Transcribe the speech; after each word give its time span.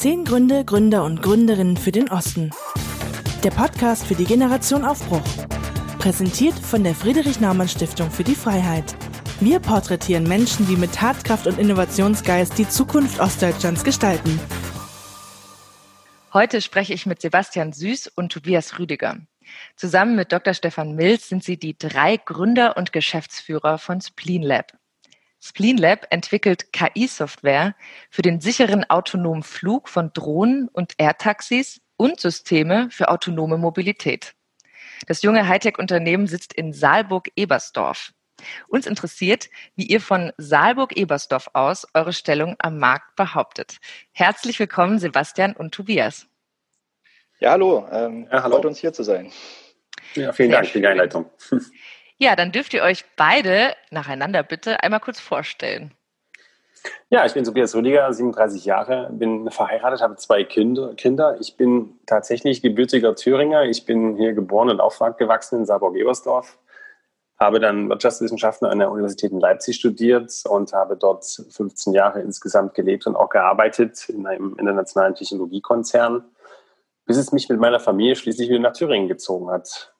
Zehn 0.00 0.24
Gründe, 0.24 0.64
Gründer 0.64 1.04
und 1.04 1.20
Gründerinnen 1.20 1.76
für 1.76 1.92
den 1.92 2.10
Osten. 2.10 2.52
Der 3.44 3.50
Podcast 3.50 4.06
für 4.06 4.14
die 4.14 4.24
Generation 4.24 4.82
Aufbruch. 4.82 5.20
Präsentiert 5.98 6.54
von 6.58 6.82
der 6.82 6.94
Friedrich-Naumann-Stiftung 6.94 8.10
für 8.10 8.24
die 8.24 8.34
Freiheit. 8.34 8.96
Wir 9.40 9.60
porträtieren 9.60 10.24
Menschen, 10.24 10.66
die 10.66 10.76
mit 10.76 10.94
Tatkraft 10.94 11.46
und 11.46 11.58
Innovationsgeist 11.58 12.56
die 12.56 12.66
Zukunft 12.66 13.20
Ostdeutschlands 13.20 13.84
gestalten. 13.84 14.40
Heute 16.32 16.62
spreche 16.62 16.94
ich 16.94 17.04
mit 17.04 17.20
Sebastian 17.20 17.74
Süß 17.74 18.06
und 18.06 18.32
Tobias 18.32 18.78
Rüdiger. 18.78 19.18
Zusammen 19.76 20.16
mit 20.16 20.32
Dr. 20.32 20.54
Stefan 20.54 20.94
Mills 20.94 21.28
sind 21.28 21.44
sie 21.44 21.58
die 21.58 21.76
drei 21.76 22.16
Gründer 22.16 22.78
und 22.78 22.94
Geschäftsführer 22.94 23.76
von 23.76 24.00
Spleen 24.00 24.44
Lab. 24.44 24.79
Spleen 25.42 25.78
Lab 25.78 26.06
entwickelt 26.10 26.70
KI-Software 26.72 27.74
für 28.10 28.20
den 28.20 28.40
sicheren 28.40 28.84
autonomen 28.90 29.42
Flug 29.42 29.88
von 29.88 30.12
Drohnen 30.12 30.68
und 30.68 30.92
Airtaxis 30.98 31.80
und 31.96 32.20
Systeme 32.20 32.90
für 32.90 33.08
autonome 33.08 33.56
Mobilität. 33.56 34.34
Das 35.06 35.22
junge 35.22 35.48
Hightech-Unternehmen 35.48 36.26
sitzt 36.26 36.52
in 36.52 36.74
Saalburg-Ebersdorf. 36.74 38.12
Uns 38.68 38.86
interessiert, 38.86 39.48
wie 39.76 39.86
ihr 39.86 40.02
von 40.02 40.32
Saalburg-Ebersdorf 40.36 41.48
aus 41.54 41.86
eure 41.94 42.12
Stellung 42.12 42.56
am 42.58 42.78
Markt 42.78 43.16
behauptet. 43.16 43.78
Herzlich 44.12 44.58
willkommen, 44.58 44.98
Sebastian 44.98 45.54
und 45.54 45.72
Tobias. 45.72 46.26
Ja, 47.38 47.52
hallo. 47.52 47.88
Ähm, 47.90 48.28
ja, 48.30 48.42
hallo. 48.42 48.56
Freut 48.56 48.66
uns 48.66 48.78
hier 48.78 48.92
zu 48.92 49.02
sein. 49.02 49.32
Ja, 50.14 50.32
vielen 50.32 50.50
Sehr 50.50 50.60
Dank 50.60 50.70
für 50.70 50.80
die 50.80 50.86
Einleitung. 50.86 51.30
Ja, 52.20 52.36
dann 52.36 52.52
dürft 52.52 52.74
ihr 52.74 52.82
euch 52.82 53.06
beide 53.16 53.74
nacheinander 53.90 54.42
bitte 54.42 54.82
einmal 54.82 55.00
kurz 55.00 55.18
vorstellen. 55.18 55.92
Ja, 57.08 57.24
ich 57.24 57.32
bin 57.32 57.44
Tobias 57.44 57.74
Rüdiger, 57.74 58.12
37 58.12 58.66
Jahre, 58.66 59.08
bin 59.10 59.50
verheiratet, 59.50 60.02
habe 60.02 60.16
zwei 60.16 60.44
Kinder. 60.44 61.36
Ich 61.40 61.56
bin 61.56 61.98
tatsächlich 62.04 62.60
gebürtiger 62.60 63.14
Thüringer. 63.14 63.64
Ich 63.64 63.86
bin 63.86 64.16
hier 64.16 64.34
geboren 64.34 64.68
und 64.68 64.80
aufgewachsen 64.80 65.60
in 65.60 65.64
Saarburg-Ebersdorf. 65.64 66.58
Habe 67.38 67.58
dann 67.58 67.88
Wirtschaftswissenschaften 67.88 68.68
an 68.68 68.80
der 68.80 68.90
Universität 68.90 69.32
in 69.32 69.40
Leipzig 69.40 69.76
studiert 69.76 70.30
und 70.46 70.74
habe 70.74 70.98
dort 70.98 71.24
15 71.24 71.94
Jahre 71.94 72.20
insgesamt 72.20 72.74
gelebt 72.74 73.06
und 73.06 73.16
auch 73.16 73.30
gearbeitet 73.30 74.10
in 74.10 74.26
einem 74.26 74.56
internationalen 74.58 75.14
Technologiekonzern, 75.14 76.22
bis 77.06 77.16
es 77.16 77.32
mich 77.32 77.48
mit 77.48 77.58
meiner 77.58 77.80
Familie 77.80 78.14
schließlich 78.14 78.50
wieder 78.50 78.60
nach 78.60 78.74
Thüringen 78.74 79.08
gezogen 79.08 79.50
hat. 79.50 79.94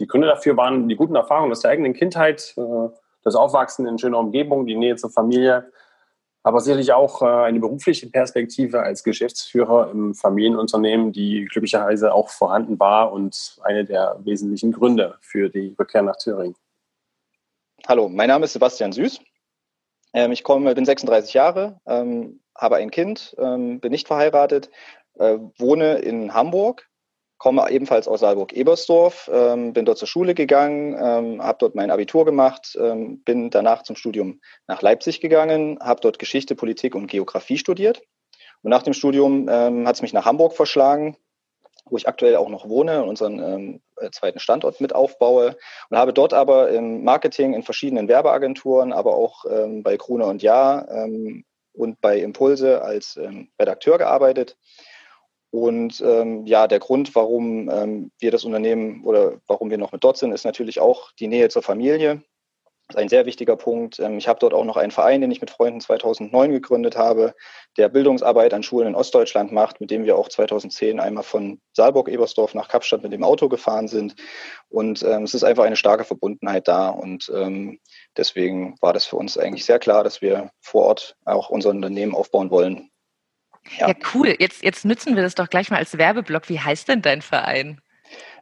Die 0.00 0.06
Gründe 0.06 0.26
dafür 0.26 0.56
waren 0.56 0.88
die 0.88 0.96
guten 0.96 1.14
Erfahrungen 1.14 1.52
aus 1.52 1.60
der 1.60 1.70
eigenen 1.70 1.92
Kindheit, 1.92 2.54
äh, 2.56 2.88
das 3.22 3.34
Aufwachsen 3.34 3.86
in 3.86 3.98
schöner 3.98 4.18
Umgebung, 4.18 4.66
die 4.66 4.74
Nähe 4.74 4.96
zur 4.96 5.10
Familie, 5.10 5.70
aber 6.42 6.60
sicherlich 6.60 6.94
auch 6.94 7.20
äh, 7.20 7.26
eine 7.26 7.60
berufliche 7.60 8.08
Perspektive 8.08 8.80
als 8.80 9.04
Geschäftsführer 9.04 9.90
im 9.90 10.14
Familienunternehmen, 10.14 11.12
die 11.12 11.44
glücklicherweise 11.44 12.14
auch 12.14 12.30
vorhanden 12.30 12.80
war 12.80 13.12
und 13.12 13.58
eine 13.62 13.84
der 13.84 14.18
wesentlichen 14.24 14.72
Gründe 14.72 15.18
für 15.20 15.50
die 15.50 15.76
Rückkehr 15.78 16.02
nach 16.02 16.16
Thüringen. 16.16 16.56
Hallo, 17.86 18.08
mein 18.08 18.28
Name 18.28 18.46
ist 18.46 18.54
Sebastian 18.54 18.92
Süß. 18.92 19.20
Ähm, 20.14 20.32
ich 20.32 20.42
komme, 20.42 20.74
bin 20.74 20.86
36 20.86 21.34
Jahre, 21.34 21.78
ähm, 21.86 22.40
habe 22.56 22.76
ein 22.76 22.90
Kind, 22.90 23.36
ähm, 23.38 23.80
bin 23.80 23.92
nicht 23.92 24.06
verheiratet, 24.06 24.70
äh, 25.18 25.36
wohne 25.58 25.98
in 25.98 26.32
Hamburg 26.32 26.89
komme 27.40 27.68
ebenfalls 27.70 28.06
aus 28.06 28.20
Saalburg-Ebersdorf, 28.20 29.30
ähm, 29.32 29.72
bin 29.72 29.86
dort 29.86 29.96
zur 29.96 30.06
Schule 30.06 30.34
gegangen, 30.34 30.94
ähm, 30.94 31.42
habe 31.42 31.56
dort 31.58 31.74
mein 31.74 31.90
Abitur 31.90 32.26
gemacht, 32.26 32.78
ähm, 32.78 33.22
bin 33.24 33.48
danach 33.48 33.82
zum 33.82 33.96
Studium 33.96 34.40
nach 34.68 34.82
Leipzig 34.82 35.22
gegangen, 35.22 35.78
habe 35.80 36.02
dort 36.02 36.18
Geschichte, 36.18 36.54
Politik 36.54 36.94
und 36.94 37.06
Geografie 37.06 37.56
studiert. 37.56 38.02
Und 38.62 38.70
nach 38.70 38.82
dem 38.82 38.92
Studium 38.92 39.48
ähm, 39.50 39.88
hat 39.88 39.96
es 39.96 40.02
mich 40.02 40.12
nach 40.12 40.26
Hamburg 40.26 40.52
verschlagen, 40.52 41.16
wo 41.86 41.96
ich 41.96 42.06
aktuell 42.06 42.36
auch 42.36 42.50
noch 42.50 42.68
wohne 42.68 43.02
und 43.02 43.08
unseren 43.08 43.38
ähm, 43.38 43.80
äh, 43.96 44.10
zweiten 44.10 44.38
Standort 44.38 44.82
mit 44.82 44.94
aufbaue 44.94 45.56
und 45.88 45.96
habe 45.96 46.12
dort 46.12 46.34
aber 46.34 46.68
im 46.68 47.04
Marketing 47.04 47.54
in 47.54 47.62
verschiedenen 47.62 48.06
Werbeagenturen, 48.06 48.92
aber 48.92 49.14
auch 49.14 49.46
ähm, 49.50 49.82
bei 49.82 49.96
Krone 49.96 50.26
und 50.26 50.42
Ja 50.42 50.86
und 51.72 52.00
bei 52.02 52.18
Impulse 52.18 52.82
als 52.82 53.18
Redakteur 53.58 53.96
gearbeitet 53.96 54.58
und 55.50 56.00
ähm, 56.00 56.46
ja, 56.46 56.68
der 56.68 56.78
Grund, 56.78 57.14
warum 57.14 57.68
ähm, 57.70 58.12
wir 58.20 58.30
das 58.30 58.44
Unternehmen 58.44 59.04
oder 59.04 59.40
warum 59.48 59.70
wir 59.70 59.78
noch 59.78 59.92
mit 59.92 60.04
dort 60.04 60.16
sind, 60.16 60.32
ist 60.32 60.44
natürlich 60.44 60.80
auch 60.80 61.10
die 61.12 61.26
Nähe 61.26 61.48
zur 61.48 61.62
Familie. 61.62 62.22
Das 62.86 62.96
ist 62.96 63.02
ein 63.02 63.08
sehr 63.08 63.26
wichtiger 63.26 63.56
Punkt. 63.56 63.98
Ähm, 63.98 64.18
ich 64.18 64.28
habe 64.28 64.38
dort 64.38 64.54
auch 64.54 64.64
noch 64.64 64.76
einen 64.76 64.92
Verein, 64.92 65.20
den 65.20 65.30
ich 65.30 65.40
mit 65.40 65.50
Freunden 65.50 65.80
2009 65.80 66.52
gegründet 66.52 66.96
habe, 66.96 67.34
der 67.76 67.88
Bildungsarbeit 67.88 68.54
an 68.54 68.62
Schulen 68.62 68.88
in 68.88 68.94
Ostdeutschland 68.94 69.50
macht, 69.50 69.80
mit 69.80 69.90
dem 69.90 70.04
wir 70.04 70.16
auch 70.16 70.28
2010 70.28 71.00
einmal 71.00 71.24
von 71.24 71.60
Saalburg-Ebersdorf 71.72 72.54
nach 72.54 72.68
Kapstadt 72.68 73.02
mit 73.02 73.12
dem 73.12 73.24
Auto 73.24 73.48
gefahren 73.48 73.88
sind. 73.88 74.14
Und 74.68 75.02
ähm, 75.02 75.24
es 75.24 75.34
ist 75.34 75.44
einfach 75.44 75.64
eine 75.64 75.76
starke 75.76 76.04
Verbundenheit 76.04 76.68
da. 76.68 76.90
Und 76.90 77.30
ähm, 77.34 77.80
deswegen 78.16 78.76
war 78.80 78.92
das 78.92 79.06
für 79.06 79.16
uns 79.16 79.38
eigentlich 79.38 79.64
sehr 79.64 79.80
klar, 79.80 80.04
dass 80.04 80.20
wir 80.20 80.50
vor 80.60 80.84
Ort 80.84 81.16
auch 81.24 81.50
unser 81.50 81.70
Unternehmen 81.70 82.14
aufbauen 82.14 82.50
wollen. 82.50 82.89
Ja. 83.78 83.88
ja, 83.88 83.94
cool. 84.14 84.34
Jetzt, 84.38 84.62
jetzt 84.62 84.84
nützen 84.84 85.16
wir 85.16 85.22
das 85.22 85.34
doch 85.34 85.48
gleich 85.48 85.70
mal 85.70 85.78
als 85.78 85.96
Werbeblock. 85.96 86.48
Wie 86.48 86.60
heißt 86.60 86.88
denn 86.88 87.02
dein 87.02 87.22
Verein? 87.22 87.80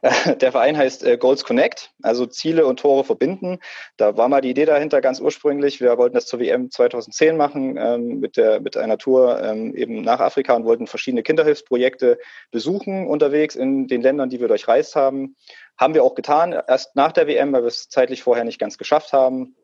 Der 0.41 0.51
Verein 0.51 0.77
heißt 0.77 1.03
äh, 1.03 1.17
Goals 1.17 1.43
Connect, 1.43 1.91
also 2.01 2.25
Ziele 2.25 2.65
und 2.65 2.79
Tore 2.79 3.03
verbinden. 3.03 3.59
Da 3.97 4.15
war 4.17 4.29
mal 4.29 4.41
die 4.41 4.49
Idee 4.49 4.65
dahinter 4.65 5.01
ganz 5.01 5.19
ursprünglich. 5.19 5.81
Wir 5.81 5.97
wollten 5.97 6.15
das 6.15 6.25
zur 6.25 6.39
WM 6.39 6.71
2010 6.71 7.35
machen 7.37 7.77
ähm, 7.77 8.19
mit, 8.19 8.37
der, 8.37 8.61
mit 8.61 8.77
einer 8.77 8.97
Tour 8.97 9.41
ähm, 9.43 9.75
eben 9.75 10.01
nach 10.01 10.19
Afrika 10.19 10.55
und 10.55 10.65
wollten 10.65 10.87
verschiedene 10.87 11.23
Kinderhilfsprojekte 11.23 12.17
besuchen 12.51 13.07
unterwegs 13.07 13.55
in 13.55 13.87
den 13.87 14.01
Ländern, 14.01 14.29
die 14.29 14.39
wir 14.39 14.47
durchreist 14.47 14.95
haben. 14.95 15.35
Haben 15.77 15.93
wir 15.93 16.03
auch 16.03 16.15
getan, 16.15 16.55
erst 16.67 16.95
nach 16.95 17.11
der 17.11 17.27
WM, 17.27 17.51
weil 17.53 17.63
wir 17.63 17.67
es 17.67 17.89
zeitlich 17.89 18.23
vorher 18.23 18.43
nicht 18.43 18.59
ganz 18.59 18.77
geschafft 18.77 19.13
haben 19.13 19.55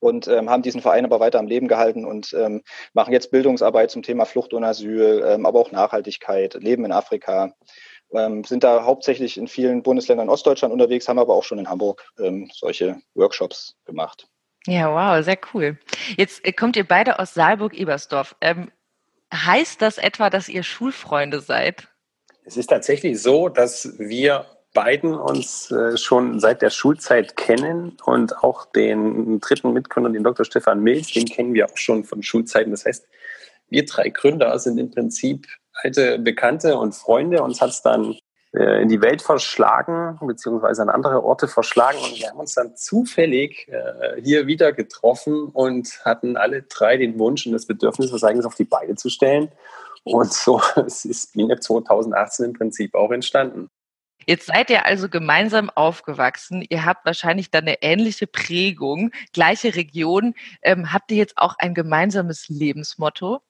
und 0.00 0.26
ähm, 0.28 0.50
haben 0.50 0.62
diesen 0.62 0.82
Verein 0.82 1.04
aber 1.04 1.20
weiter 1.20 1.38
am 1.38 1.46
Leben 1.46 1.68
gehalten 1.68 2.04
und 2.04 2.32
ähm, 2.32 2.62
machen 2.92 3.12
jetzt 3.12 3.30
Bildungsarbeit 3.30 3.90
zum 3.90 4.02
Thema 4.02 4.24
Flucht 4.24 4.52
und 4.52 4.64
Asyl, 4.64 5.24
ähm, 5.26 5.46
aber 5.46 5.60
auch 5.60 5.70
Nachhaltigkeit, 5.70 6.54
Leben 6.54 6.84
in 6.84 6.92
Afrika. 6.92 7.54
Ähm, 8.12 8.42
sind 8.42 8.64
da 8.64 8.84
hauptsächlich 8.84 9.36
in 9.36 9.46
vielen 9.46 9.84
Bundesländern 9.84 10.28
Ostdeutschland 10.28 10.72
unterwegs, 10.72 11.06
haben 11.06 11.20
aber 11.20 11.34
auch 11.34 11.44
schon 11.44 11.60
in 11.60 11.68
Hamburg 11.68 12.10
ähm, 12.18 12.50
solche 12.52 13.00
Workshops 13.14 13.76
gemacht. 13.84 14.26
Ja, 14.66 14.92
wow, 14.92 15.24
sehr 15.24 15.38
cool. 15.54 15.78
Jetzt 16.16 16.44
äh, 16.44 16.52
kommt 16.52 16.76
ihr 16.76 16.86
beide 16.86 17.18
aus 17.18 17.34
Saalburg-Ebersdorf. 17.34 18.34
Ähm, 18.40 18.72
heißt 19.32 19.80
das 19.80 19.98
etwa, 19.98 20.28
dass 20.28 20.48
ihr 20.48 20.64
Schulfreunde 20.64 21.40
seid? 21.40 21.88
Es 22.44 22.56
ist 22.56 22.66
tatsächlich 22.66 23.22
so, 23.22 23.48
dass 23.48 23.98
wir 23.98 24.46
beiden 24.72 25.14
uns 25.14 25.70
äh, 25.70 25.96
schon 25.96 26.38
seit 26.40 26.62
der 26.62 26.70
Schulzeit 26.70 27.36
kennen 27.36 27.96
und 28.04 28.42
auch 28.42 28.66
den 28.66 29.40
dritten 29.40 29.72
Mitgründer, 29.72 30.10
den 30.10 30.22
Dr. 30.22 30.44
Stefan 30.44 30.80
Mills, 30.80 31.12
den 31.12 31.26
kennen 31.26 31.54
wir 31.54 31.66
auch 31.66 31.76
schon 31.76 32.04
von 32.04 32.22
Schulzeiten. 32.22 32.70
Das 32.70 32.84
heißt, 32.84 33.06
wir 33.68 33.84
drei 33.84 34.08
Gründer 34.10 34.58
sind 34.58 34.78
im 34.78 34.90
Prinzip 34.90 35.46
alte 35.72 36.18
Bekannte 36.18 36.76
und 36.76 36.94
Freunde. 36.94 37.42
Uns 37.42 37.60
hat 37.60 37.70
es 37.70 37.82
dann 37.82 38.16
äh, 38.52 38.82
in 38.82 38.88
die 38.88 39.00
Welt 39.00 39.22
verschlagen, 39.22 40.18
beziehungsweise 40.26 40.82
an 40.82 40.88
andere 40.88 41.22
Orte 41.22 41.48
verschlagen. 41.48 41.98
Und 41.98 42.18
wir 42.18 42.28
haben 42.28 42.38
uns 42.38 42.54
dann 42.54 42.76
zufällig 42.76 43.68
äh, 43.68 44.20
hier 44.22 44.46
wieder 44.46 44.72
getroffen 44.72 45.48
und 45.48 46.00
hatten 46.04 46.36
alle 46.36 46.62
drei 46.62 46.96
den 46.96 47.18
Wunsch 47.18 47.46
und 47.46 47.52
das 47.52 47.66
Bedürfnis, 47.66 48.12
was 48.12 48.24
eigenes 48.24 48.46
auf 48.46 48.56
die 48.56 48.64
Beine 48.64 48.96
zu 48.96 49.08
stellen. 49.08 49.50
Und 50.04 50.32
so 50.32 50.60
ist 50.86 51.32
Bienep 51.32 51.62
2018 51.62 52.46
im 52.46 52.52
Prinzip 52.52 52.94
auch 52.94 53.10
entstanden. 53.10 53.70
Jetzt 54.26 54.46
seid 54.46 54.70
ihr 54.70 54.86
also 54.86 55.08
gemeinsam 55.08 55.70
aufgewachsen. 55.70 56.64
Ihr 56.68 56.84
habt 56.84 57.04
wahrscheinlich 57.04 57.50
dann 57.50 57.64
eine 57.64 57.82
ähnliche 57.82 58.26
Prägung, 58.26 59.10
gleiche 59.32 59.74
Region. 59.74 60.34
Ähm, 60.62 60.92
habt 60.92 61.10
ihr 61.10 61.16
jetzt 61.16 61.36
auch 61.36 61.54
ein 61.58 61.74
gemeinsames 61.74 62.48
Lebensmotto? 62.48 63.40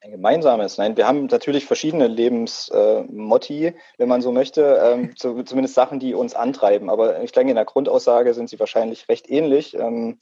Ein 0.00 0.12
gemeinsames, 0.12 0.78
nein. 0.78 0.96
Wir 0.96 1.08
haben 1.08 1.26
natürlich 1.26 1.66
verschiedene 1.66 2.06
Lebensmotti, 2.06 3.66
äh, 3.66 3.74
wenn 3.96 4.08
man 4.08 4.22
so 4.22 4.30
möchte, 4.30 4.80
ähm, 4.80 5.16
zu, 5.16 5.42
zumindest 5.42 5.74
Sachen, 5.74 5.98
die 5.98 6.14
uns 6.14 6.34
antreiben. 6.34 6.88
Aber 6.88 7.20
ich 7.22 7.32
denke, 7.32 7.50
in 7.50 7.56
der 7.56 7.64
Grundaussage 7.64 8.32
sind 8.32 8.48
sie 8.48 8.60
wahrscheinlich 8.60 9.08
recht 9.08 9.28
ähnlich. 9.28 9.74
Ähm, 9.74 10.18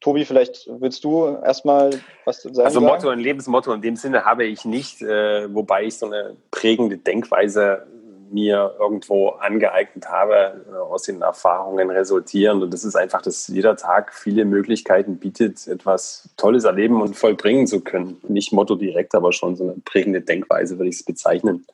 Tobi, 0.00 0.24
vielleicht 0.24 0.66
willst 0.66 1.04
du 1.04 1.36
erstmal 1.44 1.90
was 2.24 2.42
sagen? 2.42 2.60
Also 2.60 2.80
Motto, 2.80 3.10
ein 3.10 3.18
Lebensmotto 3.18 3.70
in 3.74 3.82
dem 3.82 3.96
Sinne 3.96 4.24
habe 4.24 4.46
ich 4.46 4.64
nicht, 4.64 5.02
äh, 5.02 5.54
wobei 5.54 5.84
ich 5.84 5.98
so 5.98 6.06
eine 6.06 6.38
prägende 6.50 6.96
Denkweise 6.96 7.86
mir 8.32 8.76
irgendwo 8.78 9.30
angeeignet 9.30 10.08
habe, 10.08 10.64
äh, 10.70 10.76
aus 10.76 11.02
den 11.02 11.22
Erfahrungen 11.22 11.90
resultieren. 11.90 12.62
Und 12.62 12.72
das 12.72 12.84
ist 12.84 12.96
einfach, 12.96 13.22
dass 13.22 13.48
jeder 13.48 13.76
Tag 13.76 14.14
viele 14.14 14.44
Möglichkeiten 14.44 15.18
bietet, 15.18 15.66
etwas 15.66 16.30
Tolles 16.36 16.64
erleben 16.64 17.02
und 17.02 17.16
vollbringen 17.16 17.66
zu 17.66 17.80
können. 17.80 18.20
Nicht 18.28 18.52
Motto 18.52 18.76
direkt, 18.76 19.14
aber 19.14 19.32
schon 19.32 19.56
so 19.56 19.64
eine 19.64 19.74
prägende 19.84 20.20
Denkweise, 20.20 20.78
würde 20.78 20.88
ich 20.88 20.96
es 20.96 21.04
bezeichnen. 21.04 21.66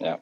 Ja. 0.00 0.18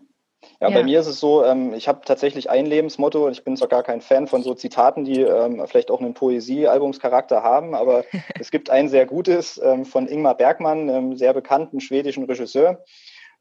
Ja, 0.60 0.68
ja, 0.70 0.74
bei 0.74 0.84
mir 0.84 1.00
ist 1.00 1.06
es 1.06 1.20
so, 1.20 1.44
ähm, 1.44 1.74
ich 1.74 1.86
habe 1.86 2.00
tatsächlich 2.04 2.48
ein 2.48 2.64
Lebensmotto 2.64 3.26
und 3.26 3.32
ich 3.32 3.44
bin 3.44 3.56
zwar 3.56 3.68
gar 3.68 3.82
kein 3.82 4.00
Fan 4.00 4.26
von 4.26 4.42
so 4.42 4.54
Zitaten, 4.54 5.04
die 5.04 5.20
ähm, 5.20 5.62
vielleicht 5.66 5.90
auch 5.90 6.00
einen 6.00 6.14
Poesie-Albumscharakter 6.14 7.42
haben, 7.42 7.74
aber 7.74 8.04
es 8.40 8.50
gibt 8.50 8.70
ein 8.70 8.88
sehr 8.88 9.04
gutes 9.04 9.60
ähm, 9.62 9.84
von 9.84 10.08
Ingmar 10.08 10.36
Bergmann, 10.36 10.88
einem 10.88 11.16
sehr 11.16 11.34
bekannten 11.34 11.80
schwedischen 11.80 12.24
Regisseur. 12.24 12.82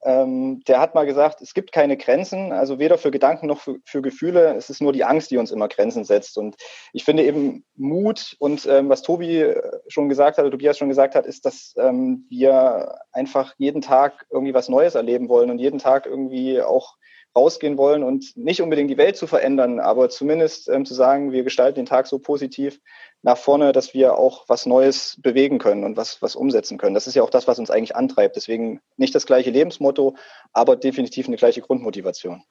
Ähm, 0.05 0.61
der 0.67 0.79
hat 0.79 0.93
mal 0.93 1.05
gesagt, 1.05 1.41
es 1.41 1.55
gibt 1.55 1.71
keine 1.71 1.97
Grenzen, 1.97 2.51
also 2.51 2.77
weder 2.77 2.99
für 2.99 3.09
Gedanken 3.09 3.47
noch 3.47 3.59
für, 3.59 3.77
für, 3.85 4.03
Gefühle. 4.03 4.55
Es 4.55 4.69
ist 4.69 4.79
nur 4.79 4.93
die 4.93 5.03
Angst, 5.03 5.31
die 5.31 5.37
uns 5.37 5.51
immer 5.51 5.67
Grenzen 5.67 6.03
setzt. 6.03 6.37
Und 6.37 6.55
ich 6.93 7.03
finde 7.03 7.23
eben 7.23 7.65
Mut 7.75 8.35
und 8.37 8.67
ähm, 8.67 8.87
was 8.87 9.01
Tobi 9.01 9.41
äh, 9.41 9.61
schon 9.87 10.07
gesagt 10.07 10.37
hat, 10.37 10.43
oder 10.43 10.51
Tobias 10.51 10.77
schon 10.77 10.89
gesagt 10.89 11.15
hat, 11.15 11.25
ist, 11.25 11.45
dass 11.45 11.73
ähm, 11.77 12.27
wir 12.29 12.99
einfach 13.11 13.55
jeden 13.57 13.81
Tag 13.81 14.27
irgendwie 14.29 14.53
was 14.53 14.69
Neues 14.69 14.93
erleben 14.93 15.27
wollen 15.27 15.49
und 15.49 15.57
jeden 15.57 15.79
Tag 15.79 16.05
irgendwie 16.05 16.61
auch 16.61 16.95
rausgehen 17.35 17.77
wollen 17.77 18.03
und 18.03 18.37
nicht 18.37 18.61
unbedingt 18.61 18.89
die 18.89 18.97
Welt 18.97 19.17
zu 19.17 19.27
verändern, 19.27 19.79
aber 19.79 20.09
zumindest 20.09 20.69
ähm, 20.69 20.85
zu 20.85 20.93
sagen, 20.93 21.31
wir 21.31 21.43
gestalten 21.43 21.79
den 21.79 21.85
Tag 21.85 22.07
so 22.07 22.19
positiv 22.19 22.79
nach 23.25 23.39
vorne, 23.39 23.71
dass 23.71 23.95
wir 23.95 24.19
auch 24.19 24.47
was 24.47 24.67
Neues 24.67 25.19
bewegen 25.19 25.57
können 25.57 25.83
und 25.83 25.97
was, 25.97 26.21
was 26.21 26.35
umsetzen 26.35 26.77
können. 26.77 26.93
Das 26.93 27.07
ist 27.07 27.15
ja 27.15 27.23
auch 27.23 27.31
das, 27.31 27.47
was 27.47 27.57
uns 27.57 27.71
eigentlich 27.71 27.95
antreibt. 27.95 28.35
Deswegen 28.35 28.81
nicht 28.97 29.15
das 29.15 29.25
gleiche 29.25 29.49
Lebensmotto, 29.49 30.15
aber 30.53 30.75
definitiv 30.75 31.27
eine 31.27 31.35
gleiche 31.35 31.61
Grundmotivation. 31.61 32.43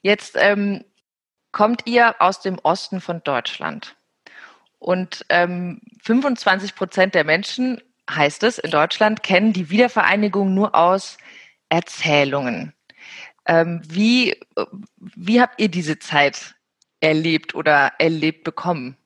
Jetzt 0.00 0.36
ähm, 0.38 0.82
kommt 1.52 1.82
ihr 1.84 2.14
aus 2.20 2.40
dem 2.40 2.58
Osten 2.62 3.02
von 3.02 3.20
Deutschland 3.22 3.94
und 4.78 5.26
ähm, 5.28 5.82
25 6.02 6.74
Prozent 6.74 7.14
der 7.14 7.24
Menschen, 7.24 7.82
heißt 8.10 8.44
es, 8.44 8.58
in 8.58 8.70
Deutschland 8.70 9.22
kennen 9.22 9.52
die 9.52 9.68
Wiedervereinigung 9.68 10.54
nur 10.54 10.74
aus 10.74 11.18
Erzählungen. 11.68 12.72
Ähm, 13.44 13.82
wie, 13.86 14.40
wie 14.96 15.42
habt 15.42 15.60
ihr 15.60 15.68
diese 15.68 15.98
Zeit 15.98 16.54
erlebt 17.00 17.54
oder 17.54 17.92
erlebt 17.98 18.42
bekommen? 18.42 18.96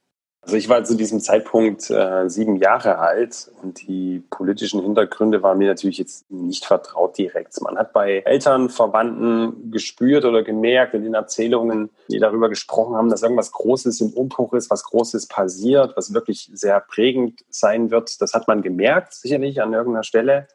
Also 0.47 0.59
ich 0.59 0.69
war 0.69 0.85
zu 0.85 0.95
diesem 0.95 1.19
Zeitpunkt 1.19 1.91
äh, 1.91 2.29
sieben 2.31 2.55
Jahre 2.55 2.99
alt 2.99 3.51
und 3.65 3.83
die 3.89 4.23
politischen 4.31 4.81
Hintergründe 4.81 5.43
waren 5.43 5.59
mir 5.59 5.67
natürlich 5.67 5.99
jetzt 5.99 6.31
nicht 6.31 6.65
vertraut 6.65 7.19
direkt. 7.19 7.61
Man 7.63 7.77
hat 7.77 7.93
bei 7.93 8.23
Eltern, 8.25 8.71
Verwandten 8.71 9.73
gespürt 9.73 10.25
oder 10.25 10.45
gemerkt 10.45 10.95
in 10.95 11.03
den 11.03 11.15
Erzählungen, 11.15 11.91
die 12.09 12.21
darüber 12.21 12.49
gesprochen 12.49 12.95
haben, 12.95 13.11
dass 13.11 13.25
irgendwas 13.25 13.51
Großes 13.51 14.01
im 14.01 14.13
Umbruch 14.13 14.53
ist, 14.53 14.71
was 14.71 14.85
Großes 14.85 15.27
passiert, 15.27 15.97
was 15.97 16.15
wirklich 16.15 16.49
sehr 16.55 16.79
prägend 16.79 17.45
sein 17.51 17.91
wird. 17.91 18.23
Das 18.23 18.33
hat 18.33 18.47
man 18.47 18.63
gemerkt, 18.63 19.15
sicherlich 19.15 19.61
an 19.61 19.73
irgendeiner 19.73 20.05
Stelle. 20.05 20.47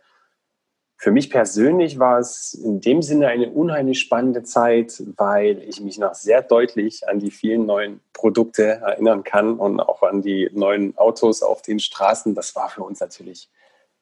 Für 1.02 1.10
mich 1.10 1.32
persönlich 1.32 1.98
war 1.98 2.20
es 2.20 2.54
in 2.54 2.80
dem 2.80 3.02
Sinne 3.02 3.28
eine 3.28 3.50
unheimlich 3.50 4.00
spannende 4.00 4.44
Zeit, 4.44 5.02
weil 5.18 5.58
ich 5.64 5.82
mich 5.82 5.98
noch 5.98 6.14
sehr 6.14 6.44
deutlich 6.44 7.10
an 7.10 7.18
die 7.18 7.32
vielen 7.32 7.66
neuen 7.66 8.02
Produkte 8.14 8.66
erinnern 8.66 9.24
kann 9.24 9.58
und 9.58 9.80
auch 9.80 10.04
an 10.04 10.22
die 10.22 10.52
neuen 10.54 10.96
Autos 11.00 11.42
auf 11.42 11.64
den 11.64 11.80
Straßen. 11.80 12.36
Das 12.36 12.56
war 12.56 12.70
für 12.70 12.84
uns 12.84 13.00
natürlich 13.00 13.50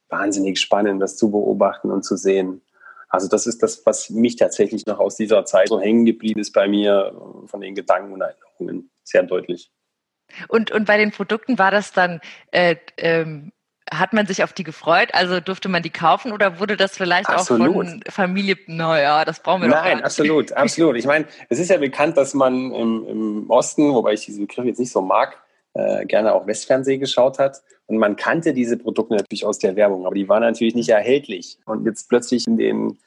wahnsinnig 0.10 0.60
spannend, 0.60 1.02
das 1.02 1.16
zu 1.16 1.32
beobachten 1.32 1.90
und 1.90 2.04
zu 2.04 2.18
sehen. 2.18 2.62
Also 3.08 3.30
das 3.30 3.48
ist 3.48 3.64
das, 3.64 3.86
was 3.86 4.10
mich 4.10 4.36
tatsächlich 4.36 4.86
noch 4.86 5.00
aus 5.00 5.16
dieser 5.16 5.46
Zeit 5.46 5.70
so 5.70 5.80
hängen 5.80 6.04
geblieben 6.04 6.42
ist 6.42 6.52
bei 6.52 6.68
mir 6.68 7.16
von 7.46 7.62
den 7.62 7.76
Gedanken 7.76 8.12
und 8.12 8.20
Erinnerungen 8.20 8.92
sehr 9.06 9.24
deutlich. 9.24 9.72
Und, 10.50 10.72
und 10.72 10.84
bei 10.84 10.98
den 10.98 11.12
Produkten 11.12 11.58
war 11.58 11.72
das 11.72 11.94
dann 11.94 12.20
äh, 12.52 12.76
ähm, 12.98 13.54
hat 13.92 14.14
man 14.14 14.26
sich 14.26 14.44
auf 14.44 14.54
die 14.54 14.64
gefreut? 14.64 15.10
Also 15.14 15.40
durfte 15.40 15.70
man 15.70 15.84
die 15.84 15.90
kaufen 15.90 16.32
oder 16.32 16.60
wurde 16.60 16.78
das 16.78 16.98
vielleicht 16.98 17.30
absolut. 17.30 17.70
auch 17.70 17.74
von 17.74 18.04
Familie, 18.10 18.58
naja, 18.68 19.26
das 19.26 19.42
brauchen 19.42 19.64
wir 19.64 19.70
doch 19.70 19.76
Nein, 19.76 20.04
absolut, 20.04 20.52
absolut. 20.54 20.96
Ich 20.98 21.06
meine, 21.06 21.26
es 21.50 21.60
ist 21.60 21.70
ja 21.70 21.78
bekannt, 21.78 22.18
dass 22.18 22.34
man 22.34 22.72
im, 22.72 23.06
im 23.08 23.50
Osten, 23.50 23.94
wobei 23.94 24.14
ich 24.14 24.26
diesen 24.26 24.48
Begriff 24.48 24.66
jetzt 24.66 24.80
nicht 24.80 24.92
so 24.92 25.02
mag, 25.02 25.38
äh, 25.74 26.06
gerne 26.06 26.34
auch 26.34 26.48
Westfernsehen 26.48 27.00
geschaut 27.00 27.40
hat. 27.40 27.62
Und 27.88 27.98
man 27.98 28.16
kannte 28.16 28.54
diese 28.54 28.78
Produkte 28.78 29.16
natürlich 29.16 29.46
aus 29.46 29.58
der 29.58 29.76
Werbung, 29.76 30.06
aber 30.06 30.16
die 30.16 30.30
waren 30.30 30.42
natürlich 30.42 30.76
nicht 30.76 30.90
erhältlich. 30.90 31.58
Und 31.66 31.86
jetzt 31.86 32.08
plötzlich 32.08 32.46
in 32.48 32.58
den 32.58 33.00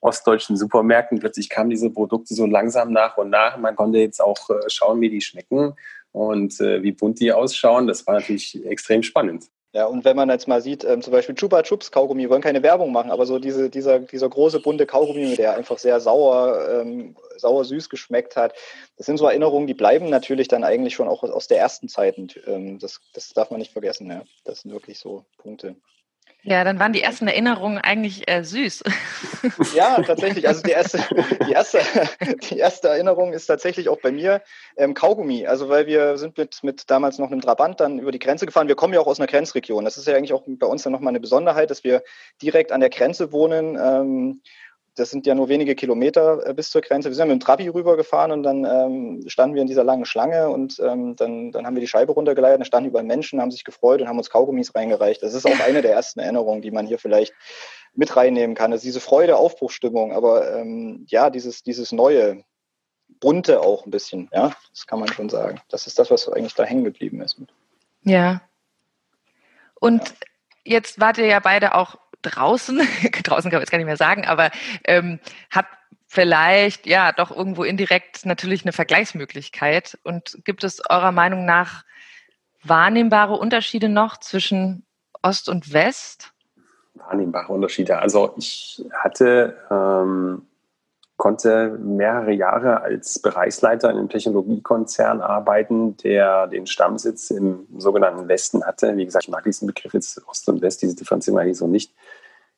ostdeutschen 0.00 0.56
Supermärkten, 0.56 1.18
plötzlich 1.18 1.48
kamen 1.48 1.70
diese 1.70 1.90
Produkte 1.90 2.34
so 2.34 2.46
langsam 2.46 2.92
nach 2.92 3.16
und 3.16 3.30
nach. 3.30 3.56
Man 3.56 3.74
konnte 3.74 3.98
jetzt 3.98 4.20
auch 4.20 4.50
äh, 4.50 4.68
schauen, 4.68 5.00
wie 5.00 5.10
die 5.10 5.20
schmecken 5.20 5.74
und 6.12 6.60
äh, 6.60 6.82
wie 6.82 6.92
bunt 6.92 7.18
die 7.18 7.32
ausschauen. 7.32 7.86
Das 7.86 8.06
war 8.06 8.14
natürlich 8.14 8.64
extrem 8.64 9.02
spannend. 9.02 9.46
Ja, 9.76 9.84
und 9.84 10.06
wenn 10.06 10.16
man 10.16 10.30
jetzt 10.30 10.48
mal 10.48 10.62
sieht, 10.62 10.84
ähm, 10.84 11.02
zum 11.02 11.12
Beispiel 11.12 11.34
Chupa 11.34 11.62
Chups 11.62 11.90
Kaugummi, 11.90 12.30
wollen 12.30 12.40
keine 12.40 12.62
Werbung 12.62 12.92
machen, 12.92 13.10
aber 13.10 13.26
so 13.26 13.38
diese, 13.38 13.68
dieser, 13.68 13.98
dieser 13.98 14.26
große 14.26 14.60
bunte 14.60 14.86
Kaugummi, 14.86 15.36
der 15.36 15.54
einfach 15.54 15.76
sehr 15.76 16.00
sauer, 16.00 16.66
ähm, 16.80 17.14
sauer 17.36 17.62
süß 17.62 17.90
geschmeckt 17.90 18.36
hat, 18.36 18.54
das 18.96 19.04
sind 19.04 19.18
so 19.18 19.26
Erinnerungen, 19.26 19.66
die 19.66 19.74
bleiben 19.74 20.08
natürlich 20.08 20.48
dann 20.48 20.64
eigentlich 20.64 20.94
schon 20.94 21.08
auch 21.08 21.22
aus 21.24 21.46
der 21.46 21.58
ersten 21.58 21.90
Zeit. 21.90 22.16
Ähm, 22.46 22.78
das, 22.78 23.02
das 23.12 23.34
darf 23.34 23.50
man 23.50 23.58
nicht 23.58 23.72
vergessen. 23.72 24.10
Ja. 24.10 24.22
Das 24.44 24.62
sind 24.62 24.72
wirklich 24.72 24.98
so 24.98 25.26
Punkte. 25.36 25.76
Ja, 26.46 26.62
dann 26.62 26.78
waren 26.78 26.92
die 26.92 27.02
ersten 27.02 27.26
Erinnerungen 27.26 27.78
eigentlich 27.78 28.30
äh, 28.30 28.44
süß. 28.44 28.84
Ja, 29.74 30.00
tatsächlich. 30.02 30.46
Also 30.46 30.62
die 30.62 30.70
erste, 30.70 31.00
die 31.46 31.52
erste, 31.52 31.80
die 32.50 32.58
erste 32.58 32.88
Erinnerung 32.88 33.32
ist 33.32 33.46
tatsächlich 33.46 33.88
auch 33.88 34.00
bei 34.00 34.12
mir 34.12 34.42
ähm, 34.76 34.94
Kaugummi. 34.94 35.46
Also 35.46 35.68
weil 35.68 35.86
wir 35.86 36.16
sind 36.18 36.38
mit, 36.38 36.62
mit 36.62 36.88
damals 36.88 37.18
noch 37.18 37.32
einem 37.32 37.40
Trabant 37.40 37.80
dann 37.80 37.98
über 37.98 38.12
die 38.12 38.20
Grenze 38.20 38.46
gefahren. 38.46 38.68
Wir 38.68 38.76
kommen 38.76 38.94
ja 38.94 39.00
auch 39.00 39.08
aus 39.08 39.18
einer 39.18 39.26
Grenzregion. 39.26 39.84
Das 39.84 39.96
ist 39.96 40.06
ja 40.06 40.14
eigentlich 40.14 40.32
auch 40.32 40.44
bei 40.46 40.68
uns 40.68 40.84
dann 40.84 40.92
nochmal 40.92 41.10
eine 41.10 41.20
Besonderheit, 41.20 41.70
dass 41.70 41.82
wir 41.82 42.04
direkt 42.40 42.70
an 42.70 42.80
der 42.80 42.90
Grenze 42.90 43.32
wohnen. 43.32 43.76
Ähm, 43.76 44.42
das 44.96 45.10
sind 45.10 45.26
ja 45.26 45.34
nur 45.34 45.48
wenige 45.48 45.74
Kilometer 45.74 46.46
äh, 46.46 46.54
bis 46.54 46.70
zur 46.70 46.80
Grenze. 46.80 47.08
Wir 47.08 47.14
sind 47.14 47.28
mit 47.28 47.40
dem 47.40 47.44
Trabi 47.44 47.68
rübergefahren 47.68 48.32
und 48.32 48.42
dann 48.42 48.64
ähm, 48.64 49.28
standen 49.28 49.54
wir 49.54 49.62
in 49.62 49.68
dieser 49.68 49.84
langen 49.84 50.06
Schlange 50.06 50.48
und 50.48 50.80
ähm, 50.80 51.14
dann, 51.16 51.52
dann 51.52 51.66
haben 51.66 51.76
wir 51.76 51.80
die 51.80 51.86
Scheibe 51.86 52.12
runtergeleitet, 52.12 52.60
da 52.60 52.64
standen 52.64 52.88
überall 52.88 53.04
Menschen, 53.04 53.40
haben 53.40 53.50
sich 53.50 53.64
gefreut 53.64 54.00
und 54.00 54.08
haben 54.08 54.18
uns 54.18 54.30
Kaugummis 54.30 54.74
reingereicht. 54.74 55.22
Das 55.22 55.34
ist 55.34 55.46
auch 55.46 55.60
eine 55.60 55.82
der 55.82 55.92
ersten 55.92 56.20
Erinnerungen, 56.20 56.62
die 56.62 56.70
man 56.70 56.86
hier 56.86 56.98
vielleicht 56.98 57.34
mit 57.94 58.16
reinnehmen 58.16 58.56
kann. 58.56 58.70
Das 58.70 58.78
ist 58.78 58.86
diese 58.86 59.00
Freude, 59.00 59.36
Aufbruchstimmung, 59.36 60.12
aber 60.12 60.56
ähm, 60.56 61.06
ja, 61.08 61.30
dieses, 61.30 61.62
dieses 61.62 61.92
Neue, 61.92 62.42
Bunte 63.20 63.60
auch 63.60 63.86
ein 63.86 63.90
bisschen, 63.90 64.28
ja, 64.32 64.52
das 64.70 64.86
kann 64.86 64.98
man 64.98 65.08
schon 65.08 65.28
sagen. 65.28 65.60
Das 65.68 65.86
ist 65.86 65.98
das, 65.98 66.10
was 66.10 66.28
eigentlich 66.28 66.54
da 66.54 66.64
hängen 66.64 66.84
geblieben 66.84 67.20
ist. 67.20 67.40
Ja. 68.02 68.42
Und 69.80 70.02
ja. 70.02 70.14
jetzt 70.64 71.00
wart 71.00 71.18
ihr 71.18 71.26
ja 71.26 71.40
beide 71.40 71.74
auch 71.74 71.96
draußen, 72.30 72.78
draußen 73.22 73.50
kann 73.50 73.58
man 73.58 73.62
jetzt 73.62 73.70
gar 73.70 73.78
nicht 73.78 73.86
mehr 73.86 73.96
sagen, 73.96 74.24
aber 74.24 74.50
ähm, 74.84 75.20
habt 75.50 75.70
vielleicht 76.06 76.86
ja 76.86 77.12
doch 77.12 77.30
irgendwo 77.30 77.64
indirekt 77.64 78.24
natürlich 78.26 78.64
eine 78.64 78.72
Vergleichsmöglichkeit. 78.72 79.98
Und 80.04 80.38
gibt 80.44 80.64
es 80.64 80.80
eurer 80.88 81.12
Meinung 81.12 81.44
nach 81.44 81.84
wahrnehmbare 82.62 83.34
Unterschiede 83.34 83.88
noch 83.88 84.18
zwischen 84.18 84.86
Ost 85.22 85.48
und 85.48 85.72
West? 85.72 86.32
Wahrnehmbare 86.94 87.52
Unterschiede. 87.52 87.98
Also 87.98 88.34
ich 88.36 88.82
hatte 88.92 89.56
ähm, 89.70 90.46
konnte 91.16 91.78
mehrere 91.82 92.32
Jahre 92.32 92.82
als 92.82 93.18
Bereichsleiter 93.18 93.90
in 93.90 93.96
einem 93.96 94.08
Technologiekonzern 94.08 95.20
arbeiten, 95.20 95.96
der 95.98 96.46
den 96.46 96.66
Stammsitz 96.66 97.30
im 97.30 97.66
sogenannten 97.78 98.28
Westen 98.28 98.64
hatte. 98.64 98.96
Wie 98.96 99.04
gesagt, 99.04 99.24
ich 99.24 99.30
mag 99.30 99.44
diesen 99.44 99.66
Begriff 99.66 99.94
jetzt 99.94 100.20
Ost 100.28 100.48
und 100.48 100.60
West, 100.60 100.82
diese 100.82 100.94
Differenzierung 100.94 101.40
eigentlich 101.40 101.56
so 101.56 101.66
nicht. 101.66 101.92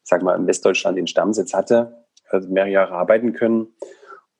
Sage 0.09 0.25
mal, 0.25 0.37
in 0.37 0.47
Westdeutschland 0.47 0.97
den 0.97 1.07
Stammsitz 1.07 1.53
hatte, 1.53 2.07
also 2.31 2.49
mehrere 2.49 2.71
Jahre 2.71 2.95
arbeiten 2.95 3.35
können. 3.35 3.75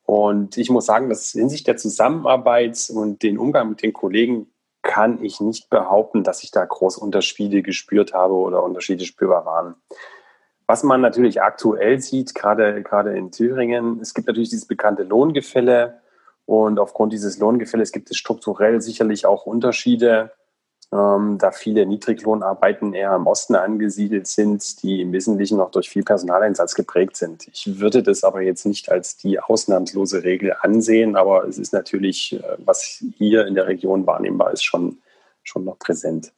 Und 0.03 0.57
ich 0.57 0.71
muss 0.71 0.87
sagen, 0.87 1.09
dass 1.09 1.31
hinsichtlich 1.31 1.65
der 1.65 1.77
Zusammenarbeit 1.77 2.89
und 2.91 3.21
den 3.21 3.37
Umgang 3.37 3.69
mit 3.69 3.83
den 3.83 3.93
Kollegen 3.93 4.47
kann 4.81 5.23
ich 5.23 5.39
nicht 5.39 5.69
behaupten, 5.69 6.23
dass 6.23 6.43
ich 6.43 6.49
da 6.49 6.65
große 6.65 6.99
Unterschiede 6.99 7.61
gespürt 7.61 8.15
habe 8.15 8.33
oder 8.33 8.63
Unterschiede 8.63 9.05
spürbar 9.05 9.45
waren. 9.45 9.75
Was 10.65 10.81
man 10.81 11.01
natürlich 11.01 11.43
aktuell 11.43 11.99
sieht, 11.99 12.33
gerade, 12.33 12.81
gerade 12.81 13.15
in 13.15 13.31
Thüringen, 13.31 13.99
es 14.01 14.15
gibt 14.15 14.25
natürlich 14.25 14.49
dieses 14.49 14.65
bekannte 14.65 15.03
Lohngefälle 15.03 16.01
und 16.45 16.79
aufgrund 16.79 17.13
dieses 17.13 17.37
Lohngefälles 17.37 17.91
gibt 17.91 18.09
es 18.09 18.17
strukturell 18.17 18.81
sicherlich 18.81 19.27
auch 19.27 19.45
Unterschiede, 19.45 20.31
ähm, 20.91 21.37
da 21.37 21.51
viele 21.51 21.85
Niedriglohnarbeiten 21.85 22.93
eher 22.93 23.15
im 23.15 23.27
Osten 23.27 23.55
angesiedelt 23.55 24.27
sind, 24.27 24.81
die 24.81 25.01
im 25.01 25.11
Wesentlichen 25.11 25.57
noch 25.57 25.71
durch 25.71 25.89
viel 25.89 26.03
Personaleinsatz 26.03 26.73
geprägt 26.73 27.15
sind. 27.15 27.47
Ich 27.47 27.79
würde 27.79 28.01
das 28.01 28.23
aber 28.23 28.41
jetzt 28.41 28.65
nicht 28.65 28.89
als 28.91 29.15
die 29.15 29.39
ausnahmslose 29.39 30.23
Regel 30.23 30.55
ansehen, 30.61 31.15
aber 31.15 31.47
es 31.47 31.59
ist 31.59 31.73
natürlich, 31.73 32.33
äh, 32.33 32.57
was 32.57 33.03
hier 33.17 33.45
in 33.45 33.55
der 33.55 33.67
Region 33.67 34.07
wahrnehmbar 34.07 34.51
ist, 34.51 34.63
schon, 34.63 34.99
schon 35.43 35.63
noch 35.63 35.77
präsent. 35.77 36.33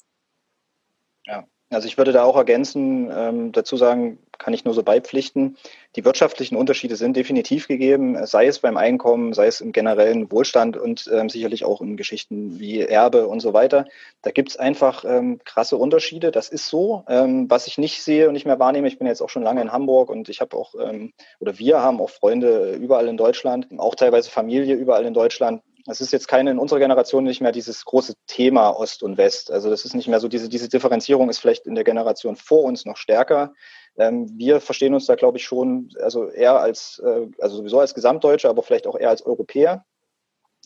Ja, 1.26 1.46
also 1.72 1.88
ich 1.88 1.98
würde 1.98 2.12
da 2.12 2.24
auch 2.24 2.36
ergänzen, 2.36 3.10
ähm, 3.16 3.52
dazu 3.52 3.78
sagen, 3.78 4.20
kann 4.38 4.54
ich 4.54 4.66
nur 4.66 4.74
so 4.74 4.84
beipflichten. 4.84 5.56
Die 5.96 6.04
wirtschaftlichen 6.04 6.56
Unterschiede 6.56 6.96
sind 6.96 7.16
definitiv 7.16 7.68
gegeben, 7.68 8.26
sei 8.26 8.48
es 8.48 8.60
beim 8.60 8.76
Einkommen, 8.76 9.34
sei 9.34 9.48
es 9.48 9.62
im 9.62 9.72
generellen 9.72 10.32
Wohlstand 10.32 10.78
und 10.78 11.10
ähm, 11.14 11.30
sicherlich 11.30 11.64
auch 11.64 11.80
in 11.80 11.96
Geschichten 11.96 12.60
wie 12.60 12.82
Erbe 12.82 13.28
und 13.28 13.40
so 13.40 13.54
weiter. 13.54 13.86
Da 14.22 14.32
gibt 14.32 14.50
es 14.50 14.58
einfach 14.58 15.06
ähm, 15.06 15.40
krasse 15.46 15.78
Unterschiede. 15.78 16.32
Das 16.32 16.50
ist 16.50 16.68
so. 16.68 17.04
Ähm, 17.08 17.50
was 17.50 17.68
ich 17.68 17.78
nicht 17.78 18.02
sehe 18.02 18.28
und 18.28 18.34
nicht 18.34 18.46
mehr 18.46 18.60
wahrnehme, 18.60 18.88
ich 18.88 18.98
bin 18.98 19.08
jetzt 19.08 19.22
auch 19.22 19.30
schon 19.30 19.44
lange 19.44 19.62
in 19.62 19.72
Hamburg 19.72 20.10
und 20.10 20.28
ich 20.28 20.42
habe 20.42 20.58
auch, 20.58 20.74
ähm, 20.76 21.14
oder 21.40 21.58
wir 21.60 21.82
haben 21.82 22.02
auch 22.02 22.10
Freunde 22.10 22.74
überall 22.74 23.08
in 23.08 23.18
Deutschland, 23.18 23.68
auch 23.78 23.96
teilweise 23.96 24.30
Familie 24.30 24.76
überall 24.76 25.06
in 25.06 25.14
Deutschland 25.14 25.62
es 25.88 26.02
ist 26.02 26.12
jetzt 26.12 26.28
keine 26.28 26.52
in 26.52 26.60
unserer 26.60 26.80
Generation 26.80 27.24
nicht 27.24 27.42
mehr 27.42 27.52
dieses 27.52 27.86
große 27.86 28.14
Thema 28.28 28.70
Ost 28.70 29.04
und 29.04 29.18
West. 29.18 29.52
Also 29.52 29.70
das 29.70 29.86
ist 29.86 29.96
nicht 29.96 30.08
mehr 30.08 30.20
so, 30.20 30.28
diese, 30.28 30.50
diese 30.50 30.70
Differenzierung 30.70 31.30
ist 31.30 31.40
vielleicht 31.40 31.68
in 31.68 31.76
der 31.76 31.84
Generation 31.84 32.36
vor 32.36 32.64
uns 32.64 32.86
noch 32.86 32.98
stärker. 32.98 33.54
Ähm, 33.98 34.30
wir 34.38 34.62
verstehen 34.62 34.94
uns 34.94 35.06
da, 35.06 35.16
glaube 35.16 35.38
ich, 35.38 35.46
schon, 35.46 35.90
also 36.02 36.30
eher 36.30 36.60
als, 36.60 37.02
äh, 37.06 37.28
also 37.40 37.58
sowieso 37.58 37.80
als 37.80 37.94
Gesamtdeutsche, 37.94 38.50
aber 38.50 38.64
vielleicht 38.64 38.88
auch 38.88 38.98
eher 38.98 39.10
als 39.10 39.26
Europäer. 39.26 39.86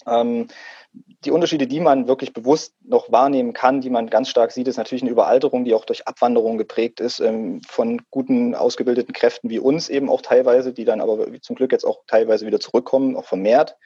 Ähm, 0.05 0.48
die 1.25 1.31
Unterschiede, 1.31 1.67
die 1.67 1.79
man 1.79 2.07
wirklich 2.07 2.34
bewusst 2.34 2.74
noch 2.81 3.12
wahrnehmen 3.12 3.53
kann, 3.53 3.81
die 3.81 3.89
man 3.89 4.10
ganz 4.10 4.29
stark 4.29 4.51
sieht, 4.51 4.67
ist 4.67 4.77
natürlich 4.77 5.01
eine 5.01 5.12
Überalterung, 5.12 5.65
die 5.65 5.74
auch 5.74 5.86
durch 5.86 6.07
Abwanderung 6.07 6.57
geprägt 6.57 7.00
ist, 7.00 7.19
ähm, 7.19 7.62
von 7.67 8.01
guten, 8.12 8.55
ausgebildeten 8.55 9.13
Kräften 9.13 9.50
wie 9.50 9.60
uns 9.60 9.89
eben 9.89 10.10
auch 10.10 10.22
teilweise, 10.22 10.74
die 10.74 10.86
dann 10.86 11.01
aber 11.01 11.27
zum 11.41 11.55
Glück 11.55 11.72
jetzt 11.72 11.86
auch 11.86 12.01
teilweise 12.07 12.45
wieder 12.45 12.60
zurückkommen, 12.60 13.17
auch 13.17 13.25
vermehrt. 13.25 13.77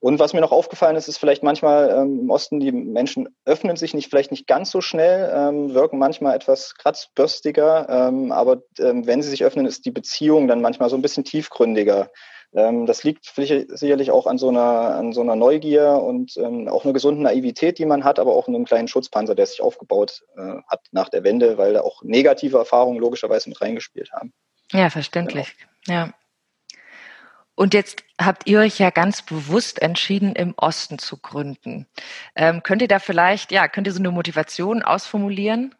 Und 0.00 0.18
was 0.18 0.32
mir 0.32 0.40
noch 0.40 0.50
aufgefallen 0.50 0.96
ist, 0.96 1.08
ist 1.08 1.18
vielleicht 1.18 1.42
manchmal 1.42 1.90
ähm, 1.90 2.20
im 2.20 2.30
Osten, 2.30 2.58
die 2.58 2.72
Menschen 2.72 3.28
öffnen 3.44 3.76
sich 3.76 3.92
nicht, 3.92 4.08
vielleicht 4.08 4.30
nicht 4.30 4.46
ganz 4.46 4.70
so 4.70 4.80
schnell, 4.80 5.30
ähm, 5.34 5.74
wirken 5.74 5.98
manchmal 5.98 6.34
etwas 6.34 6.74
kratzbürstiger, 6.74 7.86
ähm, 7.88 8.32
aber 8.32 8.62
ähm, 8.78 9.06
wenn 9.06 9.22
sie 9.22 9.28
sich 9.28 9.44
öffnen, 9.44 9.66
ist 9.66 9.84
die 9.84 9.90
Beziehung 9.90 10.48
dann 10.48 10.62
manchmal 10.62 10.88
so 10.88 10.96
ein 10.96 11.02
bisschen 11.02 11.24
tiefgründiger. 11.24 12.10
Ähm, 12.54 12.86
das 12.86 13.04
liegt 13.04 13.26
sicherlich 13.26 14.10
auch 14.10 14.26
an 14.26 14.38
so 14.38 14.48
einer, 14.48 14.94
an 14.96 15.12
so 15.12 15.20
einer 15.20 15.36
Neugier 15.36 15.92
und 16.02 16.34
ähm, 16.38 16.66
auch 16.68 16.84
einer 16.84 16.94
gesunden 16.94 17.22
Naivität, 17.22 17.78
die 17.78 17.86
man 17.86 18.02
hat, 18.02 18.18
aber 18.18 18.34
auch 18.34 18.48
einem 18.48 18.64
kleinen 18.64 18.88
Schutzpanzer, 18.88 19.34
der 19.34 19.46
sich 19.46 19.60
aufgebaut 19.60 20.22
äh, 20.36 20.62
hat 20.66 20.80
nach 20.92 21.10
der 21.10 21.24
Wende, 21.24 21.58
weil 21.58 21.74
da 21.74 21.82
auch 21.82 22.02
negative 22.02 22.56
Erfahrungen 22.56 22.98
logischerweise 22.98 23.50
mit 23.50 23.60
reingespielt 23.60 24.12
haben. 24.12 24.32
Ja, 24.72 24.88
verständlich. 24.88 25.54
Genau. 25.84 25.98
Ja. 25.98 26.14
Und 27.54 27.74
jetzt 27.74 28.04
habt 28.20 28.46
ihr 28.48 28.60
euch 28.60 28.78
ja 28.78 28.90
ganz 28.90 29.22
bewusst 29.22 29.82
entschieden, 29.82 30.34
im 30.34 30.54
Osten 30.56 30.98
zu 30.98 31.18
gründen. 31.18 31.86
Ähm, 32.34 32.62
könnt 32.62 32.82
ihr 32.82 32.88
da 32.88 32.98
vielleicht, 32.98 33.52
ja, 33.52 33.68
könnt 33.68 33.86
ihr 33.86 33.92
so 33.92 33.98
eine 33.98 34.10
Motivation 34.10 34.82
ausformulieren? 34.82 35.74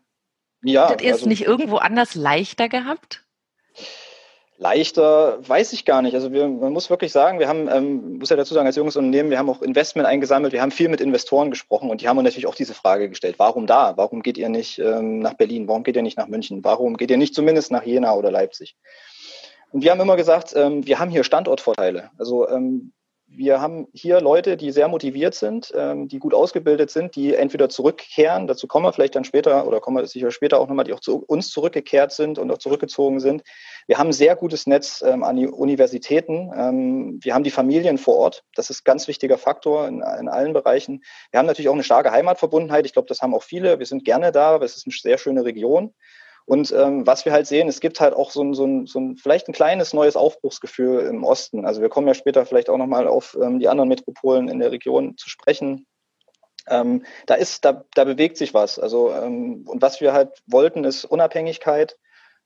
Ja. 0.63 0.89
Hättet 0.89 1.03
ihr 1.03 1.11
es 1.11 1.19
also, 1.19 1.29
nicht 1.29 1.45
irgendwo 1.45 1.77
anders 1.77 2.15
leichter 2.15 2.69
gehabt? 2.69 3.25
Leichter 4.61 5.39
weiß 5.49 5.73
ich 5.73 5.87
gar 5.87 6.03
nicht. 6.03 6.15
Also 6.15 6.33
wir, 6.33 6.47
man 6.47 6.75
muss 6.75 6.91
wirklich 6.91 7.13
sagen, 7.13 7.39
wir 7.39 7.49
haben, 7.49 7.67
ähm, 7.69 8.19
muss 8.19 8.29
ja 8.29 8.37
dazu 8.37 8.53
sagen, 8.53 8.67
als 8.67 8.77
junges 8.77 8.95
Unternehmen, 8.97 9.31
wir 9.31 9.39
haben 9.39 9.49
auch 9.49 9.63
Investment 9.63 10.07
eingesammelt, 10.07 10.53
wir 10.53 10.61
haben 10.61 10.71
viel 10.71 10.91
mit 10.91 11.01
Investoren 11.01 11.49
gesprochen 11.49 11.89
und 11.89 12.03
die 12.03 12.09
haben 12.09 12.19
uns 12.19 12.27
natürlich 12.27 12.47
auch 12.47 12.55
diese 12.55 12.75
Frage 12.75 13.09
gestellt, 13.09 13.37
warum 13.39 13.67
da? 13.67 13.97
Warum 13.97 14.23
geht 14.23 14.37
ihr 14.37 14.51
nicht 14.51 14.79
ähm, 14.79 15.21
nach 15.21 15.33
Berlin? 15.33 15.67
Warum 15.67 15.83
geht 15.83 15.97
ihr 15.97 16.03
nicht 16.03 16.19
nach 16.19 16.29
München? 16.29 16.63
Warum 16.63 16.99
geht 16.99 17.11
ihr 17.11 17.17
nicht 17.17 17.35
zumindest 17.35 17.71
nach 17.71 17.85
Jena 17.85 18.13
oder 18.13 18.31
Leipzig? 18.31 18.77
Und 19.71 19.83
wir 19.83 19.91
haben 19.91 20.01
immer 20.01 20.17
gesagt, 20.17 20.53
ähm, 20.57 20.87
wir 20.87 20.99
haben 20.99 21.11
hier 21.11 21.25
Standortvorteile. 21.25 22.11
Also 22.19 22.49
ähm, 22.49 22.93
wir 23.33 23.61
haben 23.61 23.87
hier 23.93 24.21
Leute, 24.21 24.57
die 24.57 24.73
sehr 24.73 24.89
motiviert 24.89 25.35
sind, 25.35 25.73
ähm, 25.77 26.09
die 26.09 26.19
gut 26.19 26.35
ausgebildet 26.35 26.91
sind, 26.91 27.15
die 27.15 27.35
entweder 27.35 27.69
zurückkehren, 27.69 28.49
dazu 28.49 28.67
kommen 28.67 28.85
wir 28.85 28.93
vielleicht 28.93 29.15
dann 29.15 29.23
später 29.23 29.69
oder 29.69 29.81
kommen 29.81 29.99
wir 29.99 30.07
sicher 30.07 30.33
später 30.33 30.59
auch 30.59 30.67
nochmal, 30.67 30.85
die 30.85 30.93
auch 30.93 31.01
zu 31.01 31.23
uns 31.25 31.51
zurückgekehrt 31.51 32.11
sind 32.11 32.39
und 32.39 32.51
auch 32.51 32.59
zurückgezogen 32.59 33.21
sind. 33.21 33.43
Wir 33.87 33.99
haben 33.99 34.09
ein 34.09 34.13
sehr 34.13 34.35
gutes 34.35 34.67
Netz 34.67 35.03
ähm, 35.07 35.23
an 35.23 35.37
die 35.37 35.47
Universitäten. 35.47 36.51
Ähm, 36.57 37.21
wir 37.23 37.35
haben 37.35 37.45
die 37.45 37.51
Familien 37.51 37.99
vor 37.99 38.17
Ort. 38.17 38.45
Das 38.57 38.69
ist 38.69 38.81
ein 38.81 38.85
ganz 38.85 39.07
wichtiger 39.07 39.39
Faktor 39.39 39.87
in, 39.87 40.03
in 40.19 40.29
allen 40.29 40.53
Bereichen. 40.53 41.05
Wir 41.31 41.39
haben 41.39 41.47
natürlich 41.47 41.69
auch 41.69 41.75
eine 41.75 41.85
starke 41.85 42.11
Heimatverbundenheit. 42.11 42.85
Ich 42.85 42.93
glaube, 42.93 43.09
das 43.09 43.23
haben 43.23 43.35
auch 43.35 43.45
viele. 43.45 43.79
Wir 43.79 43.87
sind 43.87 44.05
gerne 44.05 44.33
da. 44.33 44.57
Es 44.57 44.77
ist 44.77 44.87
eine 44.87 44.95
sehr 45.01 45.19
schöne 45.19 45.45
Region. 45.45 45.95
Und 46.51 46.73
ähm, 46.73 47.07
was 47.07 47.25
wir 47.25 47.31
halt 47.31 47.47
sehen, 47.47 47.69
es 47.69 47.79
gibt 47.79 48.01
halt 48.01 48.13
auch 48.13 48.33
so 48.33 48.43
ein, 48.43 48.55
so, 48.55 48.67
ein, 48.67 48.85
so 48.85 48.99
ein 48.99 49.17
vielleicht 49.17 49.47
ein 49.47 49.53
kleines 49.53 49.93
neues 49.93 50.17
Aufbruchsgefühl 50.17 51.07
im 51.07 51.23
Osten. 51.23 51.65
Also 51.65 51.81
wir 51.81 51.89
kommen 51.89 52.09
ja 52.09 52.15
später 52.15 52.45
vielleicht 52.45 52.69
auch 52.69 52.77
nochmal 52.77 53.07
auf 53.07 53.39
ähm, 53.41 53.61
die 53.61 53.69
anderen 53.69 53.89
Metropolen 53.89 54.49
in 54.49 54.59
der 54.59 54.73
Region 54.73 55.17
zu 55.17 55.29
sprechen. 55.29 55.87
Ähm, 56.67 57.05
da 57.27 57.35
ist, 57.35 57.65
da, 57.65 57.85
da 57.95 58.03
bewegt 58.03 58.37
sich 58.37 58.53
was. 58.53 58.81
Also 58.81 59.13
ähm, 59.13 59.63
und 59.65 59.81
was 59.81 60.01
wir 60.01 60.13
halt 60.13 60.43
wollten, 60.49 60.83
ist 60.83 61.05
Unabhängigkeit. 61.05 61.97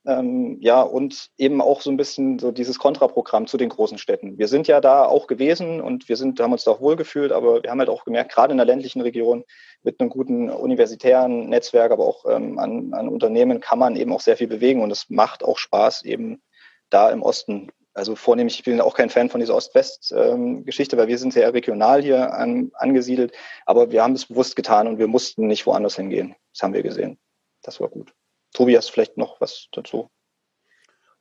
Ähm, 0.07 0.57
ja, 0.61 0.81
und 0.81 1.29
eben 1.37 1.61
auch 1.61 1.81
so 1.81 1.89
ein 1.89 1.97
bisschen 1.97 2.37
so 2.37 2.51
dieses 2.51 2.77
Kontraprogramm 2.77 3.47
zu 3.47 3.57
den 3.57 3.69
großen 3.69 3.97
Städten. 3.97 4.37
Wir 4.37 4.47
sind 4.47 4.67
ja 4.67 4.79
da 4.79 5.05
auch 5.05 5.25
gewesen 5.25 5.81
und 5.81 6.07
wir 6.07 6.15
sind, 6.15 6.39
haben 6.39 6.51
uns 6.51 6.63
da 6.63 6.71
auch 6.71 6.81
wohlgefühlt, 6.81 7.31
aber 7.31 7.63
wir 7.63 7.71
haben 7.71 7.79
halt 7.79 7.89
auch 7.89 8.05
gemerkt, 8.05 8.31
gerade 8.31 8.51
in 8.51 8.57
der 8.57 8.67
ländlichen 8.67 9.01
Region 9.01 9.43
mit 9.81 9.99
einem 9.99 10.09
guten 10.09 10.49
universitären 10.49 11.49
Netzwerk, 11.49 11.91
aber 11.91 12.05
auch 12.05 12.25
ähm, 12.29 12.59
an, 12.59 12.93
an 12.93 13.09
Unternehmen 13.09 13.61
kann 13.61 13.79
man 13.79 13.95
eben 13.95 14.13
auch 14.13 14.21
sehr 14.21 14.37
viel 14.37 14.47
bewegen 14.47 14.81
und 14.81 14.91
es 14.91 15.09
macht 15.09 15.43
auch 15.43 15.57
Spaß, 15.57 16.03
eben 16.03 16.41
da 16.89 17.09
im 17.09 17.23
Osten 17.23 17.71
also 17.95 18.15
vornehmlich, 18.15 18.59
ich 18.59 18.65
bin 18.65 18.81
auch 18.81 18.93
kein 18.93 19.09
Fan 19.09 19.29
von 19.29 19.39
dieser 19.39 19.55
Ost-West-Geschichte, 19.55 20.95
ähm, 20.95 20.99
weil 20.99 21.07
wir 21.07 21.17
sind 21.17 21.31
sehr 21.31 21.53
regional 21.53 22.03
hier 22.03 22.33
an, 22.33 22.71
angesiedelt. 22.73 23.31
Aber 23.65 23.89
wir 23.89 24.03
haben 24.03 24.13
es 24.13 24.25
bewusst 24.25 24.57
getan 24.57 24.87
und 24.87 24.99
wir 24.99 25.07
mussten 25.07 25.47
nicht 25.47 25.65
woanders 25.65 25.95
hingehen. 25.95 26.35
Das 26.51 26.61
haben 26.61 26.73
wir 26.73 26.83
gesehen. 26.83 27.17
Das 27.63 27.79
war 27.79 27.87
gut. 27.87 28.13
Tobi, 28.55 28.75
hast 28.75 28.89
du 28.89 28.93
vielleicht 28.93 29.17
noch 29.17 29.39
was 29.41 29.67
dazu? 29.73 30.09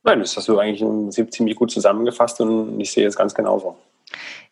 Nein, 0.04 0.20
das 0.20 0.36
hast 0.36 0.48
du 0.48 0.58
eigentlich 0.58 1.30
ziemlich 1.30 1.56
gut 1.56 1.70
zusammengefasst 1.70 2.40
und 2.40 2.78
ich 2.80 2.92
sehe 2.92 3.06
es 3.06 3.16
ganz 3.16 3.34
genauso. 3.34 3.76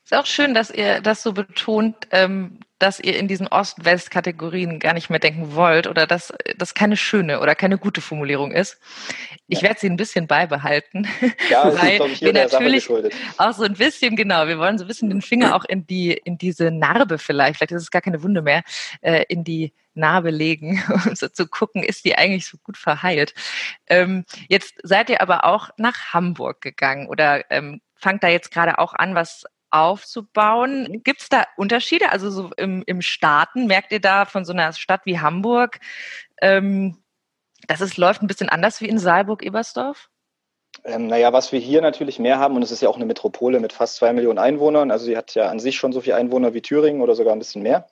Ist 0.04 0.14
auch 0.14 0.26
schön, 0.26 0.52
dass 0.52 0.70
ihr 0.70 1.00
das 1.00 1.22
so 1.22 1.32
betont, 1.32 1.96
ähm, 2.10 2.58
dass 2.82 2.98
ihr 2.98 3.16
in 3.16 3.28
diesen 3.28 3.46
Ost-West-Kategorien 3.46 4.80
gar 4.80 4.92
nicht 4.92 5.08
mehr 5.08 5.20
denken 5.20 5.54
wollt 5.54 5.86
oder 5.86 6.06
dass 6.08 6.34
das 6.58 6.74
keine 6.74 6.96
schöne 6.96 7.38
oder 7.38 7.54
keine 7.54 7.78
gute 7.78 8.00
Formulierung 8.00 8.50
ist. 8.50 8.80
Ich 9.46 9.60
ja. 9.60 9.68
werde 9.68 9.78
sie 9.78 9.88
ein 9.88 9.96
bisschen 9.96 10.26
beibehalten, 10.26 11.06
ja, 11.48 11.72
weil 11.80 12.10
ist, 12.10 12.20
wir 12.20 12.32
natürlich 12.32 12.90
auch 13.38 13.52
so 13.52 13.62
ein 13.62 13.74
bisschen, 13.74 14.16
genau, 14.16 14.48
wir 14.48 14.58
wollen 14.58 14.78
so 14.78 14.84
ein 14.84 14.88
bisschen 14.88 15.10
den 15.10 15.22
Finger 15.22 15.54
auch 15.54 15.64
in 15.64 15.86
die, 15.86 16.10
in 16.12 16.38
diese 16.38 16.72
Narbe 16.72 17.18
vielleicht, 17.18 17.58
vielleicht 17.58 17.72
ist 17.72 17.82
es 17.82 17.90
gar 17.92 18.02
keine 18.02 18.24
Wunde 18.24 18.42
mehr, 18.42 18.64
äh, 19.00 19.24
in 19.28 19.44
die 19.44 19.72
Narbe 19.94 20.30
legen, 20.30 20.82
um 21.06 21.14
so 21.14 21.28
zu 21.28 21.46
gucken, 21.46 21.84
ist 21.84 22.04
die 22.04 22.18
eigentlich 22.18 22.48
so 22.48 22.58
gut 22.64 22.76
verheilt. 22.76 23.32
Ähm, 23.86 24.24
jetzt 24.48 24.74
seid 24.82 25.08
ihr 25.08 25.22
aber 25.22 25.44
auch 25.44 25.70
nach 25.76 26.12
Hamburg 26.12 26.60
gegangen 26.60 27.06
oder 27.06 27.48
ähm, 27.50 27.80
fangt 27.94 28.24
da 28.24 28.28
jetzt 28.28 28.50
gerade 28.50 28.80
auch 28.80 28.92
an, 28.94 29.14
was 29.14 29.44
aufzubauen. 29.72 30.84
Mhm. 30.84 31.02
Gibt 31.02 31.22
es 31.22 31.28
da 31.28 31.44
Unterschiede? 31.56 32.12
Also 32.12 32.30
so 32.30 32.50
im, 32.56 32.82
im 32.86 33.02
Staaten, 33.02 33.66
merkt 33.66 33.92
ihr 33.92 34.00
da 34.00 34.24
von 34.24 34.44
so 34.44 34.52
einer 34.52 34.72
Stadt 34.72 35.02
wie 35.04 35.18
Hamburg, 35.18 35.80
ähm, 36.40 36.98
dass 37.66 37.80
es 37.80 37.96
läuft 37.96 38.22
ein 38.22 38.26
bisschen 38.26 38.48
anders 38.48 38.80
wie 38.80 38.88
in 38.88 38.98
Saalburg-Ebersdorf? 38.98 40.08
Ähm, 40.84 41.06
naja, 41.06 41.32
was 41.32 41.52
wir 41.52 41.60
hier 41.60 41.82
natürlich 41.82 42.18
mehr 42.18 42.38
haben, 42.38 42.56
und 42.56 42.62
es 42.62 42.70
ist 42.70 42.82
ja 42.82 42.88
auch 42.88 42.96
eine 42.96 43.04
Metropole 43.04 43.60
mit 43.60 43.72
fast 43.72 43.96
zwei 43.96 44.12
Millionen 44.12 44.38
Einwohnern, 44.38 44.90
also 44.90 45.04
sie 45.04 45.16
hat 45.16 45.34
ja 45.34 45.48
an 45.48 45.60
sich 45.60 45.76
schon 45.76 45.92
so 45.92 46.00
viele 46.00 46.16
Einwohner 46.16 46.54
wie 46.54 46.62
Thüringen 46.62 47.02
oder 47.02 47.14
sogar 47.14 47.34
ein 47.34 47.38
bisschen 47.38 47.62
mehr 47.62 47.88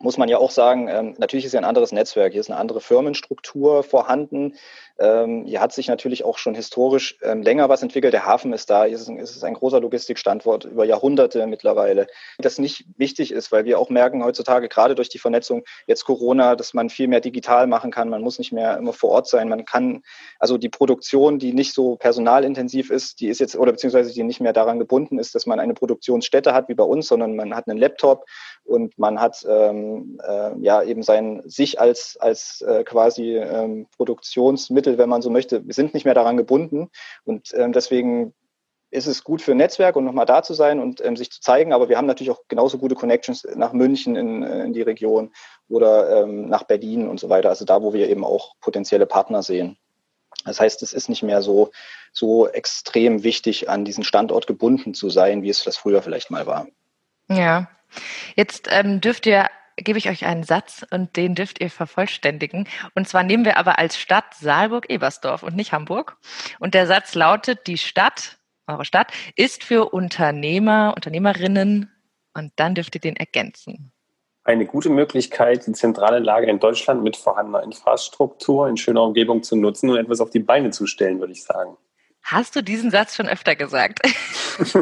muss 0.00 0.16
man 0.16 0.28
ja 0.28 0.38
auch 0.38 0.52
sagen, 0.52 0.88
ähm, 0.88 1.14
natürlich 1.18 1.44
ist 1.44 1.54
ja 1.54 1.60
ein 1.60 1.64
anderes 1.64 1.90
Netzwerk, 1.90 2.32
hier 2.32 2.40
ist 2.40 2.50
eine 2.50 2.60
andere 2.60 2.80
Firmenstruktur 2.80 3.82
vorhanden. 3.82 4.54
Ähm, 5.00 5.44
hier 5.44 5.60
hat 5.60 5.72
sich 5.72 5.88
natürlich 5.88 6.24
auch 6.24 6.38
schon 6.38 6.54
historisch 6.54 7.18
ähm, 7.22 7.42
länger 7.42 7.68
was 7.68 7.82
entwickelt. 7.82 8.12
Der 8.12 8.24
Hafen 8.24 8.52
ist 8.52 8.70
da, 8.70 8.84
hier 8.84 8.96
ist, 8.96 9.08
ist 9.08 9.36
es 9.36 9.44
ein 9.44 9.54
großer 9.54 9.80
Logistikstandort 9.80 10.64
über 10.66 10.84
Jahrhunderte 10.84 11.46
mittlerweile. 11.46 12.06
Das 12.38 12.58
nicht 12.58 12.84
wichtig 12.96 13.32
ist, 13.32 13.50
weil 13.50 13.64
wir 13.64 13.78
auch 13.80 13.90
merken 13.90 14.24
heutzutage, 14.24 14.68
gerade 14.68 14.94
durch 14.94 15.08
die 15.08 15.18
Vernetzung, 15.18 15.64
jetzt 15.86 16.04
Corona, 16.04 16.54
dass 16.54 16.74
man 16.74 16.90
viel 16.90 17.08
mehr 17.08 17.20
digital 17.20 17.66
machen 17.66 17.90
kann. 17.90 18.08
Man 18.08 18.22
muss 18.22 18.38
nicht 18.38 18.52
mehr 18.52 18.76
immer 18.76 18.92
vor 18.92 19.10
Ort 19.10 19.26
sein. 19.26 19.48
Man 19.48 19.64
kann, 19.64 20.02
also 20.38 20.58
die 20.58 20.68
Produktion, 20.68 21.40
die 21.40 21.52
nicht 21.52 21.74
so 21.74 21.96
personalintensiv 21.96 22.90
ist, 22.90 23.20
die 23.20 23.28
ist 23.28 23.40
jetzt, 23.40 23.56
oder 23.56 23.72
beziehungsweise 23.72 24.12
die 24.12 24.22
nicht 24.22 24.40
mehr 24.40 24.52
daran 24.52 24.78
gebunden 24.78 25.18
ist, 25.18 25.34
dass 25.34 25.46
man 25.46 25.58
eine 25.58 25.74
Produktionsstätte 25.74 26.54
hat 26.54 26.68
wie 26.68 26.74
bei 26.74 26.84
uns, 26.84 27.08
sondern 27.08 27.34
man 27.34 27.54
hat 27.54 27.68
einen 27.68 27.78
Laptop 27.78 28.26
und 28.64 28.98
man 28.98 29.20
hat 29.20 29.44
ähm, 29.48 29.87
äh, 30.26 30.58
ja 30.60 30.82
eben 30.82 31.02
sein 31.02 31.42
sich 31.46 31.80
als 31.80 32.16
als 32.20 32.60
äh, 32.62 32.84
quasi 32.84 33.36
ähm, 33.36 33.86
Produktionsmittel, 33.96 34.98
wenn 34.98 35.08
man 35.08 35.22
so 35.22 35.30
möchte, 35.30 35.66
wir 35.66 35.74
sind 35.74 35.94
nicht 35.94 36.04
mehr 36.04 36.14
daran 36.14 36.36
gebunden 36.36 36.90
und 37.24 37.52
ähm, 37.54 37.72
deswegen 37.72 38.34
ist 38.90 39.06
es 39.06 39.22
gut 39.22 39.42
für 39.42 39.52
ein 39.52 39.58
Netzwerk 39.58 39.96
und 39.96 40.04
nochmal 40.06 40.24
da 40.24 40.42
zu 40.42 40.54
sein 40.54 40.80
und 40.80 41.04
ähm, 41.04 41.16
sich 41.16 41.30
zu 41.30 41.40
zeigen, 41.40 41.74
aber 41.74 41.88
wir 41.90 41.98
haben 41.98 42.06
natürlich 42.06 42.30
auch 42.30 42.40
genauso 42.48 42.78
gute 42.78 42.94
Connections 42.94 43.46
nach 43.54 43.74
München 43.74 44.16
in, 44.16 44.42
in 44.42 44.72
die 44.72 44.82
Region 44.82 45.30
oder 45.68 46.22
ähm, 46.22 46.48
nach 46.48 46.62
Berlin 46.62 47.06
und 47.06 47.20
so 47.20 47.28
weiter, 47.28 47.50
also 47.50 47.66
da, 47.66 47.82
wo 47.82 47.92
wir 47.92 48.08
eben 48.08 48.24
auch 48.24 48.54
potenzielle 48.60 49.04
Partner 49.04 49.42
sehen. 49.42 49.76
Das 50.46 50.58
heißt, 50.58 50.82
es 50.82 50.94
ist 50.94 51.10
nicht 51.10 51.22
mehr 51.22 51.42
so, 51.42 51.70
so 52.14 52.48
extrem 52.48 53.24
wichtig, 53.24 53.68
an 53.68 53.84
diesen 53.84 54.04
Standort 54.04 54.46
gebunden 54.46 54.94
zu 54.94 55.10
sein, 55.10 55.42
wie 55.42 55.50
es 55.50 55.64
das 55.64 55.76
früher 55.76 56.00
vielleicht 56.00 56.30
mal 56.30 56.46
war. 56.46 56.66
Ja, 57.28 57.68
Jetzt 58.34 58.68
ähm, 58.70 59.00
dürft 59.00 59.26
ihr 59.26 59.48
gebe 59.82 59.98
ich 59.98 60.08
euch 60.08 60.26
einen 60.26 60.42
Satz 60.42 60.84
und 60.90 61.16
den 61.16 61.34
dürft 61.34 61.60
ihr 61.60 61.70
vervollständigen. 61.70 62.68
Und 62.94 63.08
zwar 63.08 63.22
nehmen 63.22 63.44
wir 63.44 63.56
aber 63.56 63.78
als 63.78 63.98
Stadt 63.98 64.34
Saalburg-Ebersdorf 64.34 65.42
und 65.42 65.56
nicht 65.56 65.72
Hamburg. 65.72 66.16
Und 66.58 66.74
der 66.74 66.86
Satz 66.86 67.14
lautet, 67.14 67.66
die 67.66 67.78
Stadt, 67.78 68.38
eure 68.66 68.84
Stadt, 68.84 69.12
ist 69.36 69.64
für 69.64 69.92
Unternehmer, 69.92 70.92
Unternehmerinnen 70.96 71.90
und 72.34 72.52
dann 72.56 72.74
dürft 72.74 72.94
ihr 72.94 73.00
den 73.00 73.16
ergänzen. 73.16 73.92
Eine 74.44 74.64
gute 74.64 74.88
Möglichkeit, 74.88 75.66
die 75.66 75.72
zentrale 75.72 76.20
Lage 76.20 76.46
in 76.46 76.58
Deutschland 76.58 77.02
mit 77.02 77.16
vorhandener 77.16 77.62
Infrastruktur 77.62 78.68
in 78.68 78.78
schöner 78.78 79.02
Umgebung 79.02 79.42
zu 79.42 79.56
nutzen 79.56 79.90
und 79.90 79.98
etwas 79.98 80.20
auf 80.20 80.30
die 80.30 80.38
Beine 80.38 80.70
zu 80.70 80.86
stellen, 80.86 81.20
würde 81.20 81.32
ich 81.32 81.44
sagen. 81.44 81.76
Hast 82.30 82.54
du 82.56 82.62
diesen 82.62 82.90
Satz 82.90 83.16
schon 83.16 83.26
öfter 83.26 83.56
gesagt? 83.56 84.00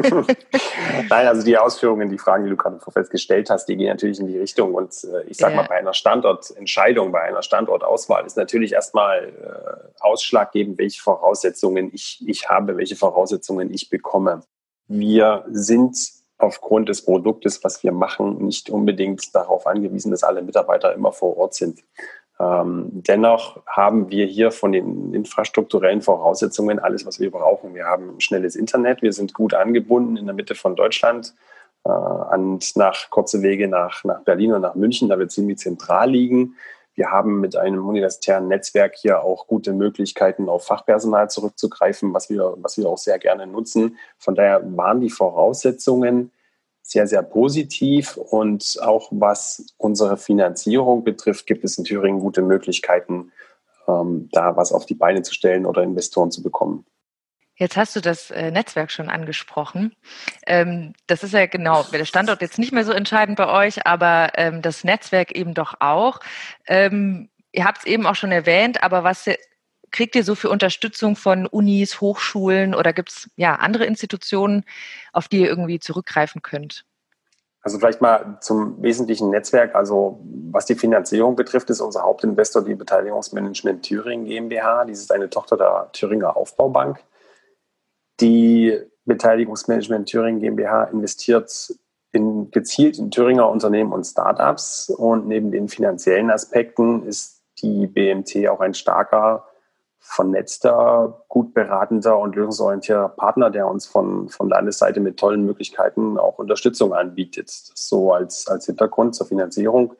Nein, 1.09 1.27
also 1.27 1.45
die 1.45 1.57
Ausführungen, 1.57 2.09
die 2.09 2.17
Fragen, 2.17 2.43
die 2.43 2.49
du 2.49 2.57
gerade 2.57 2.77
vorfeld 2.81 3.09
gestellt 3.09 3.49
hast, 3.49 3.67
die 3.67 3.77
gehen 3.77 3.87
natürlich 3.87 4.19
in 4.19 4.27
die 4.27 4.37
Richtung. 4.37 4.73
Und 4.75 4.93
äh, 5.05 5.23
ich 5.29 5.37
sage 5.37 5.55
ja. 5.55 5.61
mal, 5.61 5.67
bei 5.69 5.77
einer 5.77 5.93
Standortentscheidung, 5.93 7.13
bei 7.13 7.21
einer 7.21 7.41
Standortauswahl 7.41 8.25
ist 8.25 8.35
natürlich 8.35 8.73
erstmal 8.73 9.29
äh, 9.29 9.91
ausschlaggebend, 10.01 10.77
welche 10.77 11.01
Voraussetzungen 11.01 11.89
ich, 11.93 12.21
ich 12.27 12.49
habe, 12.49 12.75
welche 12.75 12.97
Voraussetzungen 12.97 13.73
ich 13.73 13.89
bekomme. 13.89 14.41
Wir 14.89 15.45
sind 15.47 15.97
aufgrund 16.37 16.89
des 16.89 17.05
Produktes, 17.05 17.63
was 17.63 17.81
wir 17.81 17.93
machen, 17.93 18.43
nicht 18.43 18.69
unbedingt 18.69 19.33
darauf 19.33 19.67
angewiesen, 19.67 20.11
dass 20.11 20.23
alle 20.23 20.41
Mitarbeiter 20.41 20.93
immer 20.93 21.13
vor 21.13 21.37
Ort 21.37 21.53
sind. 21.53 21.79
Ähm, 22.39 22.89
dennoch 22.91 23.61
haben 23.65 24.09
wir 24.11 24.25
hier 24.25 24.51
von 24.51 24.71
den 24.71 25.13
infrastrukturellen 25.13 26.01
Voraussetzungen 26.01 26.77
alles, 26.79 27.05
was 27.05 27.19
wir 27.19 27.31
brauchen. 27.31 27.73
Wir 27.73 27.85
haben 27.85 28.19
schnelles 28.19 28.55
Internet, 28.55 29.01
wir 29.01 29.13
sind 29.13 29.33
gut 29.33 29.53
angebunden 29.53 30.17
in 30.17 30.25
der 30.25 30.35
Mitte 30.35 30.53
von 30.53 30.75
Deutschland 30.75 31.33
äh, 31.83 31.89
und 31.89 32.75
nach 32.75 33.09
kurze 33.09 33.41
Wege 33.41 33.67
nach, 33.67 34.03
nach 34.03 34.21
Berlin 34.21 34.53
und 34.53 34.61
nach 34.61 34.75
München, 34.75 35.09
da 35.09 35.17
wir 35.17 35.27
ziemlich 35.29 35.57
zentral 35.57 36.11
liegen. 36.11 36.55
Wir 36.93 37.11
haben 37.11 37.41
mit 37.41 37.55
einem 37.55 37.87
universitären 37.87 38.47
Netzwerk 38.47 38.95
hier 38.95 39.23
auch 39.23 39.47
gute 39.47 39.73
Möglichkeiten, 39.73 40.49
auf 40.49 40.65
Fachpersonal 40.65 41.29
zurückzugreifen, 41.29 42.13
was 42.13 42.29
wir, 42.29 42.55
was 42.57 42.77
wir 42.77 42.87
auch 42.87 42.97
sehr 42.97 43.19
gerne 43.19 43.45
nutzen. 43.45 43.97
Von 44.17 44.33
daher 44.35 44.61
waren 44.75 45.01
die 45.01 45.11
Voraussetzungen 45.11 46.31
sehr, 46.87 47.05
sehr 47.05 47.21
positiv. 47.21 48.17
Und 48.17 48.77
auch 48.81 49.09
was 49.11 49.75
unsere 49.77 50.17
Finanzierung 50.17 51.03
betrifft, 51.03 51.45
gibt 51.45 51.63
es 51.63 51.77
in 51.77 51.83
Thüringen 51.83 52.19
gute 52.19 52.41
Möglichkeiten, 52.41 53.31
ähm, 53.87 54.29
da 54.31 54.55
was 54.55 54.71
auf 54.71 54.85
die 54.85 54.95
Beine 54.95 55.21
zu 55.21 55.33
stellen 55.33 55.65
oder 55.65 55.83
Investoren 55.83 56.31
zu 56.31 56.41
bekommen. 56.41 56.85
Jetzt 57.55 57.75
hast 57.75 57.95
du 57.95 58.01
das 58.01 58.31
äh, 58.31 58.51
Netzwerk 58.51 58.91
schon 58.91 59.09
angesprochen. 59.09 59.95
Ähm, 60.45 60.93
das 61.07 61.23
ist 61.23 61.33
ja 61.33 61.47
genau, 61.47 61.83
der 61.83 62.05
Standort 62.05 62.41
jetzt 62.41 62.59
nicht 62.59 62.71
mehr 62.71 62.85
so 62.85 62.91
entscheidend 62.91 63.35
bei 63.35 63.49
euch, 63.49 63.85
aber 63.85 64.31
ähm, 64.35 64.61
das 64.61 64.83
Netzwerk 64.83 65.35
eben 65.35 65.55
doch 65.55 65.73
auch. 65.79 66.19
Ähm, 66.67 67.29
ihr 67.51 67.65
habt 67.65 67.79
es 67.79 67.85
eben 67.85 68.05
auch 68.05 68.15
schon 68.15 68.31
erwähnt, 68.31 68.83
aber 68.83 69.03
was 69.03 69.27
kriegt 69.91 70.15
ihr 70.15 70.23
so 70.23 70.35
für 70.35 70.49
Unterstützung 70.49 71.15
von 71.15 71.45
Unis, 71.45 72.01
Hochschulen 72.01 72.75
oder 72.75 72.93
gibt 72.93 73.09
es 73.09 73.29
ja 73.35 73.55
andere 73.55 73.85
Institutionen, 73.85 74.63
auf 75.13 75.27
die 75.27 75.41
ihr 75.41 75.47
irgendwie 75.47 75.79
zurückgreifen 75.79 76.41
könnt? 76.41 76.85
Also 77.61 77.79
vielleicht 77.79 78.01
mal 78.01 78.37
zum 78.39 78.81
wesentlichen 78.81 79.29
Netzwerk. 79.29 79.75
Also 79.75 80.21
was 80.51 80.65
die 80.65 80.75
Finanzierung 80.75 81.35
betrifft, 81.35 81.69
ist 81.69 81.81
unser 81.81 82.03
Hauptinvestor 82.03 82.63
die 82.63 82.75
Beteiligungsmanagement 82.75 83.83
Thüringen 83.83 84.25
GmbH. 84.25 84.85
Dies 84.85 85.01
ist 85.01 85.11
eine 85.11 85.29
Tochter 85.29 85.57
der 85.57 85.89
Thüringer 85.91 86.37
Aufbaubank. 86.37 87.03
Die 88.21 88.79
Beteiligungsmanagement 89.05 90.07
Thüringen 90.07 90.39
GmbH 90.39 90.85
investiert 90.85 91.73
in, 92.13 92.51
gezielt 92.51 92.99
in 92.99 93.11
Thüringer 93.11 93.49
Unternehmen 93.49 93.91
und 93.91 94.05
Startups. 94.05 94.89
Und 94.89 95.27
neben 95.27 95.51
den 95.51 95.67
finanziellen 95.67 96.31
Aspekten 96.31 97.05
ist 97.05 97.41
die 97.61 97.87
BMT 97.87 98.47
auch 98.47 98.61
ein 98.61 98.75
starker 98.75 99.45
vernetzter, 99.99 101.25
gut 101.27 101.53
beratender 101.53 102.17
und 102.17 102.35
lösungsorientierter 102.35 103.09
Partner, 103.09 103.49
der 103.49 103.67
uns 103.67 103.85
von, 103.85 104.29
von 104.29 104.49
Landesseite 104.49 104.99
mit 104.99 105.17
tollen 105.17 105.45
Möglichkeiten 105.45 106.17
auch 106.17 106.39
Unterstützung 106.39 106.93
anbietet. 106.93 107.49
So 107.49 108.13
als, 108.13 108.47
als 108.47 108.65
Hintergrund 108.65 109.15
zur 109.15 109.27
Finanzierung. 109.27 109.93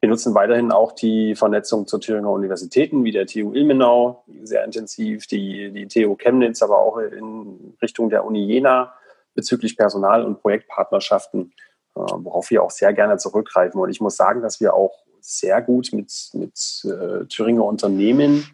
Wir 0.00 0.08
nutzen 0.08 0.34
weiterhin 0.34 0.72
auch 0.72 0.92
die 0.92 1.36
Vernetzung 1.36 1.86
zur 1.86 2.00
Thüringer 2.00 2.30
Universitäten, 2.30 3.04
wie 3.04 3.12
der 3.12 3.26
TU 3.26 3.52
Ilmenau, 3.52 4.24
sehr 4.42 4.64
intensiv, 4.64 5.26
die, 5.28 5.70
die 5.70 5.86
TU 5.86 6.16
Chemnitz, 6.16 6.60
aber 6.62 6.78
auch 6.78 6.98
in 6.98 7.76
Richtung 7.80 8.10
der 8.10 8.24
Uni 8.24 8.44
Jena 8.44 8.94
bezüglich 9.34 9.76
Personal- 9.76 10.24
und 10.24 10.40
Projektpartnerschaften, 10.40 11.52
äh, 11.94 12.00
worauf 12.00 12.50
wir 12.50 12.62
auch 12.62 12.70
sehr 12.70 12.92
gerne 12.92 13.16
zurückgreifen. 13.18 13.80
Und 13.80 13.90
ich 13.90 14.00
muss 14.00 14.16
sagen, 14.16 14.42
dass 14.42 14.60
wir 14.60 14.74
auch 14.74 15.04
sehr 15.20 15.62
gut 15.62 15.90
mit, 15.92 16.12
mit 16.32 16.84
äh, 16.84 17.26
Thüringer 17.26 17.64
Unternehmen 17.64 18.44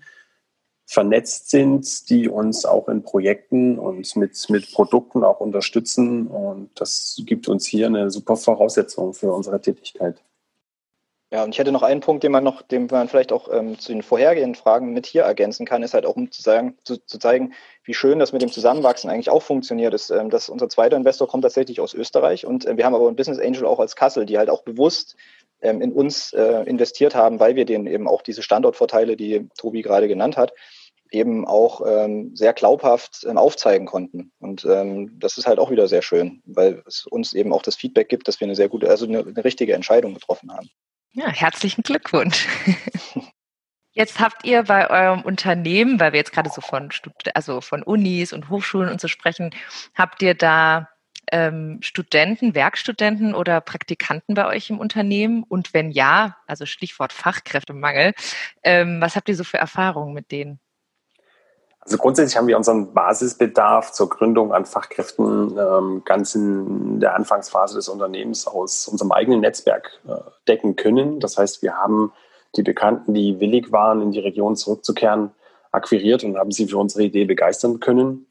vernetzt 0.88 1.50
sind, 1.50 2.09
die 2.09 2.30
uns 2.30 2.64
auch 2.64 2.88
in 2.88 3.02
Projekten 3.02 3.78
und 3.78 4.16
mit, 4.16 4.49
mit 4.49 4.73
Produkten 4.73 5.23
auch 5.23 5.38
unterstützen. 5.38 6.27
Und 6.27 6.70
das 6.77 7.20
gibt 7.27 7.46
uns 7.46 7.66
hier 7.66 7.88
eine 7.88 8.11
super 8.11 8.37
Voraussetzung 8.37 9.12
für 9.12 9.31
unsere 9.31 9.61
Tätigkeit. 9.61 10.22
Ja, 11.31 11.44
und 11.44 11.51
ich 11.51 11.59
hätte 11.59 11.72
noch 11.72 11.83
einen 11.83 12.01
Punkt, 12.01 12.24
den 12.24 12.33
man 12.33 12.42
noch, 12.42 12.62
den 12.62 12.87
man 12.90 13.07
vielleicht 13.07 13.33
auch 13.33 13.53
ähm, 13.53 13.79
zu 13.79 13.92
den 13.92 14.03
vorhergehenden 14.03 14.55
Fragen 14.55 14.94
mit 14.94 15.05
hier 15.05 15.24
ergänzen 15.24 15.66
kann, 15.66 15.83
ist 15.83 15.92
halt 15.92 16.07
auch, 16.07 16.16
um 16.16 16.31
zu 16.31 16.40
sagen, 16.40 16.79
zu, 16.85 16.96
zu 17.05 17.18
zeigen, 17.18 17.53
wie 17.85 17.92
schön 17.92 18.18
das 18.18 18.33
mit 18.33 18.40
dem 18.40 18.51
Zusammenwachsen 18.51 19.11
eigentlich 19.11 19.29
auch 19.29 19.42
funktioniert. 19.42 19.92
Ist, 19.92 20.09
ähm, 20.09 20.31
dass 20.31 20.48
unser 20.48 20.70
zweiter 20.70 20.96
Investor 20.96 21.29
kommt 21.29 21.42
tatsächlich 21.42 21.81
aus 21.81 21.92
Österreich 21.92 22.46
und 22.46 22.64
äh, 22.64 22.79
wir 22.79 22.87
haben 22.87 22.94
aber 22.94 23.09
ein 23.09 23.16
Business 23.16 23.38
Angel 23.38 23.66
auch 23.66 23.79
als 23.79 23.94
Kassel, 23.94 24.24
die 24.24 24.38
halt 24.38 24.48
auch 24.48 24.62
bewusst 24.62 25.16
ähm, 25.61 25.83
in 25.83 25.92
uns 25.92 26.33
äh, 26.33 26.62
investiert 26.62 27.14
haben, 27.14 27.40
weil 27.40 27.57
wir 27.57 27.66
denen 27.66 27.87
eben 27.87 28.09
auch 28.09 28.22
diese 28.22 28.42
Standortvorteile, 28.42 29.14
die 29.14 29.51
Tobi 29.59 29.83
gerade 29.83 30.09
genannt 30.09 30.38
hat, 30.38 30.55
eben 31.11 31.47
auch 31.47 31.83
ähm, 31.87 32.35
sehr 32.35 32.53
glaubhaft 32.53 33.27
ähm, 33.29 33.38
aufzeigen 33.38 33.87
konnten. 33.87 34.33
Und 34.38 34.64
ähm, 34.64 35.18
das 35.18 35.38
ist 35.38 35.47
halt 35.47 35.59
auch 35.59 35.71
wieder 35.71 35.88
sehr 35.88 36.03
schön, 36.03 36.42
weil 36.44 36.83
es 36.87 37.07
uns 37.07 37.33
eben 37.33 37.53
auch 37.53 37.62
das 37.62 37.77
Feedback 37.77 38.09
gibt, 38.09 38.29
dass 38.29 38.40
wir 38.40 38.47
eine 38.47 38.57
sehr 38.57 38.68
gute, 38.68 38.88
also 38.88 39.07
eine, 39.07 39.21
eine 39.21 39.44
richtige 39.44 39.75
Entscheidung 39.75 40.14
getroffen 40.14 40.53
haben. 40.53 40.68
Ja, 41.12 41.29
herzlichen 41.29 41.83
Glückwunsch. 41.83 42.47
Jetzt 43.92 44.21
habt 44.21 44.44
ihr 44.44 44.62
bei 44.62 44.88
eurem 44.90 45.23
Unternehmen, 45.23 45.99
weil 45.99 46.12
wir 46.12 46.21
jetzt 46.21 46.33
gerade 46.33 46.51
so 46.51 46.61
von 46.61 46.88
also 47.35 47.61
von 47.61 47.83
Unis 47.83 48.33
und 48.33 48.49
Hochschulen 48.49 48.90
und 48.90 49.01
so 49.01 49.09
sprechen, 49.09 49.51
habt 49.92 50.23
ihr 50.23 50.35
da 50.35 50.88
ähm, 51.33 51.79
Studenten, 51.83 52.55
Werkstudenten 52.55 53.35
oder 53.35 53.61
Praktikanten 53.61 54.35
bei 54.35 54.47
euch 54.47 54.71
im 54.71 54.79
Unternehmen? 54.79 55.42
Und 55.42 55.75
wenn 55.75 55.90
ja, 55.90 56.37
also 56.47 56.64
Stichwort 56.64 57.12
Fachkräftemangel, 57.12 58.12
ähm, 58.62 59.01
was 59.01 59.16
habt 59.16 59.29
ihr 59.29 59.37
so 59.37 59.42
für 59.42 59.59
Erfahrungen 59.59 60.14
mit 60.14 60.31
denen? 60.31 60.61
Also 61.88 61.96
grundsätzlich 61.96 62.37
haben 62.37 62.48
wir 62.48 62.59
unseren 62.59 62.92
Basisbedarf 62.92 63.92
zur 63.92 64.11
Gründung 64.11 64.53
an 64.53 64.66
Fachkräften 64.66 65.57
ähm, 65.59 66.03
ganz 66.05 66.35
in 66.35 67.01
der 67.01 67.14
Anfangsphase 67.14 67.77
des 67.77 67.88
Unternehmens 67.88 68.46
aus 68.46 68.88
unserem 68.88 69.11
eigenen 69.11 69.40
Netzwerk 69.40 69.98
äh, 70.07 70.16
decken 70.46 70.77
können. 70.77 71.18
Das 71.18 71.38
heißt, 71.38 71.62
wir 71.62 71.79
haben 71.79 72.12
die 72.57 72.62
Bekannten, 72.62 73.14
die 73.14 73.40
willig 73.40 73.72
waren, 73.72 74.03
in 74.03 74.12
die 74.12 74.18
Region 74.18 74.55
zurückzukehren, 74.55 75.31
akquiriert 75.72 76.24
und 76.24 76.37
haben 76.37 76.51
sie 76.51 76.66
für 76.66 76.77
unsere 76.77 77.05
Idee 77.05 77.24
begeistern 77.24 77.81
können. 77.81 78.27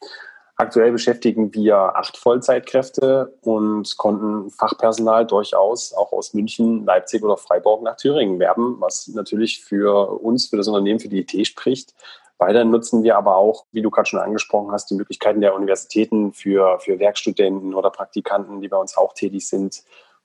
Aktuell 0.56 0.92
beschäftigen 0.92 1.52
wir 1.56 1.78
acht 1.78 2.16
Vollzeitkräfte 2.16 3.34
und 3.42 3.98
konnten 3.98 4.52
Fachpersonal 4.52 5.26
durchaus 5.26 5.94
auch 5.94 6.14
aus 6.14 6.36
München, 6.36 6.86
Leipzig 6.86 7.24
oder 7.24 7.38
Freiburg 7.38 7.82
nach 7.82 7.98
Thüringen 7.98 8.38
werben, 8.38 8.76
was 8.78 9.08
natürlich 9.08 9.66
für 9.66 10.12
uns, 10.22 10.46
für 10.46 10.58
das 10.58 10.68
Unternehmen, 10.68 11.00
für 11.00 11.10
die 11.10 11.22
Idee 11.22 11.44
spricht, 11.44 11.96
weiter 12.38 12.66
nutzen 12.66 13.04
wir 13.04 13.18
aber 13.18 13.38
auch, 13.38 13.66
wie 13.72 13.82
du 13.82 13.90
gerade 13.90 14.08
schon 14.08 14.20
angesprochen 14.20 14.72
hast, 14.72 14.90
die 14.90 14.96
Möglichkeiten 14.96 15.42
der 15.42 15.56
Universitäten 15.56 16.34
für, 16.34 16.80
für 16.80 17.00
Werkstudenten 17.00 17.74
oder 17.74 17.90
Praktikanten, 17.90 18.62
die 18.62 18.68
bei 18.68 18.78
uns 18.78 18.96
auch 18.96 19.14
tätig 19.14 19.48
sind. 19.48 19.84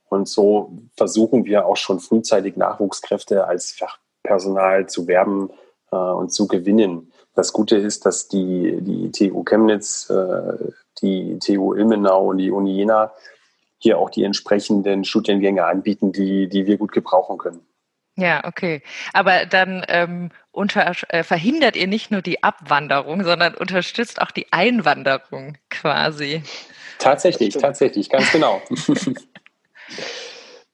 Und 0.08 0.28
so 0.28 0.72
versuchen 0.96 1.46
wir 1.46 1.66
auch 1.66 1.76
schon 1.76 2.00
frühzeitig 2.00 2.56
Nachwuchskräfte 2.56 3.46
als 3.46 3.72
Fachpersonal 3.72 4.86
zu 4.88 5.06
werben 5.06 5.50
äh, 5.90 5.96
und 5.96 6.32
zu 6.32 6.46
gewinnen. 6.46 7.12
Das 7.34 7.54
Gute 7.54 7.76
ist, 7.76 8.04
dass 8.04 8.28
die, 8.28 8.78
die 8.82 9.10
TU 9.10 9.42
Chemnitz, 9.42 10.10
äh, 10.10 10.72
die 11.00 11.38
TU 11.38 11.72
Ilmenau 11.72 12.28
und 12.28 12.38
die 12.38 12.50
Uni 12.50 12.72
Jena 12.72 13.12
hier 13.78 13.98
auch 13.98 14.10
die 14.10 14.22
entsprechenden 14.22 15.04
Studiengänge 15.04 15.64
anbieten, 15.64 16.12
die, 16.12 16.48
die 16.48 16.66
wir 16.66 16.76
gut 16.76 16.92
gebrauchen 16.92 17.38
können. 17.38 17.66
Ja, 18.16 18.44
okay. 18.44 18.82
Aber 19.12 19.46
dann 19.46 19.84
ähm, 19.88 20.30
unter, 20.50 20.92
äh, 21.08 21.22
verhindert 21.22 21.76
ihr 21.76 21.86
nicht 21.86 22.10
nur 22.10 22.20
die 22.20 22.42
Abwanderung, 22.42 23.24
sondern 23.24 23.54
unterstützt 23.54 24.20
auch 24.20 24.30
die 24.30 24.52
Einwanderung 24.52 25.56
quasi. 25.70 26.42
Tatsächlich, 26.98 27.54
tatsächlich, 27.54 28.10
ganz 28.10 28.30
genau. 28.30 28.62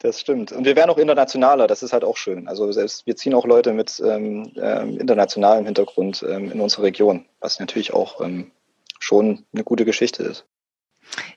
Das 0.01 0.21
stimmt. 0.21 0.53
Und 0.53 0.65
wir 0.65 0.77
werden 0.77 0.91
auch 0.91 0.99
internationaler, 0.99 1.67
das 1.67 1.83
ist 1.83 1.93
halt 1.93 2.05
auch 2.05 2.17
schön. 2.17 2.47
Also 2.47 2.71
selbst 2.71 3.05
wir 3.07 3.17
ziehen 3.17 3.35
auch 3.35 3.45
Leute 3.45 3.73
mit 3.73 4.01
ähm, 4.05 4.53
ähm, 4.57 4.97
internationalem 4.97 5.65
Hintergrund 5.65 6.25
ähm, 6.29 6.53
in 6.53 6.61
unsere 6.61 6.85
Region, 6.85 7.27
was 7.41 7.59
natürlich 7.59 7.93
auch 7.93 8.21
ähm, 8.21 8.53
schon 9.01 9.45
eine 9.53 9.65
gute 9.65 9.85
Geschichte 9.85 10.23
ist. 10.23 10.47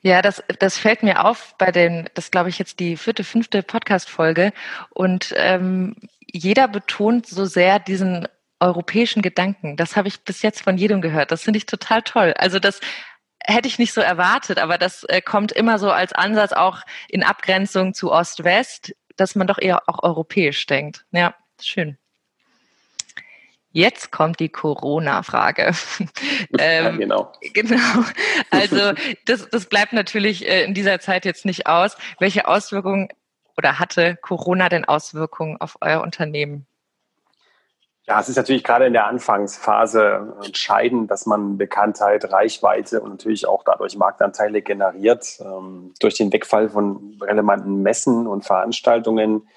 Ja, 0.02 0.22
das, 0.22 0.44
das 0.60 0.78
fällt 0.78 1.04
mir 1.04 1.26
auf 1.26 1.56
bei 1.58 1.72
den, 1.72 2.10
das 2.14 2.32
glaube 2.32 2.50
ich 2.50 2.60
jetzt 2.60 2.80
die 2.80 2.98
vierte, 2.98 3.24
fünfte 3.24 3.64
Podcast-Folge. 3.64 4.54
Und 4.90 5.34
ähm, 5.38 5.96
jeder 6.32 6.68
betont 6.68 7.28
so 7.28 7.46
sehr 7.46 7.80
diesen 7.80 8.28
europäischen 8.60 9.22
Gedanken. 9.22 9.76
Das 9.76 9.96
habe 9.96 10.08
ich 10.08 10.22
bis 10.22 10.42
jetzt 10.42 10.62
von 10.62 10.78
jedem 10.78 11.02
gehört. 11.02 11.32
Das 11.32 11.44
finde 11.44 11.58
ich 11.58 11.66
total 11.66 12.02
toll. 12.04 12.34
Also 12.38 12.60
das 12.60 12.80
hätte 13.44 13.68
ich 13.68 13.80
nicht 13.80 13.94
so 13.94 14.02
erwartet, 14.02 14.60
aber 14.60 14.78
das 14.78 15.04
äh, 15.06 15.22
kommt 15.22 15.52
immer 15.52 15.80
so 15.80 15.92
als 15.92 16.14
Ansatz 16.14 16.54
auch 16.54 16.82
in 17.10 17.24
Abgrenzung 17.24 17.94
zu 17.94 18.12
Ost-West, 18.12 18.96
dass 19.16 19.36
man 19.36 19.48
doch 19.48 19.58
eher 19.58 19.90
auch 19.90 20.04
europäisch 20.04 20.66
denkt. 20.68 21.06
Ja, 21.12 21.36
schön. 21.60 21.98
Jetzt 23.74 24.12
kommt 24.12 24.40
die 24.40 24.50
Corona-Frage. 24.50 25.72
ähm, 26.60 26.86
ja, 26.86 26.92
genau. 26.92 27.32
Genau. 27.54 28.06
Also 28.50 28.94
das, 29.26 29.50
das 29.50 29.66
bleibt 29.66 29.94
natürlich 29.94 30.48
äh, 30.48 30.64
in 30.64 30.74
dieser 30.74 31.00
Zeit 31.00 31.26
jetzt 31.26 31.46
nicht 31.46 31.68
aus. 31.68 31.98
Welche 32.20 32.48
Auswirkungen 32.48 33.10
oder 33.58 33.80
hatte 33.80 34.18
Corona 34.22 34.70
denn 34.70 34.86
Auswirkungen 34.86 35.60
auf 35.60 35.78
euer 35.82 36.02
Unternehmen? 36.02 36.66
Ja, 38.08 38.20
es 38.20 38.28
ist 38.28 38.36
natürlich 38.36 38.64
gerade 38.64 38.88
in 38.88 38.94
der 38.94 39.06
Anfangsphase 39.06 40.36
entscheidend, 40.44 41.10
dass 41.12 41.28
man 41.28 41.58
Bekanntheit, 41.58 42.30
Reichweite 42.32 43.00
und 43.00 43.12
natürlich 43.12 43.48
auch 43.48 43.64
dadurch 43.64 43.96
Marktanteile 43.96 44.62
generiert. 44.62 45.40
Ähm, 45.40 45.94
durch 46.00 46.16
den 46.16 46.34
Wegfall 46.34 46.70
von 46.70 47.18
relevanten 47.22 47.84
Messen 47.84 48.28
und 48.28 48.44
Veranstaltungen 48.44 49.48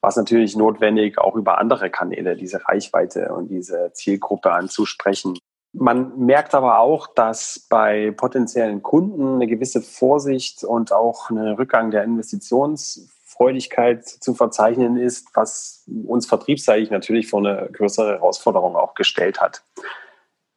war 0.00 0.10
es 0.10 0.16
natürlich 0.16 0.56
notwendig, 0.56 1.18
auch 1.18 1.34
über 1.34 1.58
andere 1.58 1.90
Kanäle 1.90 2.36
diese 2.36 2.68
Reichweite 2.68 3.34
und 3.34 3.48
diese 3.48 3.90
Zielgruppe 3.92 4.52
anzusprechen. 4.52 5.36
Man 5.72 6.16
merkt 6.18 6.54
aber 6.54 6.78
auch, 6.78 7.08
dass 7.08 7.66
bei 7.68 8.12
potenziellen 8.12 8.82
Kunden 8.82 9.34
eine 9.34 9.46
gewisse 9.46 9.82
Vorsicht 9.82 10.64
und 10.64 10.92
auch 10.92 11.28
ein 11.30 11.38
Rückgang 11.38 11.90
der 11.90 12.04
Investitionsfreudigkeit 12.04 14.06
zu 14.06 14.34
verzeichnen 14.34 14.96
ist, 14.96 15.28
was 15.34 15.84
uns 16.06 16.26
vertriebsseitig 16.26 16.90
natürlich 16.90 17.28
vor 17.28 17.40
eine 17.40 17.68
größere 17.72 18.12
Herausforderung 18.12 18.76
auch 18.76 18.94
gestellt 18.94 19.40
hat. 19.40 19.62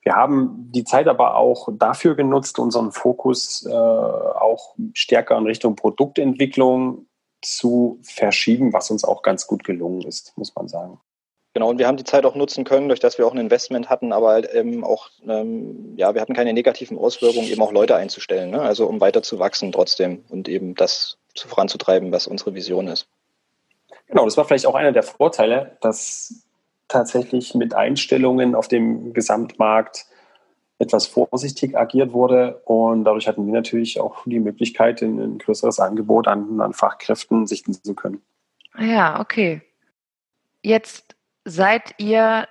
Wir 0.04 0.16
haben 0.16 0.72
die 0.72 0.84
Zeit 0.84 1.08
aber 1.08 1.36
auch 1.36 1.70
dafür 1.74 2.16
genutzt, 2.16 2.58
unseren 2.58 2.92
Fokus 2.92 3.68
äh, 3.68 3.72
auch 3.72 4.76
stärker 4.94 5.38
in 5.38 5.46
Richtung 5.46 5.76
Produktentwicklung 5.76 7.06
zu 7.42 8.00
verschieben, 8.04 8.74
was 8.74 8.92
uns 8.92 9.04
auch 9.04 9.22
ganz 9.22 9.48
gut 9.48 9.64
gelungen 9.64 10.02
ist, 10.04 10.38
muss 10.38 10.56
man 10.56 10.68
sagen. 10.68 11.00
Genau, 11.54 11.70
und 11.70 11.80
wir 11.80 11.88
haben 11.88 11.98
die 11.98 12.06
Zeit 12.06 12.26
auch 12.26 12.36
nutzen 12.36 12.64
können, 12.64 12.88
durch 12.88 13.02
dass 13.02 13.18
wir 13.18 13.28
auch 13.28 13.34
ein 13.34 13.38
Investment 13.38 13.90
hatten, 13.90 14.14
aber 14.14 14.30
halt 14.30 14.54
eben 14.54 14.86
auch, 14.86 15.10
ähm, 15.28 15.94
ja, 15.98 16.14
wir 16.14 16.22
hatten 16.22 16.34
keine 16.34 16.54
negativen 16.54 16.98
Auswirkungen, 16.98 17.48
eben 17.48 17.62
auch 17.62 17.74
Leute 17.74 17.96
einzustellen, 17.96 18.52
ne? 18.52 18.62
also 18.62 18.88
um 18.88 19.02
weiter 19.02 19.22
zu 19.22 19.38
wachsen 19.38 19.74
trotzdem 19.74 20.24
und 20.30 20.48
eben 20.48 20.76
das 20.76 21.18
zu 21.36 21.50
voranzutreiben, 21.50 22.12
was 22.12 22.28
unsere 22.28 22.56
Vision 22.56 22.88
ist. 22.88 23.08
Genau, 24.08 24.24
das 24.26 24.38
war 24.38 24.46
vielleicht 24.46 24.66
auch 24.66 24.76
einer 24.76 24.94
der 24.94 25.04
Vorteile, 25.04 25.78
dass 25.82 26.46
tatsächlich 26.88 27.54
mit 27.54 27.74
Einstellungen 27.74 28.56
auf 28.56 28.68
dem 28.68 29.14
Gesamtmarkt 29.14 30.06
etwas 30.82 31.06
vorsichtig 31.06 31.78
agiert 31.78 32.12
wurde. 32.12 32.62
Und 32.66 33.06
dadurch 33.06 33.28
hatten 33.28 33.46
wir 33.46 33.54
natürlich 33.54 34.00
auch 34.00 34.24
die 34.26 34.40
Möglichkeit, 34.40 35.02
ein, 35.02 35.20
ein 35.20 35.38
größeres 35.38 35.80
Angebot 35.80 36.28
an, 36.28 36.60
an 36.60 36.74
Fachkräften 36.74 37.46
sichten 37.46 37.74
zu 37.74 37.94
können. 37.94 38.22
Ja, 38.78 39.20
okay. 39.20 39.62
Jetzt 40.64 41.16
seid 41.46 41.94
ihr 41.98 42.48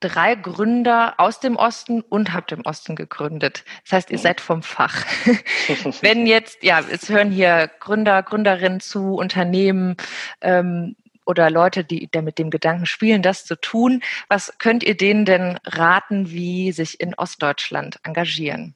drei 0.00 0.34
Gründer 0.34 1.14
aus 1.18 1.40
dem 1.40 1.56
Osten 1.56 2.00
und 2.00 2.32
habt 2.32 2.52
im 2.52 2.62
Osten 2.62 2.96
gegründet. 2.96 3.64
Das 3.84 3.92
heißt, 3.92 4.10
ihr 4.10 4.18
mhm. 4.18 4.22
seid 4.22 4.40
vom 4.40 4.62
Fach. 4.62 5.04
Wenn 6.00 6.26
jetzt, 6.26 6.62
ja, 6.62 6.80
es 6.80 7.08
hören 7.08 7.30
hier 7.30 7.70
Gründer, 7.80 8.22
Gründerinnen 8.22 8.80
zu, 8.80 9.14
Unternehmen, 9.14 9.96
ähm, 10.40 10.96
oder 11.26 11.50
Leute, 11.50 11.84
die 11.84 12.08
mit 12.22 12.38
dem 12.38 12.50
Gedanken 12.50 12.86
spielen, 12.86 13.22
das 13.22 13.44
zu 13.44 13.56
tun. 13.56 14.02
Was 14.28 14.58
könnt 14.58 14.82
ihr 14.82 14.96
denen 14.96 15.24
denn 15.24 15.58
raten, 15.64 16.30
wie 16.30 16.72
sich 16.72 17.00
in 17.00 17.14
Ostdeutschland 17.14 17.98
engagieren? 18.02 18.74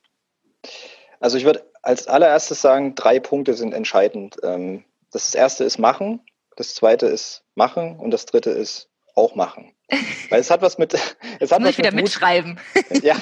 Also 1.21 1.39
ich 1.39 1.45
würde 1.45 1.65
als 1.83 2.09
allererstes 2.09 2.61
sagen, 2.61 2.95
drei 2.95 3.21
Punkte 3.21 3.55
sind 3.55 3.73
entscheidend. 3.73 4.37
Ähm, 4.43 4.85
das 5.13 5.35
erste 5.35 5.65
ist 5.65 5.79
machen, 5.79 6.21
das 6.57 6.75
zweite 6.75 7.07
ist 7.07 7.45
machen 7.55 7.99
und 7.99 8.11
das 8.11 8.27
dritte 8.27 8.51
ist 8.51 8.89
auch 9.15 9.35
machen. 9.35 9.73
Weil 10.31 10.40
es 10.40 10.51
hat 10.51 10.62
was 10.62 10.79
mit. 10.79 10.94
Es 11.38 11.53
hat 11.53 11.59
Muss 11.61 11.68
was 11.68 11.72
ich 11.72 11.79
wieder 11.79 11.92
mit 11.92 12.05
mitschreiben. 12.05 12.59
ja, 13.03 13.16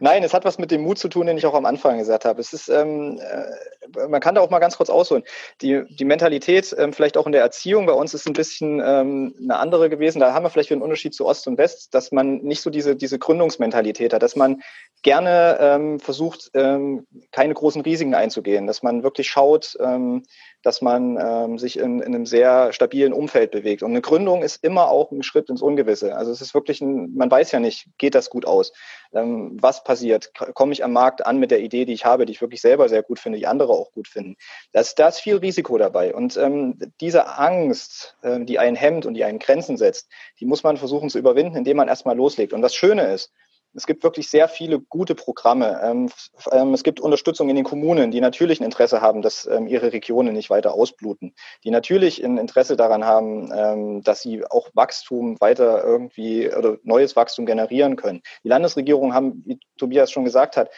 nein, 0.00 0.22
es 0.22 0.32
hat 0.32 0.46
was 0.46 0.58
mit 0.58 0.70
dem 0.70 0.80
Mut 0.80 0.98
zu 0.98 1.08
tun, 1.08 1.26
den 1.26 1.36
ich 1.36 1.44
auch 1.44 1.52
am 1.52 1.66
Anfang 1.66 1.98
gesagt 1.98 2.24
habe. 2.24 2.40
Es 2.40 2.54
ist, 2.54 2.70
ähm, 2.70 3.20
äh, 3.20 4.08
man 4.08 4.20
kann 4.20 4.34
da 4.34 4.40
auch 4.40 4.48
mal 4.48 4.60
ganz 4.60 4.78
kurz 4.78 4.88
ausholen. 4.88 5.24
Die, 5.60 5.82
die 5.90 6.06
Mentalität, 6.06 6.74
ähm, 6.78 6.94
vielleicht 6.94 7.18
auch 7.18 7.26
in 7.26 7.32
der 7.32 7.42
Erziehung 7.42 7.84
bei 7.84 7.92
uns 7.92 8.14
ist 8.14 8.26
ein 8.26 8.32
bisschen 8.32 8.80
ähm, 8.82 9.34
eine 9.42 9.58
andere 9.58 9.90
gewesen. 9.90 10.20
Da 10.20 10.32
haben 10.32 10.44
wir 10.44 10.48
vielleicht 10.48 10.72
einen 10.72 10.80
Unterschied 10.80 11.14
zu 11.14 11.26
Ost 11.26 11.46
und 11.46 11.58
West, 11.58 11.92
dass 11.92 12.12
man 12.12 12.38
nicht 12.38 12.62
so 12.62 12.70
diese, 12.70 12.96
diese 12.96 13.18
Gründungsmentalität 13.18 14.14
hat, 14.14 14.22
dass 14.22 14.36
man 14.36 14.62
gerne 15.02 15.58
ähm, 15.60 16.00
versucht, 16.00 16.50
ähm, 16.54 17.06
keine 17.32 17.54
großen 17.54 17.82
Risiken 17.82 18.14
einzugehen, 18.14 18.66
dass 18.66 18.82
man 18.82 19.02
wirklich 19.02 19.28
schaut, 19.28 19.76
ähm, 19.80 20.24
dass 20.62 20.82
man 20.82 21.18
ähm, 21.18 21.58
sich 21.58 21.78
in, 21.78 22.00
in 22.00 22.14
einem 22.14 22.26
sehr 22.26 22.72
stabilen 22.72 23.12
Umfeld 23.12 23.50
bewegt. 23.50 23.82
Und 23.82 23.90
eine 23.90 24.02
Gründung 24.02 24.42
ist 24.42 24.62
immer 24.62 24.88
auch 24.90 25.10
ein 25.10 25.22
Schritt 25.22 25.48
ins 25.48 25.62
Ungewisse. 25.62 26.16
Also 26.16 26.30
es 26.30 26.42
ist 26.42 26.52
wirklich 26.52 26.82
ein, 26.82 27.14
man 27.14 27.30
weiß 27.30 27.52
ja 27.52 27.60
nicht, 27.60 27.86
geht 27.96 28.14
das 28.14 28.28
gut 28.28 28.44
aus? 28.44 28.72
Ähm, 29.14 29.56
was 29.60 29.84
passiert? 29.84 30.32
Komme 30.54 30.72
ich 30.72 30.84
am 30.84 30.92
Markt 30.92 31.24
an 31.24 31.38
mit 31.38 31.50
der 31.50 31.60
Idee, 31.60 31.86
die 31.86 31.94
ich 31.94 32.04
habe, 32.04 32.26
die 32.26 32.32
ich 32.32 32.42
wirklich 32.42 32.60
selber 32.60 32.88
sehr 32.88 33.02
gut 33.02 33.18
finde, 33.18 33.38
die 33.38 33.46
andere 33.46 33.72
auch 33.72 33.92
gut 33.92 34.08
finden? 34.08 34.36
Das, 34.72 34.94
da 34.94 35.08
ist 35.08 35.20
viel 35.20 35.36
Risiko 35.36 35.78
dabei. 35.78 36.14
Und 36.14 36.36
ähm, 36.36 36.78
diese 37.00 37.38
Angst, 37.38 38.16
äh, 38.22 38.44
die 38.44 38.58
einen 38.58 38.76
hemmt 38.76 39.06
und 39.06 39.14
die 39.14 39.24
einen 39.24 39.38
Grenzen 39.38 39.78
setzt, 39.78 40.10
die 40.40 40.46
muss 40.46 40.62
man 40.62 40.76
versuchen 40.76 41.08
zu 41.08 41.18
überwinden, 41.18 41.56
indem 41.56 41.78
man 41.78 41.88
erstmal 41.88 42.16
loslegt. 42.16 42.52
Und 42.52 42.60
das 42.60 42.74
Schöne 42.74 43.12
ist, 43.12 43.32
es 43.74 43.86
gibt 43.86 44.02
wirklich 44.02 44.28
sehr 44.28 44.48
viele 44.48 44.80
gute 44.80 45.14
Programme. 45.14 45.80
Ähm, 45.82 46.10
ähm, 46.52 46.74
es 46.74 46.82
gibt 46.82 47.00
Unterstützung 47.00 47.48
in 47.48 47.56
den 47.56 47.64
Kommunen, 47.64 48.10
die 48.10 48.20
natürlich 48.20 48.60
ein 48.60 48.64
Interesse 48.64 49.00
haben, 49.00 49.22
dass 49.22 49.46
ähm, 49.46 49.66
ihre 49.66 49.92
Regionen 49.92 50.34
nicht 50.34 50.50
weiter 50.50 50.74
ausbluten, 50.74 51.34
die 51.64 51.70
natürlich 51.70 52.24
ein 52.24 52.38
Interesse 52.38 52.76
daran 52.76 53.04
haben, 53.04 54.02
dass 54.02 54.22
sie 54.22 54.44
auch 54.44 54.68
Wachstum 54.74 55.36
weiter 55.40 55.82
irgendwie 55.84 56.52
oder 56.52 56.78
neues 56.82 57.16
Wachstum 57.16 57.46
generieren 57.46 57.96
können. 57.96 58.22
Die 58.44 58.48
Landesregierungen 58.48 59.14
haben, 59.14 59.42
wie 59.46 59.58
Tobias 59.76 60.10
schon 60.10 60.24
gesagt 60.24 60.56
hat, 60.56 60.70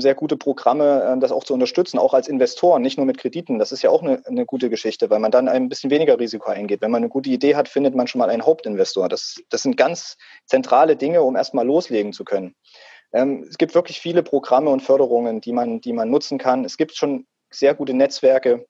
sehr 0.00 0.14
gute 0.14 0.36
Programme, 0.36 1.04
ähm, 1.06 1.20
das 1.20 1.32
auch 1.32 1.44
zu 1.44 1.54
unterstützen, 1.54 1.98
auch 1.98 2.14
als 2.14 2.28
Investoren, 2.28 2.82
nicht 2.82 2.96
nur 2.96 3.06
mit 3.06 3.18
Krediten. 3.18 3.58
Das 3.58 3.72
ist 3.72 3.82
ja 3.82 3.90
auch 3.90 4.02
eine, 4.02 4.22
eine, 4.26 4.46
gute 4.46 4.70
Geschichte, 4.70 5.10
weil 5.10 5.20
man 5.20 5.30
dann 5.30 5.48
ein 5.48 5.68
bisschen 5.68 5.90
weniger 5.90 6.18
Risiko 6.18 6.50
eingeht. 6.50 6.80
Wenn 6.80 6.90
man 6.90 7.02
eine 7.02 7.08
gute 7.08 7.30
Idee 7.30 7.54
hat, 7.54 7.68
findet 7.68 7.94
man 7.94 8.06
schon 8.06 8.18
mal 8.18 8.30
einen 8.30 8.44
Hauptinvestor. 8.44 9.08
Das, 9.08 9.40
das 9.50 9.62
sind 9.62 9.76
ganz 9.76 10.16
zentrale 10.46 10.96
Dinge, 10.96 11.22
um 11.22 11.36
erstmal 11.36 11.66
loslegen 11.66 12.12
zu 12.12 12.24
können. 12.24 12.54
Ähm, 13.12 13.46
es 13.48 13.58
gibt 13.58 13.74
wirklich 13.74 14.00
viele 14.00 14.22
Programme 14.22 14.70
und 14.70 14.82
Förderungen, 14.82 15.40
die 15.40 15.52
man, 15.52 15.80
die 15.80 15.92
man 15.92 16.10
nutzen 16.10 16.38
kann. 16.38 16.64
Es 16.64 16.76
gibt 16.76 16.94
schon 16.96 17.26
sehr 17.50 17.74
gute 17.74 17.94
Netzwerke, 17.94 18.66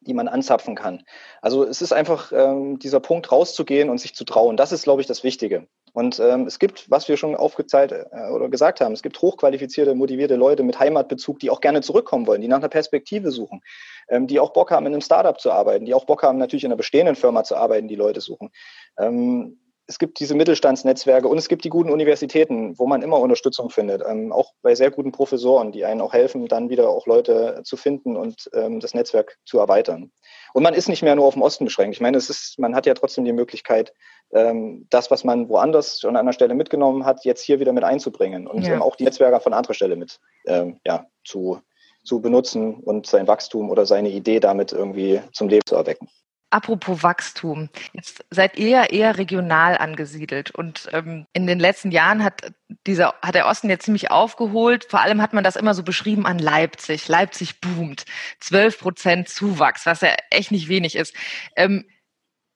die 0.00 0.14
man 0.14 0.28
anzapfen 0.28 0.74
kann. 0.74 1.04
Also 1.42 1.64
es 1.64 1.82
ist 1.82 1.92
einfach 1.92 2.32
ähm, 2.32 2.78
dieser 2.78 3.00
Punkt 3.00 3.30
rauszugehen 3.30 3.90
und 3.90 3.98
sich 3.98 4.14
zu 4.14 4.24
trauen. 4.24 4.56
Das 4.56 4.72
ist, 4.72 4.84
glaube 4.84 5.00
ich, 5.00 5.06
das 5.06 5.24
Wichtige. 5.24 5.66
Und 5.92 6.18
ähm, 6.20 6.46
es 6.46 6.58
gibt, 6.58 6.90
was 6.90 7.08
wir 7.08 7.16
schon 7.16 7.34
aufgezeigt 7.34 7.92
äh, 7.92 8.30
oder 8.30 8.48
gesagt 8.48 8.80
haben, 8.80 8.92
es 8.92 9.02
gibt 9.02 9.20
hochqualifizierte, 9.20 9.94
motivierte 9.94 10.36
Leute 10.36 10.62
mit 10.62 10.78
Heimatbezug, 10.78 11.38
die 11.38 11.50
auch 11.50 11.60
gerne 11.60 11.80
zurückkommen 11.80 12.26
wollen, 12.26 12.40
die 12.40 12.48
nach 12.48 12.58
einer 12.58 12.68
Perspektive 12.68 13.30
suchen, 13.30 13.60
ähm, 14.08 14.26
die 14.26 14.40
auch 14.40 14.52
Bock 14.52 14.70
haben, 14.70 14.86
in 14.86 14.92
einem 14.92 15.00
Startup 15.00 15.38
zu 15.38 15.50
arbeiten, 15.50 15.84
die 15.84 15.94
auch 15.94 16.04
Bock 16.04 16.22
haben, 16.22 16.38
natürlich 16.38 16.64
in 16.64 16.70
einer 16.70 16.76
bestehenden 16.76 17.16
Firma 17.16 17.44
zu 17.44 17.56
arbeiten, 17.56 17.88
die 17.88 17.96
Leute 17.96 18.20
suchen. 18.20 18.50
Ähm, 18.98 19.58
es 19.88 19.98
gibt 19.98 20.20
diese 20.20 20.34
Mittelstandsnetzwerke 20.34 21.28
und 21.28 21.38
es 21.38 21.48
gibt 21.48 21.64
die 21.64 21.70
guten 21.70 21.90
Universitäten, 21.90 22.78
wo 22.78 22.86
man 22.86 23.00
immer 23.00 23.18
Unterstützung 23.18 23.70
findet, 23.70 24.02
ähm, 24.06 24.32
auch 24.32 24.52
bei 24.60 24.74
sehr 24.74 24.90
guten 24.90 25.12
Professoren, 25.12 25.72
die 25.72 25.86
einen 25.86 26.02
auch 26.02 26.12
helfen, 26.12 26.46
dann 26.46 26.68
wieder 26.68 26.90
auch 26.90 27.06
Leute 27.06 27.62
zu 27.64 27.76
finden 27.78 28.16
und 28.16 28.50
ähm, 28.52 28.80
das 28.80 28.92
Netzwerk 28.92 29.38
zu 29.46 29.58
erweitern. 29.58 30.12
Und 30.52 30.62
man 30.62 30.74
ist 30.74 30.88
nicht 30.88 31.02
mehr 31.02 31.14
nur 31.14 31.26
auf 31.26 31.34
den 31.34 31.42
Osten 31.42 31.64
beschränkt. 31.64 31.96
Ich 31.96 32.00
meine, 32.00 32.16
es 32.16 32.30
ist, 32.30 32.58
man 32.58 32.74
hat 32.74 32.86
ja 32.86 32.94
trotzdem 32.94 33.24
die 33.24 33.32
Möglichkeit, 33.32 33.92
ähm, 34.32 34.86
das, 34.90 35.10
was 35.10 35.24
man 35.24 35.48
woanders 35.48 36.00
schon 36.00 36.16
an 36.16 36.22
einer 36.22 36.32
Stelle 36.32 36.54
mitgenommen 36.54 37.04
hat, 37.04 37.24
jetzt 37.24 37.42
hier 37.42 37.60
wieder 37.60 37.72
mit 37.72 37.84
einzubringen 37.84 38.46
und 38.46 38.66
ja. 38.66 38.80
auch 38.80 38.96
die 38.96 39.04
Netzwerke 39.04 39.40
von 39.40 39.54
anderer 39.54 39.74
Stelle 39.74 39.96
mit 39.96 40.20
ähm, 40.46 40.80
ja, 40.84 41.06
zu, 41.24 41.60
zu 42.04 42.20
benutzen 42.20 42.74
und 42.74 43.06
sein 43.06 43.26
Wachstum 43.26 43.70
oder 43.70 43.86
seine 43.86 44.10
Idee 44.10 44.40
damit 44.40 44.72
irgendwie 44.72 45.20
zum 45.32 45.48
Leben 45.48 45.64
zu 45.66 45.76
erwecken. 45.76 46.08
Apropos 46.50 47.02
Wachstum. 47.02 47.68
Jetzt 47.92 48.24
seid 48.30 48.56
ihr 48.56 48.68
ja 48.68 48.84
eher 48.84 49.18
regional 49.18 49.76
angesiedelt 49.76 50.50
und 50.50 50.88
ähm, 50.92 51.26
in 51.34 51.46
den 51.46 51.58
letzten 51.58 51.90
Jahren 51.90 52.24
hat 52.24 52.52
dieser, 52.86 53.14
hat 53.20 53.34
der 53.34 53.46
Osten 53.46 53.68
jetzt 53.68 53.84
ziemlich 53.84 54.10
aufgeholt. 54.10 54.86
Vor 54.88 55.02
allem 55.02 55.20
hat 55.20 55.34
man 55.34 55.44
das 55.44 55.56
immer 55.56 55.74
so 55.74 55.82
beschrieben 55.82 56.24
an 56.24 56.38
Leipzig. 56.38 57.06
Leipzig 57.06 57.60
boomt. 57.60 58.04
12 58.40 58.78
Prozent 58.78 59.28
Zuwachs, 59.28 59.84
was 59.84 60.00
ja 60.00 60.14
echt 60.30 60.50
nicht 60.50 60.68
wenig 60.68 60.96
ist. 60.96 61.14
Ähm, 61.54 61.84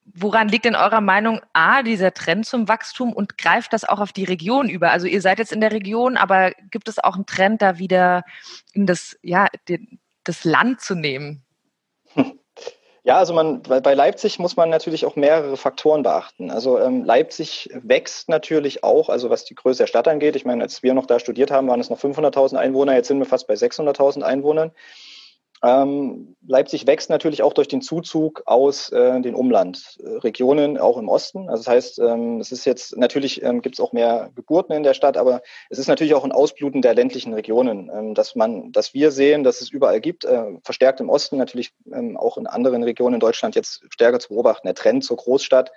woran 0.05 0.49
liegt 0.49 0.65
in 0.65 0.75
eurer 0.75 1.01
Meinung 1.01 1.41
A, 1.53 1.83
dieser 1.83 2.13
Trend 2.13 2.47
zum 2.47 2.67
Wachstum 2.67 3.13
und 3.13 3.37
greift 3.37 3.73
das 3.73 3.85
auch 3.85 3.99
auf 3.99 4.11
die 4.11 4.25
Region 4.25 4.69
über? 4.69 4.91
Also 4.91 5.05
ihr 5.05 5.21
seid 5.21 5.37
jetzt 5.37 5.53
in 5.53 5.61
der 5.61 5.71
Region, 5.71 6.17
aber 6.17 6.51
gibt 6.71 6.87
es 6.87 6.99
auch 6.99 7.15
einen 7.15 7.27
Trend 7.27 7.61
da 7.61 7.77
wieder 7.77 8.23
in 8.73 8.85
das, 8.85 9.17
ja, 9.21 9.47
den, 9.69 9.99
das 10.23 10.43
Land 10.43 10.81
zu 10.81 10.95
nehmen? 10.95 11.43
Ja, 13.05 13.17
also 13.17 13.33
man 13.33 13.61
bei 13.61 13.93
Leipzig 13.93 14.39
muss 14.39 14.55
man 14.55 14.69
natürlich 14.69 15.05
auch 15.05 15.17
mehrere 15.17 15.57
Faktoren 15.57 16.03
beachten. 16.03 16.49
Also 16.49 16.79
ähm, 16.79 17.03
Leipzig 17.03 17.69
wächst 17.73 18.29
natürlich 18.29 18.85
auch, 18.85 19.09
also 19.09 19.29
was 19.29 19.43
die 19.43 19.55
Größe 19.55 19.79
der 19.79 19.87
Stadt 19.87 20.07
angeht. 20.07 20.37
Ich 20.37 20.45
meine, 20.45 20.63
als 20.63 20.83
wir 20.83 20.93
noch 20.93 21.05
da 21.05 21.19
studiert 21.19 21.51
haben, 21.51 21.67
waren 21.67 21.81
es 21.81 21.89
noch 21.89 21.99
500.000 21.99 22.55
Einwohner. 22.55 22.95
Jetzt 22.95 23.09
sind 23.09 23.19
wir 23.19 23.25
fast 23.25 23.45
bei 23.47 23.55
600.000 23.55 24.21
Einwohnern. 24.21 24.71
Ähm, 25.63 26.35
Leipzig 26.45 26.85
wächst 26.87 27.09
natürlich 27.09 27.41
auch 27.41 27.53
durch 27.53 27.69
den 27.69 27.81
Zuzug 27.81 28.43
aus 28.45 28.89
äh, 28.89 29.21
den 29.21 29.33
Umlandregionen, 29.33 30.77
auch 30.77 30.97
im 30.97 31.07
Osten. 31.07 31.49
Also 31.49 31.63
das 31.63 31.73
heißt, 31.73 31.99
ähm, 31.99 32.41
es 32.41 32.51
ist 32.51 32.65
jetzt 32.65 32.97
natürlich 32.97 33.41
ähm, 33.41 33.61
gibt 33.61 33.75
es 33.75 33.79
auch 33.79 33.93
mehr 33.93 34.29
Geburten 34.35 34.73
in 34.73 34.83
der 34.83 34.93
Stadt, 34.93 35.15
aber 35.15 35.41
es 35.69 35.79
ist 35.79 35.87
natürlich 35.87 36.15
auch 36.15 36.25
ein 36.25 36.33
Ausbluten 36.33 36.81
der 36.81 36.93
ländlichen 36.93 37.33
Regionen, 37.33 37.89
ähm, 37.93 38.13
dass 38.13 38.35
man, 38.35 38.73
dass 38.73 38.93
wir 38.93 39.11
sehen, 39.11 39.45
dass 39.45 39.61
es 39.61 39.69
überall 39.69 40.01
gibt, 40.01 40.25
äh, 40.25 40.59
verstärkt 40.65 40.99
im 40.99 41.07
Osten, 41.07 41.37
natürlich 41.37 41.71
ähm, 41.93 42.17
auch 42.17 42.37
in 42.37 42.45
anderen 42.45 42.83
Regionen 42.83 43.13
in 43.13 43.19
Deutschland 43.21 43.55
jetzt 43.55 43.85
stärker 43.89 44.19
zu 44.19 44.29
beobachten. 44.29 44.67
Der 44.67 44.75
Trend 44.75 45.05
zur 45.05 45.15
Großstadt 45.15 45.71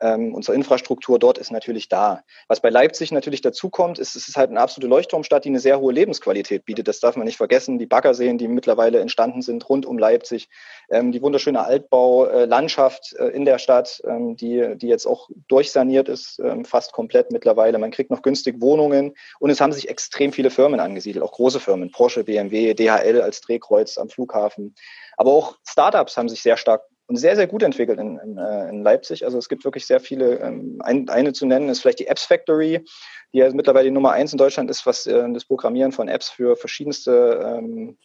ähm, 0.00 0.34
unsere 0.34 0.54
Infrastruktur 0.56 1.18
dort 1.18 1.38
ist 1.38 1.50
natürlich 1.50 1.88
da. 1.88 2.22
Was 2.46 2.60
bei 2.60 2.70
Leipzig 2.70 3.12
natürlich 3.12 3.40
dazukommt, 3.40 3.98
ist, 3.98 4.14
es 4.16 4.28
ist 4.28 4.36
halt 4.36 4.50
eine 4.50 4.60
absolute 4.60 4.88
Leuchtturmstadt, 4.88 5.44
die 5.44 5.48
eine 5.48 5.60
sehr 5.60 5.80
hohe 5.80 5.92
Lebensqualität 5.92 6.64
bietet. 6.64 6.88
Das 6.88 7.00
darf 7.00 7.16
man 7.16 7.26
nicht 7.26 7.36
vergessen. 7.36 7.78
Die 7.78 7.86
Baggerseen, 7.86 8.38
die 8.38 8.48
mittlerweile 8.48 9.00
entstanden 9.00 9.42
sind 9.42 9.68
rund 9.68 9.86
um 9.86 9.98
Leipzig, 9.98 10.48
ähm, 10.90 11.12
die 11.12 11.22
wunderschöne 11.22 11.64
Altbaulandschaft 11.64 13.14
äh, 13.18 13.28
in 13.28 13.44
der 13.44 13.58
Stadt, 13.58 14.00
ähm, 14.04 14.36
die, 14.36 14.76
die 14.76 14.88
jetzt 14.88 15.06
auch 15.06 15.28
durchsaniert 15.48 16.08
ist, 16.08 16.38
ähm, 16.38 16.64
fast 16.64 16.92
komplett 16.92 17.32
mittlerweile. 17.32 17.78
Man 17.78 17.90
kriegt 17.90 18.10
noch 18.10 18.22
günstig 18.22 18.60
Wohnungen 18.60 19.14
und 19.40 19.50
es 19.50 19.60
haben 19.60 19.72
sich 19.72 19.88
extrem 19.88 20.32
viele 20.32 20.50
Firmen 20.50 20.80
angesiedelt, 20.80 21.24
auch 21.24 21.32
große 21.32 21.60
Firmen, 21.60 21.90
Porsche, 21.90 22.24
BMW, 22.24 22.74
DHL 22.74 23.20
als 23.20 23.40
Drehkreuz 23.40 23.98
am 23.98 24.08
Flughafen. 24.08 24.74
Aber 25.16 25.32
auch 25.32 25.56
Startups 25.66 26.16
haben 26.16 26.28
sich 26.28 26.42
sehr 26.42 26.56
stark 26.56 26.82
und 27.08 27.16
sehr, 27.16 27.36
sehr 27.36 27.46
gut 27.46 27.62
entwickelt 27.62 27.98
in, 27.98 28.18
in, 28.18 28.36
äh, 28.36 28.68
in 28.68 28.82
Leipzig. 28.82 29.24
Also 29.24 29.38
es 29.38 29.48
gibt 29.48 29.64
wirklich 29.64 29.86
sehr 29.86 29.98
viele. 29.98 30.40
Ähm, 30.40 30.78
ein, 30.84 31.08
eine 31.08 31.32
zu 31.32 31.46
nennen 31.46 31.70
ist 31.70 31.80
vielleicht 31.80 32.00
die 32.00 32.06
Apps 32.06 32.24
Factory, 32.24 32.84
die 33.32 33.38
ja 33.38 33.50
mittlerweile 33.50 33.86
die 33.86 33.90
Nummer 33.90 34.12
eins 34.12 34.32
in 34.32 34.38
Deutschland 34.38 34.70
ist, 34.70 34.84
was 34.84 35.06
äh, 35.06 35.32
das 35.32 35.46
Programmieren 35.46 35.90
von 35.90 36.08
Apps 36.08 36.28
für 36.28 36.54
verschiedenste 36.54 37.40
ähm, 37.42 37.96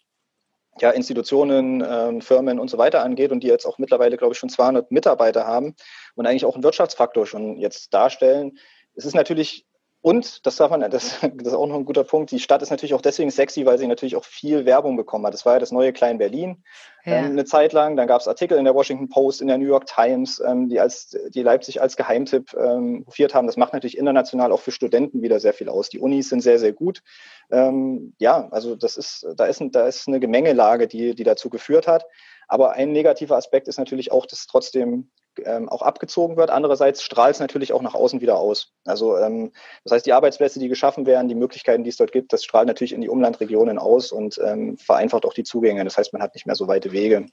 ja, 0.80 0.92
Institutionen, 0.92 1.86
ähm, 1.86 2.22
Firmen 2.22 2.60
und 2.60 2.70
so 2.70 2.78
weiter 2.78 3.04
angeht 3.04 3.32
und 3.32 3.44
die 3.44 3.48
jetzt 3.48 3.66
auch 3.66 3.78
mittlerweile, 3.78 4.16
glaube 4.16 4.34
ich, 4.34 4.39
schon 4.39 4.50
200 4.50 4.89
Mitarbeiter 4.89 5.46
haben 5.46 5.76
und 6.16 6.26
eigentlich 6.26 6.46
auch 6.46 6.56
einen 6.56 6.63
Wirtschaftsfaktor 6.63 7.28
schon 7.28 7.58
jetzt 7.58 7.94
darstellen. 7.94 8.58
Es 8.96 9.04
ist 9.04 9.16
natürlich 9.16 9.66
und 10.04 10.46
das 10.46 10.58
darf 10.58 10.70
man, 10.70 10.82
das, 10.92 11.22
das 11.22 11.48
ist 11.48 11.54
auch 11.54 11.66
noch 11.66 11.78
ein 11.78 11.86
guter 11.86 12.04
Punkt. 12.04 12.30
Die 12.32 12.42
Stadt 12.42 12.62
ist 12.62 12.72
natürlich 12.72 12.94
auch 12.94 13.02
deswegen 13.02 13.32
sexy, 13.32 13.66
weil 13.66 13.78
sie 13.78 13.88
natürlich 13.88 14.18
auch 14.18 14.26
viel 14.26 14.66
Werbung 14.66 14.98
bekommen 14.98 15.26
hat. 15.26 15.34
Das 15.34 15.46
war 15.46 15.54
ja 15.54 15.60
das 15.60 15.72
neue 15.72 15.94
Klein 15.94 16.18
Berlin 16.18 16.62
ja. 17.06 17.20
ähm, 17.20 17.26
eine 17.28 17.46
Zeit 17.46 17.72
lang. 17.72 17.96
Dann 17.96 18.08
gab 18.08 18.20
es 18.20 18.28
Artikel 18.28 18.58
in 18.58 18.66
der 18.66 18.76
Washington 18.76 19.08
Post, 19.08 19.39
in 19.39 19.48
der 19.48 19.58
New 19.58 19.66
York 19.66 19.86
Times, 19.86 20.42
ähm, 20.46 20.68
die 20.68 20.82
als 20.82 21.18
die 21.30 21.42
Leipzig 21.42 21.82
als 21.82 21.96
Geheimtipp 21.96 22.54
ähm, 22.54 23.06
hofiert 23.08 23.34
haben. 23.34 23.48
Das 23.48 23.56
macht 23.56 23.72
natürlich 23.72 23.98
international 23.98 24.52
auch 24.52 24.60
für 24.60 24.74
Studenten 24.74 25.22
wieder 25.22 25.39
sehr 25.39 25.54
viel 25.54 25.70
aus. 25.70 25.88
Die 25.88 26.00
Unis 26.00 26.28
sind 26.28 26.42
sehr, 26.42 26.60
sehr 26.60 26.74
gut. 26.74 27.02
Ähm, 27.50 28.13
ja, 28.20 28.50
also 28.52 28.76
das 28.76 28.98
ist, 28.98 29.26
da 29.38 29.46
ist, 29.46 29.63
da 29.72 29.88
ist 29.88 30.10
eine 30.10 30.20
Gemengelage, 30.20 30.89
die, 30.89 31.16
die 31.16 31.24
dazu 31.24 31.50
geführt 31.50 31.88
hat. 31.88 32.06
Aber 32.50 32.74
ein 32.74 32.92
negativer 32.92 33.38
Aspekt 33.38 33.70
ist 33.70 33.80
natürlich 33.80 34.12
auch, 34.12 34.26
dass 34.26 34.48
trotzdem 34.48 35.10
ähm, 35.43 35.69
auch 35.69 35.82
abgezogen 35.82 36.38
wird. 36.38 36.50
Andererseits 36.50 37.02
strahlt 37.02 37.36
es 37.36 37.39
natürlich 37.39 37.74
auch 37.74 37.82
nach 37.82 37.93
außen 37.93 38.22
wieder 38.22 38.38
aus. 38.38 38.74
Also 38.86 39.17
ähm, 39.17 39.52
das 39.84 39.93
heißt, 39.93 40.06
die 40.06 40.13
Arbeitsplätze, 40.13 40.60
die 40.60 40.69
geschaffen 40.69 41.06
werden, 41.06 41.28
die 41.28 41.36
Möglichkeiten, 41.36 41.84
die 41.84 41.89
es 41.89 41.98
dort 41.98 42.12
gibt, 42.12 42.34
das 42.34 42.43
strahlt 42.43 42.67
natürlich 42.67 42.93
in 42.93 43.02
die 43.02 43.10
Umlandregionen 43.10 43.78
aus 43.78 44.12
und 44.12 44.39
ähm, 44.43 44.78
vereinfacht 44.78 45.26
auch 45.26 45.34
die 45.34 45.43
Zugänge. 45.43 45.84
Das 45.84 45.98
heißt, 45.98 46.13
man 46.13 46.22
hat 46.22 46.34
nicht 46.36 46.46
mehr 46.46 46.56
so 46.56 46.67
weite 46.67 46.91
Wege 46.91 47.26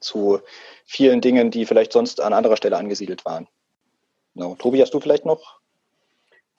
zu 0.00 0.40
vielen 0.84 1.20
Dingen, 1.20 1.50
die 1.50 1.66
vielleicht 1.66 1.92
sonst 1.92 2.20
an 2.20 2.32
anderer 2.32 2.56
Stelle 2.56 2.76
angesiedelt 2.76 3.24
waren. 3.24 3.48
Genau. 4.34 4.54
Tobi, 4.54 4.80
hast 4.80 4.94
du 4.94 5.00
vielleicht 5.00 5.26
noch 5.26 5.59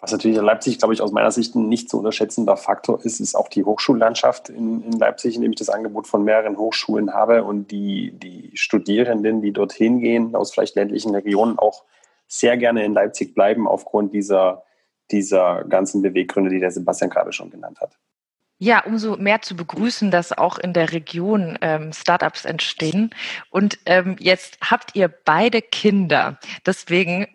was 0.02 0.12
natürlich 0.12 0.38
in 0.38 0.44
Leipzig, 0.44 0.80
glaube 0.80 0.96
ich, 0.96 1.02
aus 1.02 1.12
meiner 1.12 1.30
Sicht 1.30 1.56
ein 1.56 1.70
nicht 1.70 1.88
zu 1.88 2.00
unterschätzender 2.00 2.58
Faktor 2.58 3.06
ist, 3.06 3.20
ist 3.20 3.36
auch 3.36 3.48
die 3.48 3.64
Hochschullandschaft 3.64 4.50
in, 4.50 4.84
in 4.84 4.94
Leipzig, 4.94 5.36
in 5.36 5.44
dem 5.44 5.52
ich 5.52 5.60
das 5.60 5.70
Angebot 5.70 6.08
von 6.08 6.24
mehreren 6.24 6.58
Hochschulen 6.58 7.14
habe 7.14 7.44
und 7.44 7.70
die, 7.70 8.12
die 8.12 8.52
Studierenden, 8.56 9.44
die 9.44 9.54
dorthin 9.54 10.00
gehen, 10.00 10.36
aus 10.36 10.52
vielleicht 10.52 10.76
ländlichen 10.76 11.14
Regionen 11.14 11.60
auch 11.60 11.84
sehr 12.28 12.58
gerne 12.58 12.84
in 12.84 12.94
Leipzig 12.94 13.36
bleiben 13.36 13.68
aufgrund 13.68 14.14
dieser, 14.14 14.64
dieser 15.12 15.66
ganzen 15.66 16.02
Beweggründe, 16.02 16.50
die 16.50 16.60
der 16.60 16.72
Sebastian 16.72 17.12
gerade 17.12 17.32
schon 17.32 17.52
genannt 17.52 17.80
hat. 17.80 17.96
Ja, 18.64 18.84
umso 18.84 19.18
mehr 19.18 19.42
zu 19.42 19.56
begrüßen, 19.56 20.12
dass 20.12 20.38
auch 20.38 20.60
in 20.60 20.74
der 20.74 20.92
Region 20.92 21.58
ähm, 21.62 21.92
Startups 21.94 22.46
entstehen. 22.46 23.10
Und 23.50 23.80
ähm, 23.88 24.18
jetzt 24.20 24.60
habt 24.62 24.96
ihr 24.96 25.08
beide 25.08 25.64
Kinder. 25.64 26.38
Deswegen 26.64 27.26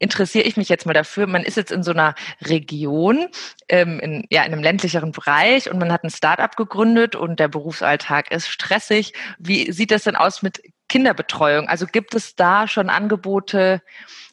interessiere 0.00 0.46
ich 0.46 0.56
mich 0.56 0.70
jetzt 0.70 0.86
mal 0.86 0.94
dafür. 0.94 1.26
Man 1.26 1.42
ist 1.42 1.58
jetzt 1.58 1.72
in 1.72 1.82
so 1.82 1.90
einer 1.90 2.14
Region, 2.40 3.28
ähm, 3.68 4.00
in, 4.00 4.24
ja, 4.30 4.44
in 4.44 4.54
einem 4.54 4.62
ländlicheren 4.62 5.12
Bereich 5.12 5.70
und 5.70 5.78
man 5.78 5.92
hat 5.92 6.04
ein 6.04 6.10
Startup 6.10 6.56
gegründet 6.56 7.16
und 7.16 7.38
der 7.38 7.48
Berufsalltag 7.48 8.30
ist 8.30 8.48
stressig. 8.48 9.12
Wie 9.38 9.70
sieht 9.72 9.90
das 9.90 10.04
denn 10.04 10.16
aus 10.16 10.40
mit 10.40 10.62
Kinderbetreuung? 10.88 11.68
Also 11.68 11.84
gibt 11.84 12.14
es 12.14 12.34
da 12.34 12.66
schon 12.66 12.88
Angebote? 12.88 13.82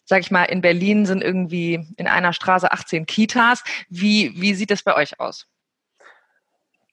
Sag 0.05 0.21
ich 0.21 0.31
mal, 0.31 0.45
in 0.45 0.61
Berlin 0.61 1.05
sind 1.05 1.21
irgendwie 1.21 1.85
in 1.97 2.07
einer 2.07 2.31
Straße 2.31 2.71
18 2.71 3.07
Kitas. 3.07 3.61
Wie, 3.89 4.39
wie 4.39 4.53
sieht 4.53 4.71
das 4.71 4.83
bei 4.83 4.95
euch 4.95 5.19
aus? 5.19 5.45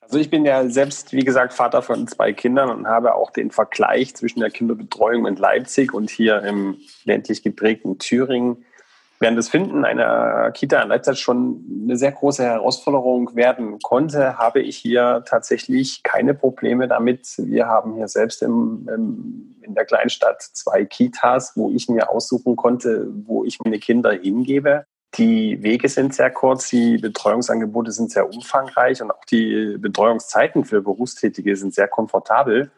Also 0.06 0.18
ich 0.18 0.30
bin 0.30 0.44
ja 0.44 0.68
selbst, 0.68 1.12
wie 1.12 1.24
gesagt, 1.24 1.52
Vater 1.52 1.82
von 1.82 2.06
zwei 2.06 2.32
Kindern 2.32 2.70
und 2.70 2.86
habe 2.86 3.16
auch 3.16 3.30
den 3.30 3.50
Vergleich 3.50 4.14
zwischen 4.14 4.38
der 4.38 4.50
Kinderbetreuung 4.50 5.26
in 5.26 5.34
Leipzig 5.34 5.92
und 5.92 6.10
hier 6.10 6.42
im 6.42 6.76
ländlich 7.04 7.42
geprägten 7.42 7.98
Thüringen. 7.98 8.64
Während 9.18 9.36
das 9.36 9.48
Finden 9.48 9.84
einer 9.84 10.52
Kita 10.52 10.80
in 10.80 10.90
Leipzig 10.90 11.18
schon 11.18 11.64
eine 11.82 11.96
sehr 11.96 12.12
große 12.12 12.44
Herausforderung 12.44 13.34
werden 13.34 13.80
konnte, 13.80 14.38
habe 14.38 14.60
ich 14.60 14.76
hier 14.76 15.24
tatsächlich 15.26 16.04
keine 16.04 16.34
Probleme 16.34 16.86
damit. 16.86 17.26
Wir 17.38 17.66
haben 17.66 17.94
hier 17.94 18.06
selbst 18.06 18.42
im, 18.42 18.88
im, 18.94 19.56
in 19.62 19.74
der 19.74 19.86
Kleinstadt 19.86 20.40
zwei 20.40 20.84
Kitas, 20.84 21.56
wo 21.56 21.70
ich 21.70 21.88
mir 21.88 22.10
aussuchen 22.10 22.54
konnte, 22.54 23.08
wo 23.26 23.42
ich 23.42 23.58
meine 23.64 23.80
Kinder 23.80 24.12
hingebe. 24.12 24.86
Die 25.16 25.62
Wege 25.62 25.88
sind 25.88 26.14
sehr 26.14 26.30
kurz, 26.30 26.68
die 26.68 26.98
Betreuungsangebote 26.98 27.90
sind 27.92 28.10
sehr 28.10 28.28
umfangreich 28.28 29.00
und 29.00 29.10
auch 29.10 29.24
die 29.24 29.76
Betreuungszeiten 29.78 30.64
für 30.64 30.82
Berufstätige 30.82 31.56
sind 31.56 31.74
sehr 31.74 31.88
komfortabel. 31.88 32.70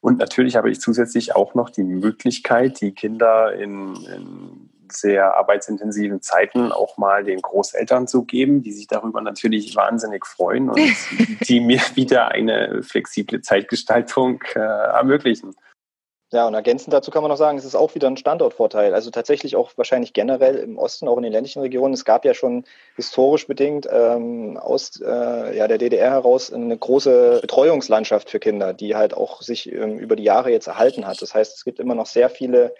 Und 0.00 0.18
natürlich 0.18 0.56
habe 0.56 0.70
ich 0.70 0.80
zusätzlich 0.80 1.34
auch 1.34 1.54
noch 1.54 1.70
die 1.70 1.82
Möglichkeit, 1.82 2.80
die 2.80 2.92
Kinder 2.92 3.54
in, 3.54 3.96
in 3.96 4.70
sehr 4.92 5.36
arbeitsintensiven 5.36 6.22
Zeiten 6.22 6.72
auch 6.72 6.96
mal 6.96 7.24
den 7.24 7.40
Großeltern 7.40 8.06
zu 8.06 8.24
geben, 8.24 8.62
die 8.62 8.72
sich 8.72 8.86
darüber 8.86 9.20
natürlich 9.20 9.74
wahnsinnig 9.74 10.26
freuen 10.26 10.70
und 10.70 10.78
die 11.48 11.60
mir 11.60 11.80
wieder 11.94 12.28
eine 12.28 12.82
flexible 12.82 13.40
Zeitgestaltung 13.40 14.42
äh, 14.54 14.60
ermöglichen. 14.60 15.54
Ja, 16.36 16.46
und 16.46 16.52
ergänzend 16.52 16.92
dazu 16.92 17.10
kann 17.10 17.22
man 17.22 17.30
noch 17.30 17.38
sagen, 17.38 17.56
es 17.56 17.64
ist 17.64 17.74
auch 17.74 17.94
wieder 17.94 18.08
ein 18.08 18.18
Standortvorteil. 18.18 18.92
Also 18.92 19.10
tatsächlich 19.10 19.56
auch 19.56 19.70
wahrscheinlich 19.76 20.12
generell 20.12 20.56
im 20.56 20.76
Osten, 20.76 21.08
auch 21.08 21.16
in 21.16 21.22
den 21.22 21.32
ländlichen 21.32 21.62
Regionen. 21.62 21.94
Es 21.94 22.04
gab 22.04 22.26
ja 22.26 22.34
schon 22.34 22.66
historisch 22.94 23.46
bedingt 23.46 23.88
ähm, 23.90 24.58
aus 24.58 25.00
äh, 25.00 25.56
ja, 25.56 25.66
der 25.66 25.78
DDR 25.78 26.10
heraus 26.10 26.52
eine 26.52 26.76
große 26.76 27.38
Betreuungslandschaft 27.40 28.28
für 28.28 28.38
Kinder, 28.38 28.74
die 28.74 28.94
halt 28.94 29.14
auch 29.14 29.40
sich 29.40 29.72
ähm, 29.72 29.98
über 29.98 30.14
die 30.14 30.24
Jahre 30.24 30.50
jetzt 30.50 30.66
erhalten 30.66 31.06
hat. 31.06 31.22
Das 31.22 31.34
heißt, 31.34 31.56
es 31.56 31.64
gibt 31.64 31.80
immer 31.80 31.94
noch 31.94 32.04
sehr 32.04 32.28
viele 32.28 32.74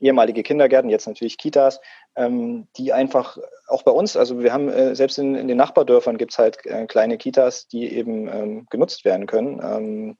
ehemalige 0.00 0.42
Kindergärten, 0.42 0.90
jetzt 0.90 1.06
natürlich 1.06 1.38
Kitas, 1.38 1.80
ähm, 2.16 2.66
die 2.76 2.92
einfach 2.92 3.38
auch 3.68 3.84
bei 3.84 3.92
uns, 3.92 4.16
also 4.16 4.40
wir 4.40 4.52
haben 4.52 4.68
äh, 4.68 4.96
selbst 4.96 5.18
in, 5.18 5.36
in 5.36 5.46
den 5.46 5.56
Nachbardörfern 5.56 6.18
gibt 6.18 6.32
es 6.32 6.38
halt 6.38 6.66
äh, 6.66 6.86
kleine 6.86 7.18
Kitas, 7.18 7.68
die 7.68 7.88
eben 7.92 8.26
ähm, 8.26 8.66
genutzt 8.68 9.04
werden 9.04 9.28
können. 9.28 9.60
Ähm, 9.62 10.16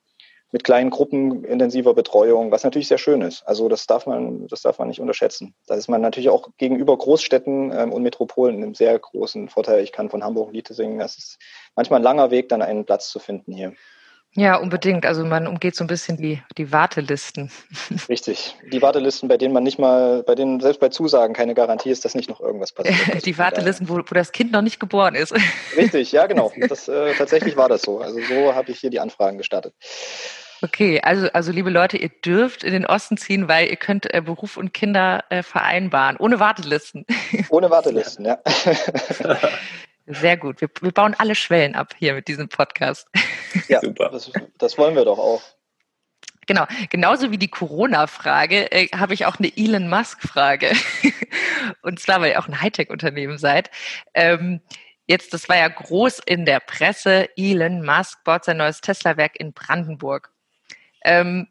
mit 0.52 0.64
kleinen 0.64 0.90
Gruppen 0.90 1.44
intensiver 1.44 1.94
Betreuung, 1.94 2.50
was 2.50 2.64
natürlich 2.64 2.88
sehr 2.88 2.98
schön 2.98 3.20
ist. 3.20 3.42
Also 3.46 3.68
das 3.68 3.86
darf 3.86 4.06
man, 4.06 4.46
das 4.46 4.62
darf 4.62 4.78
man 4.78 4.88
nicht 4.88 5.00
unterschätzen. 5.00 5.54
Da 5.66 5.74
ist 5.74 5.88
man 5.88 6.00
natürlich 6.00 6.30
auch 6.30 6.50
gegenüber 6.56 6.96
Großstädten 6.96 7.72
ähm, 7.72 7.92
und 7.92 8.02
Metropolen 8.02 8.62
einen 8.62 8.74
sehr 8.74 8.98
großen 8.98 9.48
Vorteil. 9.48 9.82
Ich 9.82 9.92
kann 9.92 10.10
von 10.10 10.22
Hamburg 10.22 10.52
Lied 10.52 10.68
singen. 10.68 10.98
Das 10.98 11.18
ist 11.18 11.38
manchmal 11.74 12.00
ein 12.00 12.04
langer 12.04 12.30
Weg, 12.30 12.48
dann 12.48 12.62
einen 12.62 12.84
Platz 12.84 13.10
zu 13.10 13.18
finden 13.18 13.52
hier. 13.52 13.72
Ja, 14.36 14.56
unbedingt. 14.56 15.06
Also 15.06 15.24
man 15.24 15.46
umgeht 15.46 15.74
so 15.74 15.82
ein 15.82 15.86
bisschen 15.86 16.18
die, 16.18 16.42
die 16.58 16.70
Wartelisten. 16.70 17.50
Richtig. 18.08 18.54
Die 18.70 18.82
Wartelisten, 18.82 19.30
bei 19.30 19.38
denen 19.38 19.54
man 19.54 19.62
nicht 19.62 19.78
mal, 19.78 20.22
bei 20.24 20.34
denen 20.34 20.60
selbst 20.60 20.78
bei 20.78 20.90
Zusagen 20.90 21.34
keine 21.34 21.54
Garantie 21.54 21.90
ist, 21.90 22.04
dass 22.04 22.14
nicht 22.14 22.28
noch 22.28 22.40
irgendwas 22.40 22.72
passiert. 22.72 23.24
die 23.24 23.38
Wartelisten, 23.38 23.88
wo, 23.88 23.96
wo 23.96 24.14
das 24.14 24.32
Kind 24.32 24.52
noch 24.52 24.60
nicht 24.60 24.78
geboren 24.78 25.14
ist. 25.14 25.34
Richtig, 25.76 26.12
ja 26.12 26.26
genau. 26.26 26.52
Das, 26.68 26.86
äh, 26.86 27.14
tatsächlich 27.14 27.56
war 27.56 27.70
das 27.70 27.82
so. 27.82 28.00
Also 28.00 28.20
so 28.20 28.54
habe 28.54 28.70
ich 28.70 28.78
hier 28.78 28.90
die 28.90 29.00
Anfragen 29.00 29.38
gestartet. 29.38 29.72
Okay, 30.62 31.00
also, 31.02 31.28
also 31.32 31.52
liebe 31.52 31.70
Leute, 31.70 31.96
ihr 31.96 32.10
dürft 32.24 32.62
in 32.62 32.72
den 32.72 32.86
Osten 32.86 33.16
ziehen, 33.16 33.48
weil 33.48 33.68
ihr 33.68 33.76
könnt 33.76 34.12
äh, 34.12 34.20
Beruf 34.20 34.58
und 34.58 34.74
Kinder 34.74 35.24
äh, 35.30 35.42
vereinbaren, 35.42 36.16
ohne 36.18 36.40
Wartelisten. 36.40 37.06
Ohne 37.50 37.70
Wartelisten, 37.70 38.24
ja. 38.24 38.38
Sehr 40.06 40.36
gut. 40.36 40.60
Wir, 40.60 40.68
wir 40.80 40.92
bauen 40.92 41.14
alle 41.18 41.34
Schwellen 41.34 41.74
ab 41.74 41.94
hier 41.98 42.14
mit 42.14 42.28
diesem 42.28 42.48
Podcast. 42.48 43.08
Ja, 43.68 43.80
super. 43.80 44.10
Das, 44.10 44.30
das 44.58 44.76
wollen 44.76 44.94
wir 44.94 45.04
doch 45.06 45.18
auch. 45.18 45.42
Genau, 46.46 46.66
genauso 46.90 47.32
wie 47.32 47.38
die 47.38 47.48
Corona-Frage 47.48 48.70
äh, 48.70 48.88
habe 48.88 49.14
ich 49.14 49.26
auch 49.26 49.38
eine 49.38 49.50
Elon 49.56 49.88
Musk-Frage. 49.88 50.72
Und 51.82 51.98
zwar, 51.98 52.20
weil 52.20 52.32
ihr 52.32 52.38
auch 52.38 52.48
ein 52.48 52.60
Hightech-Unternehmen 52.60 53.38
seid. 53.38 53.70
Ähm, 54.14 54.60
jetzt, 55.06 55.34
das 55.34 55.48
war 55.48 55.56
ja 55.56 55.66
groß 55.68 56.20
in 56.20 56.44
der 56.44 56.60
Presse, 56.60 57.28
Elon 57.36 57.84
Musk 57.84 58.22
baut 58.24 58.44
sein 58.44 58.58
neues 58.58 58.80
Tesla-Werk 58.82 59.40
in 59.40 59.52
Brandenburg. 59.52 60.30
Ähm, 61.02 61.48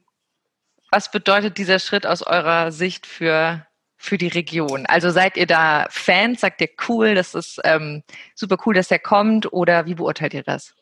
was 0.91 1.12
bedeutet 1.12 1.58
dieser 1.58 1.80
Schritt 1.80 2.06
aus 2.06 2.22
eurer 2.22 2.72
Sicht 2.72 3.06
für, 3.06 3.65
für 4.06 4.18
die 4.18 4.28
Region? 4.28 4.86
Also 4.86 5.10
seid 5.10 5.38
ihr 5.38 5.48
da 5.48 5.88
Fans? 5.89 6.41
Sagt 6.41 6.62
ihr 6.62 6.70
cool, 6.88 7.15
das 7.15 7.34
ist 7.36 7.60
ähm, 7.63 8.04
super 8.34 8.58
cool, 8.65 8.74
dass 8.74 8.88
der 8.88 9.00
kommt? 9.00 9.52
Oder 9.52 9.86
wie 9.86 9.96
beurteilt 9.96 10.34
ihr 10.34 10.44
das? 10.44 10.74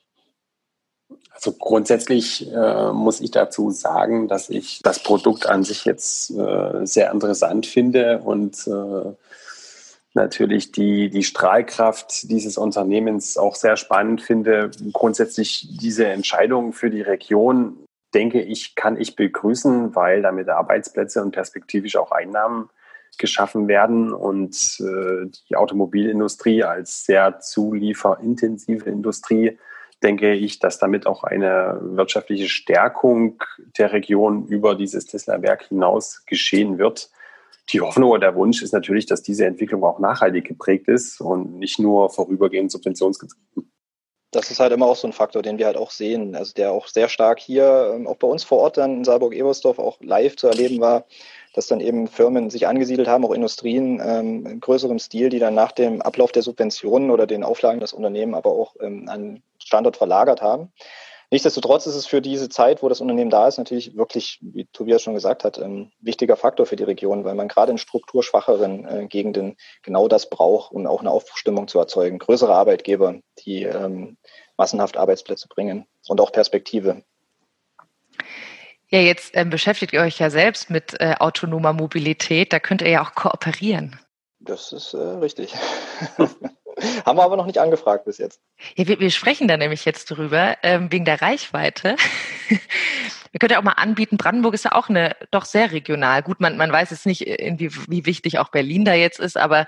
Also 1.32 1.54
grundsätzlich 1.54 2.52
äh, 2.52 2.92
muss 2.92 3.20
ich 3.20 3.32
dazu 3.32 3.72
sagen, 3.72 4.28
dass 4.28 4.50
ich 4.50 4.82
das 4.84 5.00
Produkt 5.00 5.48
an 5.48 5.64
sich 5.64 5.86
jetzt 5.86 6.32
äh, 6.32 6.86
sehr 6.86 7.12
interessant 7.12 7.66
finde 7.66 8.20
und 8.20 8.68
äh, 8.68 9.12
natürlich 10.14 10.72
die, 10.72 11.10
die 11.10 11.24
Strahlkraft 11.24 12.30
dieses 12.30 12.58
Unternehmens 12.58 13.38
auch 13.38 13.56
sehr 13.56 13.78
spannend 13.78 14.22
finde. 14.22 14.70
Grundsätzlich 14.92 15.68
diese 15.82 16.08
Entscheidung 16.08 16.72
für 16.74 16.90
die 16.90 17.02
Region, 17.02 17.78
denke 18.14 18.42
ich, 18.42 18.76
kann 18.76 19.00
ich 19.00 19.16
begrüßen, 19.16 19.96
weil 19.96 20.22
damit 20.22 20.50
Arbeitsplätze 20.50 21.22
und 21.22 21.32
perspektivisch 21.32 21.96
auch 21.96 22.12
Einnahmen 22.12 22.70
geschaffen 23.18 23.68
werden 23.68 24.14
und 24.14 24.56
äh, 24.80 25.30
die 25.50 25.56
Automobilindustrie 25.56 26.64
als 26.64 27.06
sehr 27.06 27.40
zulieferintensive 27.40 28.90
Industrie 28.90 29.58
denke 30.04 30.34
ich, 30.34 30.60
dass 30.60 30.78
damit 30.80 31.08
auch 31.08 31.24
eine 31.24 31.80
wirtschaftliche 31.82 32.50
Stärkung 32.50 33.42
der 33.78 33.94
Region 33.94 34.46
über 34.48 34.76
dieses 34.76 35.06
Tesla-Werk 35.06 35.70
hinaus 35.70 36.26
geschehen 36.26 36.78
wird. 36.78 37.10
Die 37.70 37.80
Hoffnung 37.80 38.12
oder 38.12 38.32
der 38.32 38.36
Wunsch 38.36 38.62
ist 38.62 38.74
natürlich, 38.74 39.06
dass 39.06 39.24
diese 39.24 39.46
Entwicklung 39.46 39.84
auch 39.84 40.00
nachhaltig 40.00 40.46
geprägt 40.46 40.90
ist 40.90 41.22
und 41.22 41.58
nicht 41.58 41.80
nur 41.80 42.10
vorübergehend 42.10 42.72
subventionsgetrieben. 42.72 43.72
Das 44.32 44.50
ist 44.50 44.60
halt 44.60 44.74
immer 44.74 44.88
auch 44.88 44.96
so 44.96 45.08
ein 45.08 45.14
Faktor, 45.14 45.44
den 45.44 45.60
wir 45.60 45.68
halt 45.68 45.78
auch 45.78 45.92
sehen, 45.92 46.36
also 46.36 46.54
der 46.54 46.72
auch 46.72 46.88
sehr 46.88 47.08
stark 47.08 47.40
hier, 47.40 47.94
ähm, 47.96 48.08
auch 48.08 48.18
bei 48.18 48.28
uns 48.28 48.44
vor 48.44 48.58
Ort 48.58 48.78
dann 48.78 48.98
in 48.98 49.04
Saarburg-Ebersdorf 49.04 49.78
auch 49.78 49.98
live 50.02 50.36
zu 50.36 50.48
erleben 50.48 50.82
war, 50.82 51.06
dass 51.54 51.68
dann 51.68 51.80
eben 51.80 52.08
Firmen 52.08 52.50
sich 52.50 52.68
angesiedelt 52.68 53.08
haben, 53.08 53.26
auch 53.26 53.32
Industrien 53.32 54.02
ähm, 54.04 54.46
in 54.46 54.60
größerem 54.60 55.00
Stil, 55.00 55.30
die 55.30 55.40
dann 55.40 55.54
nach 55.54 55.72
dem 55.72 56.02
Ablauf 56.02 56.32
der 56.32 56.42
Subventionen 56.42 57.12
oder 57.12 57.28
den 57.28 57.44
Auflagen 57.44 57.80
das 57.80 57.94
Unternehmen 57.94 58.36
aber 58.36 58.52
auch 58.52 58.76
ähm, 58.82 59.08
an 59.08 59.44
Standort 59.60 59.98
verlagert 59.98 60.42
haben. 60.42 60.72
Nichtsdestotrotz 61.34 61.88
ist 61.88 61.96
es 61.96 62.06
für 62.06 62.22
diese 62.22 62.48
Zeit, 62.48 62.84
wo 62.84 62.90
das 62.90 63.02
Unternehmen 63.02 63.32
da 63.32 63.48
ist, 63.48 63.58
natürlich 63.58 63.98
wirklich, 63.98 64.38
wie 64.42 64.66
Tobias 64.66 65.02
schon 65.02 65.16
gesagt 65.16 65.44
hat, 65.44 65.58
ein 65.58 65.92
wichtiger 66.00 66.36
Faktor 66.36 66.68
für 66.68 66.76
die 66.76 66.84
Region, 66.84 67.24
weil 67.24 67.34
man 67.34 67.48
gerade 67.48 67.72
in 67.72 67.80
strukturschwacheren 67.80 68.86
äh, 68.86 69.08
Gegenden 69.08 69.58
genau 69.82 70.08
das 70.08 70.30
braucht, 70.30 70.72
um 70.72 70.86
auch 70.86 71.00
eine 71.00 71.10
Aufstimmung 71.10 71.68
zu 71.68 71.80
erzeugen. 71.80 72.20
Größere 72.20 72.54
Arbeitgeber, 72.54 73.16
die 73.40 73.64
ähm, 73.64 74.18
massenhaft 74.58 74.96
Arbeitsplätze 74.96 75.48
bringen 75.48 75.88
und 76.08 76.22
auch 76.22 76.32
Perspektive. 76.32 77.02
Ja, 78.94 79.00
jetzt 79.00 79.32
ähm, 79.34 79.50
beschäftigt 79.50 79.92
ihr 79.92 80.02
euch 80.02 80.20
ja 80.20 80.30
selbst 80.30 80.70
mit 80.70 81.02
äh, 81.02 81.16
autonomer 81.18 81.74
Mobilität. 81.74 82.54
Da 82.54 82.60
könnt 82.60 82.84
ihr 82.84 82.90
ja 82.90 83.02
auch 83.02 83.16
kooperieren. 83.16 84.00
Das 84.40 84.72
ist 84.72 84.94
äh, 84.94 84.98
richtig. 84.98 85.56
Haben 86.18 87.18
wir 87.18 87.24
aber 87.24 87.36
noch 87.36 87.48
nicht 87.48 87.58
angefragt 87.58 88.06
bis 88.06 88.20
jetzt. 88.20 88.40
Ja, 88.76 88.88
wir, 88.88 89.00
wir 89.00 89.10
sprechen 89.10 89.48
da 89.48 89.58
nämlich 89.58 89.84
jetzt 89.86 90.12
drüber, 90.12 90.58
ähm, 90.62 90.92
wegen 90.92 91.06
der 91.06 91.24
Reichweite. 91.24 91.96
wir 92.50 93.40
können 93.40 93.54
ja 93.54 93.58
auch 93.58 93.64
mal 93.64 93.72
anbieten, 93.72 94.18
Brandenburg 94.18 94.54
ist 94.54 94.66
ja 94.66 94.74
auch 94.74 94.90
eine 94.90 95.16
doch 95.32 95.46
sehr 95.46 95.72
regional. 95.72 96.22
Gut, 96.22 96.40
man, 96.40 96.56
man 96.56 96.72
weiß 96.72 96.92
jetzt 96.92 97.08
nicht, 97.08 97.26
irgendwie, 97.26 97.72
wie 97.88 98.06
wichtig 98.06 98.38
auch 98.38 98.50
Berlin 98.50 98.86
da 98.86 98.94
jetzt 98.94 99.20
ist, 99.20 99.38
aber 99.38 99.66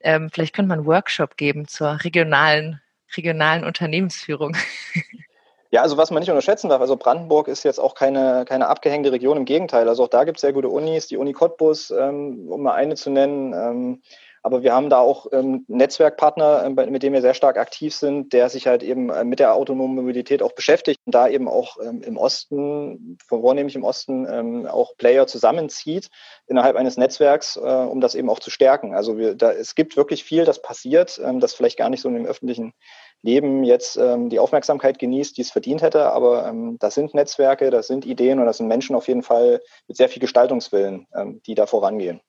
ähm, 0.00 0.30
vielleicht 0.32 0.54
könnte 0.54 0.70
man 0.70 0.78
einen 0.78 0.88
Workshop 0.88 1.36
geben 1.36 1.68
zur 1.68 2.02
regionalen, 2.04 2.80
regionalen 3.18 3.64
Unternehmensführung. 3.64 4.56
Ja, 5.72 5.80
also 5.80 5.96
was 5.96 6.10
man 6.10 6.20
nicht 6.20 6.28
unterschätzen 6.28 6.68
darf, 6.68 6.82
also 6.82 6.98
Brandenburg 6.98 7.48
ist 7.48 7.62
jetzt 7.62 7.78
auch 7.78 7.94
keine, 7.94 8.44
keine 8.46 8.68
abgehängte 8.68 9.10
Region, 9.10 9.38
im 9.38 9.46
Gegenteil. 9.46 9.88
Also 9.88 10.04
auch 10.04 10.08
da 10.08 10.24
gibt 10.24 10.36
es 10.36 10.42
sehr 10.42 10.52
gute 10.52 10.68
Unis, 10.68 11.06
die 11.06 11.16
Uni 11.16 11.32
Cottbus, 11.32 11.90
ähm, 11.90 12.46
um 12.50 12.62
mal 12.62 12.74
eine 12.74 12.94
zu 12.94 13.08
nennen. 13.08 13.54
Ähm, 13.54 14.02
aber 14.42 14.62
wir 14.62 14.74
haben 14.74 14.90
da 14.90 14.98
auch 14.98 15.28
ähm, 15.32 15.64
Netzwerkpartner, 15.68 16.64
äh, 16.64 16.90
mit 16.90 17.02
dem 17.02 17.12
wir 17.12 17.22
sehr 17.22 17.32
stark 17.32 17.56
aktiv 17.56 17.94
sind, 17.94 18.32
der 18.32 18.48
sich 18.48 18.66
halt 18.66 18.82
eben 18.82 19.08
äh, 19.08 19.24
mit 19.24 19.38
der 19.38 19.54
autonomen 19.54 19.94
Mobilität 19.94 20.42
auch 20.42 20.52
beschäftigt 20.52 21.00
und 21.06 21.14
da 21.14 21.28
eben 21.28 21.48
auch 21.48 21.78
ähm, 21.80 22.02
im 22.02 22.16
Osten, 22.16 23.16
vornehmlich 23.26 23.76
im 23.76 23.84
Osten, 23.84 24.26
ähm, 24.28 24.66
auch 24.66 24.96
Player 24.98 25.26
zusammenzieht 25.26 26.10
innerhalb 26.48 26.76
eines 26.76 26.96
Netzwerks, 26.98 27.56
äh, 27.56 27.60
um 27.60 28.00
das 28.00 28.16
eben 28.16 28.28
auch 28.28 28.40
zu 28.40 28.50
stärken. 28.50 28.94
Also 28.94 29.16
wir, 29.16 29.36
da, 29.36 29.52
es 29.52 29.74
gibt 29.76 29.96
wirklich 29.96 30.24
viel, 30.24 30.44
das 30.44 30.60
passiert, 30.60 31.20
ähm, 31.24 31.38
das 31.40 31.54
vielleicht 31.54 31.78
gar 31.78 31.88
nicht 31.88 32.02
so 32.02 32.08
im 32.08 32.26
öffentlichen 32.26 32.74
Leben 33.22 33.62
jetzt 33.64 33.96
ähm, 33.96 34.28
die 34.28 34.38
Aufmerksamkeit 34.38 34.98
genießt, 34.98 35.36
die 35.36 35.42
es 35.42 35.50
verdient 35.50 35.80
hätte. 35.80 36.10
Aber 36.10 36.46
ähm, 36.46 36.76
das 36.78 36.94
sind 36.94 37.14
Netzwerke, 37.14 37.70
das 37.70 37.86
sind 37.86 38.04
Ideen 38.04 38.40
und 38.40 38.46
das 38.46 38.58
sind 38.58 38.66
Menschen 38.66 38.96
auf 38.96 39.08
jeden 39.08 39.22
Fall 39.22 39.60
mit 39.86 39.96
sehr 39.96 40.08
viel 40.08 40.20
Gestaltungswillen, 40.20 41.06
ähm, 41.14 41.40
die 41.46 41.54
da 41.54 41.66
vorangehen. 41.66 42.20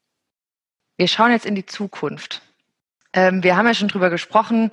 Wir 0.97 1.07
schauen 1.07 1.31
jetzt 1.31 1.47
in 1.47 1.55
die 1.55 1.65
Zukunft. 1.65 2.41
Ähm, 3.13 3.43
wir 3.43 3.57
haben 3.57 3.65
ja 3.65 3.73
schon 3.73 3.87
drüber 3.87 4.11
gesprochen, 4.11 4.71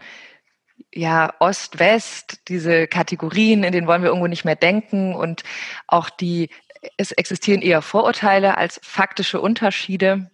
ja, 0.92 1.34
Ost, 1.40 1.78
West, 1.78 2.48
diese 2.48 2.86
Kategorien, 2.86 3.64
in 3.64 3.72
denen 3.72 3.86
wollen 3.86 4.02
wir 4.02 4.08
irgendwo 4.08 4.26
nicht 4.26 4.44
mehr 4.44 4.56
denken 4.56 5.14
und 5.14 5.42
auch 5.86 6.10
die, 6.10 6.50
es 6.96 7.12
existieren 7.12 7.62
eher 7.62 7.82
Vorurteile 7.82 8.56
als 8.56 8.80
faktische 8.82 9.40
Unterschiede. 9.40 10.30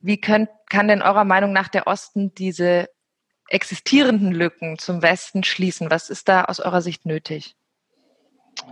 Wie 0.00 0.20
könnt, 0.20 0.48
kann 0.68 0.88
denn 0.88 1.02
eurer 1.02 1.24
Meinung 1.24 1.52
nach 1.52 1.68
der 1.68 1.86
Osten 1.86 2.34
diese 2.34 2.88
existierenden 3.48 4.32
Lücken 4.32 4.78
zum 4.78 5.02
Westen 5.02 5.44
schließen? 5.44 5.90
Was 5.90 6.10
ist 6.10 6.28
da 6.28 6.44
aus 6.44 6.60
eurer 6.60 6.82
Sicht 6.82 7.06
nötig? 7.06 7.56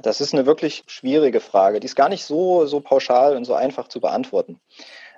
Das 0.02 0.20
ist 0.20 0.34
eine 0.34 0.46
wirklich 0.46 0.84
schwierige 0.86 1.40
Frage. 1.40 1.80
Die 1.80 1.86
ist 1.86 1.96
gar 1.96 2.08
nicht 2.08 2.24
so, 2.24 2.66
so 2.66 2.80
pauschal 2.80 3.36
und 3.36 3.44
so 3.44 3.54
einfach 3.54 3.88
zu 3.88 4.00
beantworten. 4.00 4.60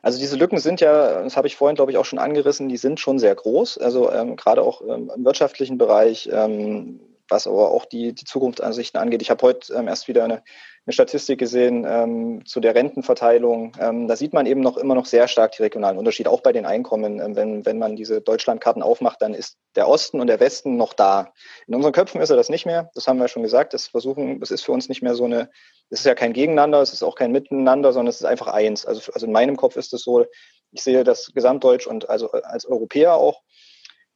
Also 0.02 0.18
diese 0.18 0.36
Lücken 0.36 0.58
sind 0.58 0.80
ja, 0.80 1.22
das 1.22 1.36
habe 1.36 1.48
ich 1.48 1.56
vorhin, 1.56 1.74
glaube 1.74 1.90
ich, 1.90 1.96
auch 1.96 2.04
schon 2.04 2.18
angerissen, 2.18 2.68
die 2.68 2.76
sind 2.76 3.00
schon 3.00 3.18
sehr 3.18 3.34
groß. 3.34 3.78
Also 3.78 4.12
ähm, 4.12 4.36
gerade 4.36 4.62
auch 4.62 4.80
ähm, 4.82 5.10
im 5.14 5.24
wirtschaftlichen 5.24 5.78
Bereich, 5.78 6.28
ähm, 6.32 7.00
was 7.28 7.46
aber 7.46 7.70
auch 7.70 7.84
die, 7.84 8.14
die 8.14 8.24
Zukunftsansichten 8.24 9.00
angeht. 9.00 9.22
Ich 9.22 9.30
habe 9.30 9.42
heute 9.42 9.72
ähm, 9.74 9.88
erst 9.88 10.08
wieder 10.08 10.24
eine, 10.24 10.42
eine 10.86 10.92
Statistik 10.92 11.38
gesehen 11.38 11.84
ähm, 11.86 12.44
zu 12.46 12.60
der 12.60 12.74
Rentenverteilung. 12.74 13.76
Ähm, 13.80 14.08
da 14.08 14.16
sieht 14.16 14.32
man 14.32 14.46
eben 14.46 14.60
noch 14.60 14.76
immer 14.76 14.94
noch 14.94 15.06
sehr 15.06 15.28
stark 15.28 15.52
die 15.52 15.62
regionalen 15.62 15.98
Unterschiede, 15.98 16.30
auch 16.30 16.40
bei 16.40 16.52
den 16.52 16.66
Einkommen. 16.66 17.20
Ähm, 17.20 17.36
wenn, 17.36 17.66
wenn 17.66 17.78
man 17.78 17.96
diese 17.96 18.20
Deutschlandkarten 18.20 18.82
aufmacht, 18.82 19.20
dann 19.20 19.34
ist 19.34 19.58
der 19.76 19.88
Osten 19.88 20.20
und 20.20 20.26
der 20.28 20.40
Westen 20.40 20.76
noch 20.76 20.94
da. 20.94 21.32
In 21.66 21.74
unseren 21.74 21.92
Köpfen 21.92 22.20
ist 22.20 22.30
er 22.30 22.36
das 22.36 22.48
nicht 22.48 22.66
mehr. 22.66 22.90
Das 22.94 23.06
haben 23.06 23.18
wir 23.18 23.28
schon 23.28 23.42
gesagt. 23.42 23.74
Das 23.74 23.88
versuchen, 23.88 24.40
das 24.40 24.50
ist 24.50 24.64
für 24.64 24.72
uns 24.72 24.88
nicht 24.88 25.02
mehr 25.02 25.14
so 25.14 25.24
eine, 25.24 25.50
es 25.90 26.00
ist 26.00 26.06
ja 26.06 26.14
kein 26.14 26.32
Gegeneinander, 26.32 26.80
es 26.80 26.92
ist 26.92 27.02
auch 27.02 27.14
kein 27.14 27.32
Miteinander, 27.32 27.92
sondern 27.92 28.08
es 28.08 28.16
ist 28.16 28.26
einfach 28.26 28.48
eins. 28.48 28.86
Also, 28.86 29.12
also 29.12 29.26
in 29.26 29.32
meinem 29.32 29.56
Kopf 29.56 29.76
ist 29.76 29.92
es 29.92 30.02
so, 30.02 30.24
ich 30.70 30.82
sehe 30.82 31.04
das 31.04 31.32
Gesamtdeutsch 31.34 31.86
und 31.86 32.08
also 32.08 32.30
als 32.30 32.66
Europäer 32.66 33.14
auch 33.14 33.42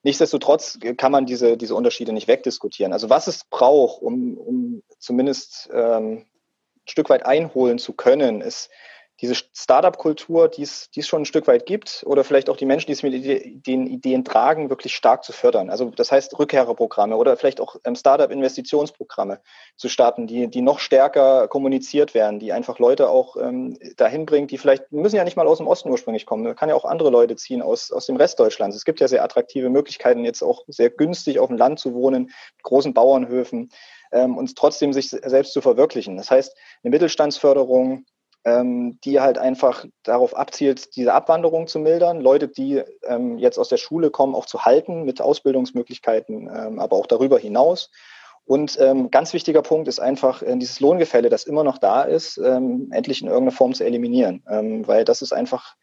Nichtsdestotrotz 0.03 0.79
kann 0.97 1.13
man 1.13 1.27
diese, 1.27 1.57
diese 1.57 1.75
Unterschiede 1.75 2.13
nicht 2.13 2.29
wegdiskutieren. 2.29 2.93
Also 2.93 3.09
was 3.09 3.29
es 3.29 3.45
braucht, 3.45 4.03
um, 4.03 4.37
um 4.37 4.83
zumindest 4.99 5.71
ähm, 5.73 6.27
ein 6.85 6.89
Stück 6.89 7.09
weit 7.09 7.25
einholen 7.25 7.79
zu 7.79 7.93
können, 7.93 8.41
ist 8.41 8.69
diese 9.23 9.37
Startup-Kultur, 9.37 10.49
die 10.49 10.63
es, 10.63 10.91
die 10.91 11.01
es 11.01 11.07
schon 11.07 11.23
ein 11.23 11.27
Stück 11.27 11.47
weit 11.47 11.65
gibt, 11.65 12.03
oder 12.07 12.25
vielleicht 12.25 12.51
auch 12.51 12.57
die 12.57 12.67
Menschen, 12.67 12.89
die 12.89 12.93
es 12.93 13.05
mit 13.05 13.67
den 13.67 13.87
Ideen 13.87 14.25
tragen, 14.25 14.69
wirklich 14.69 14.97
stark 14.97 15.23
zu 15.23 15.33
fördern. 15.33 15.71
Also 15.71 15.91
das 15.91 16.11
heißt 16.11 16.37
Rückkehrerprogramme 16.39 17.17
oder 17.17 17.37
vielleicht 17.37 17.61
auch 17.61 17.77
ähm, 17.85 17.95
Startup-Investitionsprogramme 17.95 19.41
zu 19.77 19.89
starten, 19.89 20.27
die, 20.27 20.49
die 20.49 20.61
noch 20.61 20.81
stärker 20.81 21.47
kommuniziert 21.47 22.15
werden, 22.15 22.41
die 22.41 22.53
einfach 22.53 22.81
Leute 22.81 23.09
auch 23.09 23.37
ähm, 23.37 23.79
dahin 23.97 24.27
bringt, 24.27 24.51
die 24.51 24.59
vielleicht 24.59 24.91
müssen 24.91 25.17
ja 25.17 25.25
nicht 25.25 25.37
mal 25.37 25.47
aus 25.47 25.59
dem 25.59 25.69
Osten 25.69 25.89
ursprünglich 25.91 26.27
kommen, 26.27 26.43
man 26.43 26.57
kann 26.57 26.69
ja 26.69 26.75
auch 26.75 26.85
andere 26.85 27.11
Leute 27.11 27.37
ziehen 27.37 27.63
aus, 27.63 27.93
aus 27.93 28.07
dem 28.07 28.17
Rest 28.17 28.41
Deutschlands. 28.41 28.77
Es 28.77 28.85
gibt 28.85 28.99
ja 28.99 29.07
sehr 29.07 29.23
attraktive 29.23 29.71
Möglichkeiten, 29.71 30.25
jetzt 30.25 30.43
auch 30.43 30.65
sehr 30.67 30.91
günstig 30.91 31.39
auf 31.39 31.47
dem 31.47 31.57
Land 31.57 31.79
zu 31.79 31.95
wohnen, 31.95 32.25
mit 32.25 32.63
großen 32.65 32.93
Bauernhöfen 32.93 33.71
ähm, 34.11 34.37
und 34.37 34.57
trotzdem 34.57 34.93
sich 34.93 35.11
selbst 35.11 35.53
zu 35.53 35.61
verwirklichen. 35.61 36.17
Das 36.17 36.31
heißt, 36.31 36.57
eine 36.83 36.91
Mittelstandsförderung, 36.91 38.05
ähm, 38.45 38.99
die 39.05 39.21
halt 39.21 39.39
einfach 39.39 39.85
darauf 40.03 40.37
abzielt, 40.37 40.97
diese 40.97 41.15
Abwanderung 41.15 41.69
zu 41.69 41.79
mildern, 41.79 42.21
Leute, 42.21 42.49
die 42.49 42.83
ähm, 43.05 43.39
jetzt 43.39 43.59
aus 43.59 43.69
der 43.69 43.77
Schule 43.77 44.11
kommen, 44.11 44.35
auch 44.35 44.47
zu 44.47 44.65
halten 44.65 45.05
mit 45.05 45.21
Ausbildungsmöglichkeiten, 45.21 46.51
ähm, 46.53 46.79
aber 46.81 46.97
auch 46.97 47.07
darüber 47.07 47.39
hinaus. 47.39 47.91
Und 48.45 48.77
ähm, 48.81 49.13
ganz 49.13 49.33
wichtiger 49.33 49.63
Punkt 49.63 49.87
ist 49.87 50.01
einfach 50.01 50.43
äh, 50.43 50.57
dieses 50.57 50.81
Lohngefälle, 50.81 51.29
das 51.29 51.45
immer 51.45 51.63
noch 51.63 51.79
da 51.79 52.03
ist, 52.03 52.39
ähm, 52.39 52.89
endlich 52.91 53.23
in 53.23 53.29
irgendeiner 53.29 53.57
Form 53.57 53.75
zu 53.75 53.85
eliminieren, 53.85 54.43
ähm, 54.49 54.87
weil 54.87 55.05
das 55.05 55.23
ist 55.23 55.33
einfach 55.33 55.77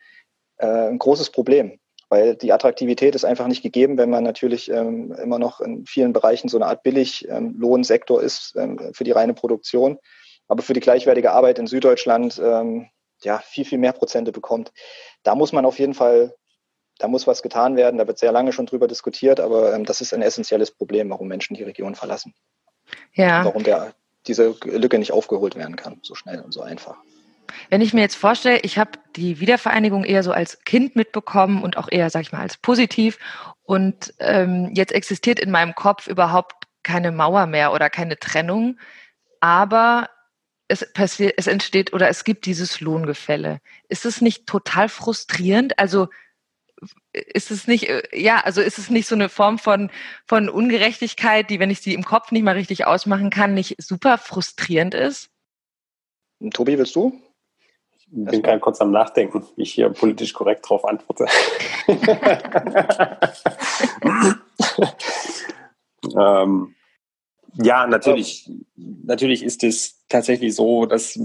äh, 0.57 0.67
ein 0.67 0.99
großes 0.99 1.29
Problem. 1.29 1.79
weil 2.09 2.35
die 2.35 2.51
Attraktivität 2.51 3.15
ist 3.15 3.23
einfach 3.23 3.47
nicht 3.47 3.61
gegeben, 3.61 3.97
wenn 3.99 4.09
man 4.09 4.23
natürlich 4.23 4.67
immer 4.67 5.37
noch 5.37 5.61
in 5.61 5.85
vielen 5.85 6.11
Bereichen 6.11 6.49
so 6.49 6.57
eine 6.57 6.65
Art 6.65 6.81
Billiglohnsektor 6.81 8.19
ist 8.21 8.57
für 8.93 9.03
die 9.03 9.11
reine 9.11 9.35
Produktion, 9.35 9.99
aber 10.49 10.63
für 10.63 10.73
die 10.73 10.81
gleichwertige 10.81 11.31
Arbeit 11.31 11.59
in 11.59 11.67
Süddeutschland 11.67 12.41
ähm, 12.43 12.89
ja 13.21 13.37
viel, 13.39 13.63
viel 13.63 13.77
mehr 13.77 13.93
Prozente 13.93 14.31
bekommt. 14.31 14.73
Da 15.23 15.35
muss 15.35 15.53
man 15.53 15.65
auf 15.65 15.79
jeden 15.79 15.93
Fall, 15.93 16.35
da 16.97 17.07
muss 17.07 17.27
was 17.27 17.41
getan 17.41 17.77
werden. 17.77 17.97
Da 17.97 18.07
wird 18.07 18.17
sehr 18.17 18.31
lange 18.31 18.51
schon 18.51 18.65
drüber 18.65 18.87
diskutiert, 18.87 19.39
aber 19.39 19.73
ähm, 19.73 19.85
das 19.85 20.01
ist 20.01 20.13
ein 20.13 20.23
essentielles 20.23 20.71
Problem, 20.71 21.09
warum 21.11 21.27
Menschen 21.27 21.55
die 21.55 21.63
Region 21.63 21.95
verlassen. 21.95 22.33
Ja. 23.13 23.45
Warum 23.45 23.63
der, 23.63 23.93
diese 24.27 24.55
Lücke 24.63 24.97
nicht 24.97 25.11
aufgeholt 25.11 25.55
werden 25.55 25.75
kann, 25.75 25.99
so 26.01 26.15
schnell 26.15 26.41
und 26.41 26.51
so 26.51 26.61
einfach. 26.61 26.97
Wenn 27.69 27.81
ich 27.81 27.93
mir 27.93 28.01
jetzt 28.01 28.15
vorstelle, 28.15 28.59
ich 28.59 28.77
habe 28.77 28.91
die 29.15 29.39
Wiedervereinigung 29.39 30.03
eher 30.03 30.23
so 30.23 30.31
als 30.31 30.63
Kind 30.63 30.95
mitbekommen 30.95 31.63
und 31.63 31.77
auch 31.77 31.89
eher, 31.91 32.09
sag 32.09 32.21
ich 32.21 32.31
mal, 32.31 32.41
als 32.41 32.57
positiv 32.57 33.19
und 33.63 34.13
ähm, 34.19 34.71
jetzt 34.73 34.93
existiert 34.93 35.39
in 35.39 35.51
meinem 35.51 35.75
Kopf 35.75 36.07
überhaupt 36.07 36.55
keine 36.81 37.11
Mauer 37.11 37.45
mehr 37.45 37.73
oder 37.73 37.89
keine 37.89 38.17
Trennung, 38.17 38.79
aber 39.41 40.09
es 40.69 40.93
passiert, 40.93 41.33
es 41.37 41.47
entsteht 41.47 41.93
oder 41.93 42.07
es 42.07 42.23
gibt 42.23 42.45
dieses 42.45 42.79
Lohngefälle. 42.79 43.59
Ist 43.89 44.05
es 44.05 44.21
nicht 44.21 44.47
total 44.47 44.87
frustrierend? 44.87 45.77
Also 45.79 46.07
ist 47.11 47.51
es 47.51 47.67
nicht, 47.67 47.89
äh, 47.89 48.03
ja, 48.13 48.39
also 48.39 48.61
ist 48.61 48.77
es 48.77 48.89
nicht 48.89 49.07
so 49.07 49.15
eine 49.15 49.29
Form 49.29 49.57
von, 49.57 49.89
von 50.25 50.47
Ungerechtigkeit, 50.47 51.49
die, 51.49 51.59
wenn 51.59 51.71
ich 51.71 51.81
sie 51.81 51.93
im 51.93 52.05
Kopf 52.05 52.31
nicht 52.31 52.43
mal 52.43 52.53
richtig 52.53 52.85
ausmachen 52.85 53.31
kann, 53.31 53.53
nicht 53.53 53.81
super 53.81 54.17
frustrierend 54.17 54.93
ist? 54.93 55.29
Tobi, 56.53 56.77
willst 56.77 56.95
du? 56.95 57.19
Ich 57.97 58.07
bin 58.11 58.41
gerade 58.41 58.59
kurz 58.59 58.79
am 58.79 58.91
Nachdenken, 58.91 59.45
wie 59.55 59.63
ich 59.63 59.73
hier 59.73 59.89
politisch 59.89 60.33
korrekt 60.33 60.65
darauf 60.65 60.85
antworte. 60.85 61.25
ähm, 66.15 66.75
ja, 67.55 67.87
natürlich, 67.87 68.49
natürlich 68.75 69.43
ist 69.43 69.63
es 69.63 70.05
tatsächlich 70.07 70.55
so, 70.55 70.85
dass 70.85 71.19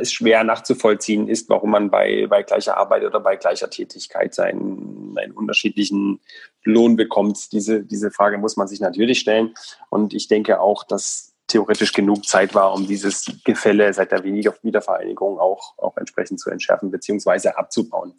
es 0.00 0.12
schwer 0.12 0.44
nachzuvollziehen 0.44 1.28
ist, 1.28 1.48
warum 1.48 1.70
man 1.70 1.90
bei, 1.90 2.26
bei 2.28 2.42
gleicher 2.42 2.76
Arbeit 2.76 3.04
oder 3.04 3.20
bei 3.20 3.36
gleicher 3.36 3.70
Tätigkeit 3.70 4.34
seinen, 4.34 5.16
einen 5.18 5.32
unterschiedlichen 5.32 6.20
Lohn 6.64 6.96
bekommt. 6.96 7.52
Diese, 7.52 7.82
diese 7.84 8.10
Frage 8.10 8.38
muss 8.38 8.56
man 8.56 8.68
sich 8.68 8.80
natürlich 8.80 9.20
stellen. 9.20 9.54
Und 9.90 10.14
ich 10.14 10.28
denke 10.28 10.60
auch, 10.60 10.84
dass 10.84 11.34
theoretisch 11.46 11.92
genug 11.92 12.26
Zeit 12.26 12.54
war, 12.54 12.74
um 12.74 12.86
dieses 12.86 13.30
Gefälle 13.44 13.92
seit 13.92 14.12
der 14.12 14.24
Wiedervereinigung 14.24 15.38
auch, 15.38 15.74
auch 15.78 15.96
entsprechend 15.96 16.40
zu 16.40 16.50
entschärfen 16.50 16.90
bzw. 16.90 17.50
abzubauen. 17.50 18.14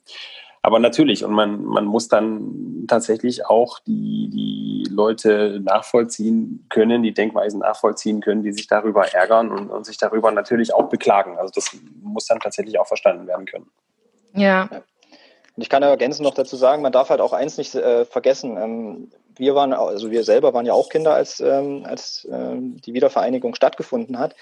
Aber 0.67 0.79
natürlich, 0.79 1.23
und 1.23 1.31
man, 1.31 1.63
man 1.63 1.85
muss 1.85 2.09
dann 2.09 2.83
tatsächlich 2.89 3.45
auch 3.45 3.79
die, 3.87 4.29
die 4.29 4.93
Leute 4.93 5.61
nachvollziehen 5.63 6.65
können, 6.67 7.03
die 7.03 7.13
Denkweisen 7.13 7.61
nachvollziehen 7.61 8.19
können, 8.19 8.43
die 8.43 8.51
sich 8.51 8.67
darüber 8.67 9.13
ärgern 9.13 9.49
und, 9.49 9.69
und 9.69 9.85
sich 9.85 9.97
darüber 9.97 10.29
natürlich 10.29 10.73
auch 10.73 10.89
beklagen. 10.89 11.37
Also 11.37 11.53
das 11.55 11.71
muss 12.03 12.25
dann 12.25 12.41
tatsächlich 12.41 12.77
auch 12.79 12.85
verstanden 12.85 13.27
werden 13.27 13.45
können. 13.45 13.67
Ja. 14.33 14.63
Und 14.63 15.63
ich 15.63 15.69
kann 15.69 15.83
ergänzend 15.83 16.25
noch 16.25 16.33
dazu 16.33 16.57
sagen, 16.57 16.81
man 16.81 16.91
darf 16.91 17.11
halt 17.11 17.21
auch 17.21 17.31
eins 17.31 17.57
nicht 17.57 17.73
äh, 17.73 18.03
vergessen. 18.03 18.57
Ähm, 18.57 19.11
wir 19.37 19.55
waren, 19.55 19.71
also 19.71 20.11
wir 20.11 20.25
selber 20.25 20.53
waren 20.53 20.65
ja 20.65 20.73
auch 20.73 20.89
Kinder, 20.89 21.13
als, 21.13 21.39
ähm, 21.39 21.85
als 21.85 22.27
ähm, 22.29 22.75
die 22.81 22.93
Wiedervereinigung 22.93 23.55
stattgefunden 23.55 24.19
hat 24.19 24.35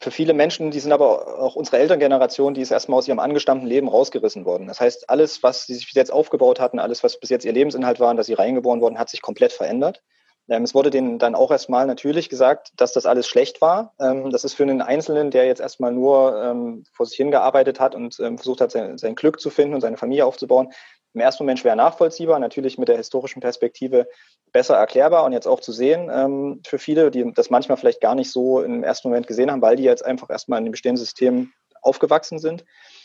für 0.00 0.10
viele 0.12 0.32
Menschen, 0.32 0.70
die 0.70 0.78
sind 0.78 0.92
aber 0.92 1.40
auch 1.40 1.56
unsere 1.56 1.78
Elterngeneration, 1.78 2.54
die 2.54 2.60
ist 2.60 2.70
erstmal 2.70 2.98
aus 2.98 3.08
ihrem 3.08 3.18
angestammten 3.18 3.66
Leben 3.66 3.88
rausgerissen 3.88 4.44
worden. 4.44 4.68
Das 4.68 4.80
heißt, 4.80 5.10
alles, 5.10 5.42
was 5.42 5.66
sie 5.66 5.74
sich 5.74 5.86
bis 5.86 5.94
jetzt 5.94 6.12
aufgebaut 6.12 6.60
hatten, 6.60 6.78
alles, 6.78 7.02
was 7.02 7.18
bis 7.18 7.30
jetzt 7.30 7.44
ihr 7.44 7.52
Lebensinhalt 7.52 7.98
war, 7.98 8.14
dass 8.14 8.26
sie 8.26 8.34
reingeboren 8.34 8.80
wurden, 8.80 8.98
hat 8.98 9.08
sich 9.08 9.22
komplett 9.22 9.52
verändert. 9.52 10.02
Ähm, 10.48 10.62
es 10.62 10.74
wurde 10.74 10.90
denen 10.90 11.18
dann 11.18 11.34
auch 11.34 11.50
erstmal 11.50 11.86
natürlich 11.86 12.28
gesagt, 12.28 12.72
dass 12.76 12.92
das 12.92 13.06
alles 13.06 13.26
schlecht 13.26 13.60
war. 13.60 13.94
Ähm, 14.00 14.30
das 14.30 14.44
ist 14.44 14.54
für 14.54 14.62
einen 14.62 14.82
Einzelnen, 14.82 15.30
der 15.32 15.46
jetzt 15.46 15.60
erstmal 15.60 15.92
nur 15.92 16.42
ähm, 16.42 16.84
vor 16.92 17.06
sich 17.06 17.16
hingearbeitet 17.16 17.80
hat 17.80 17.94
und 17.94 18.14
versucht 18.14 18.60
hat, 18.60 18.70
sein 18.70 19.14
Glück 19.14 19.40
zu 19.40 19.50
finden 19.50 19.74
und 19.74 19.80
seine 19.80 19.96
Familie 19.96 20.26
aufzubauen, 20.26 20.72
im 21.18 21.24
ersten 21.24 21.42
Moment 21.42 21.58
schwer 21.58 21.74
nachvollziehbar, 21.74 22.38
natürlich 22.38 22.78
mit 22.78 22.86
der 22.86 22.96
historischen 22.96 23.40
Perspektive 23.40 24.06
besser 24.52 24.76
erklärbar 24.76 25.24
und 25.24 25.32
jetzt 25.32 25.48
auch 25.48 25.58
zu 25.58 25.72
sehen 25.72 26.08
ähm, 26.12 26.60
für 26.64 26.78
viele, 26.78 27.10
die 27.10 27.32
das 27.34 27.50
manchmal 27.50 27.76
vielleicht 27.76 28.00
gar 28.00 28.14
nicht 28.14 28.30
so 28.30 28.62
im 28.62 28.84
ersten 28.84 29.08
Moment 29.08 29.26
gesehen 29.26 29.50
haben, 29.50 29.60
weil 29.60 29.74
die 29.74 29.82
jetzt 29.82 30.04
einfach 30.04 30.30
erstmal 30.30 30.60
in 30.60 30.64
dem 30.64 30.70
bestehenden 30.70 31.04
System 31.04 31.50
aufgewachsen 31.82 32.38
sind. 32.38 32.64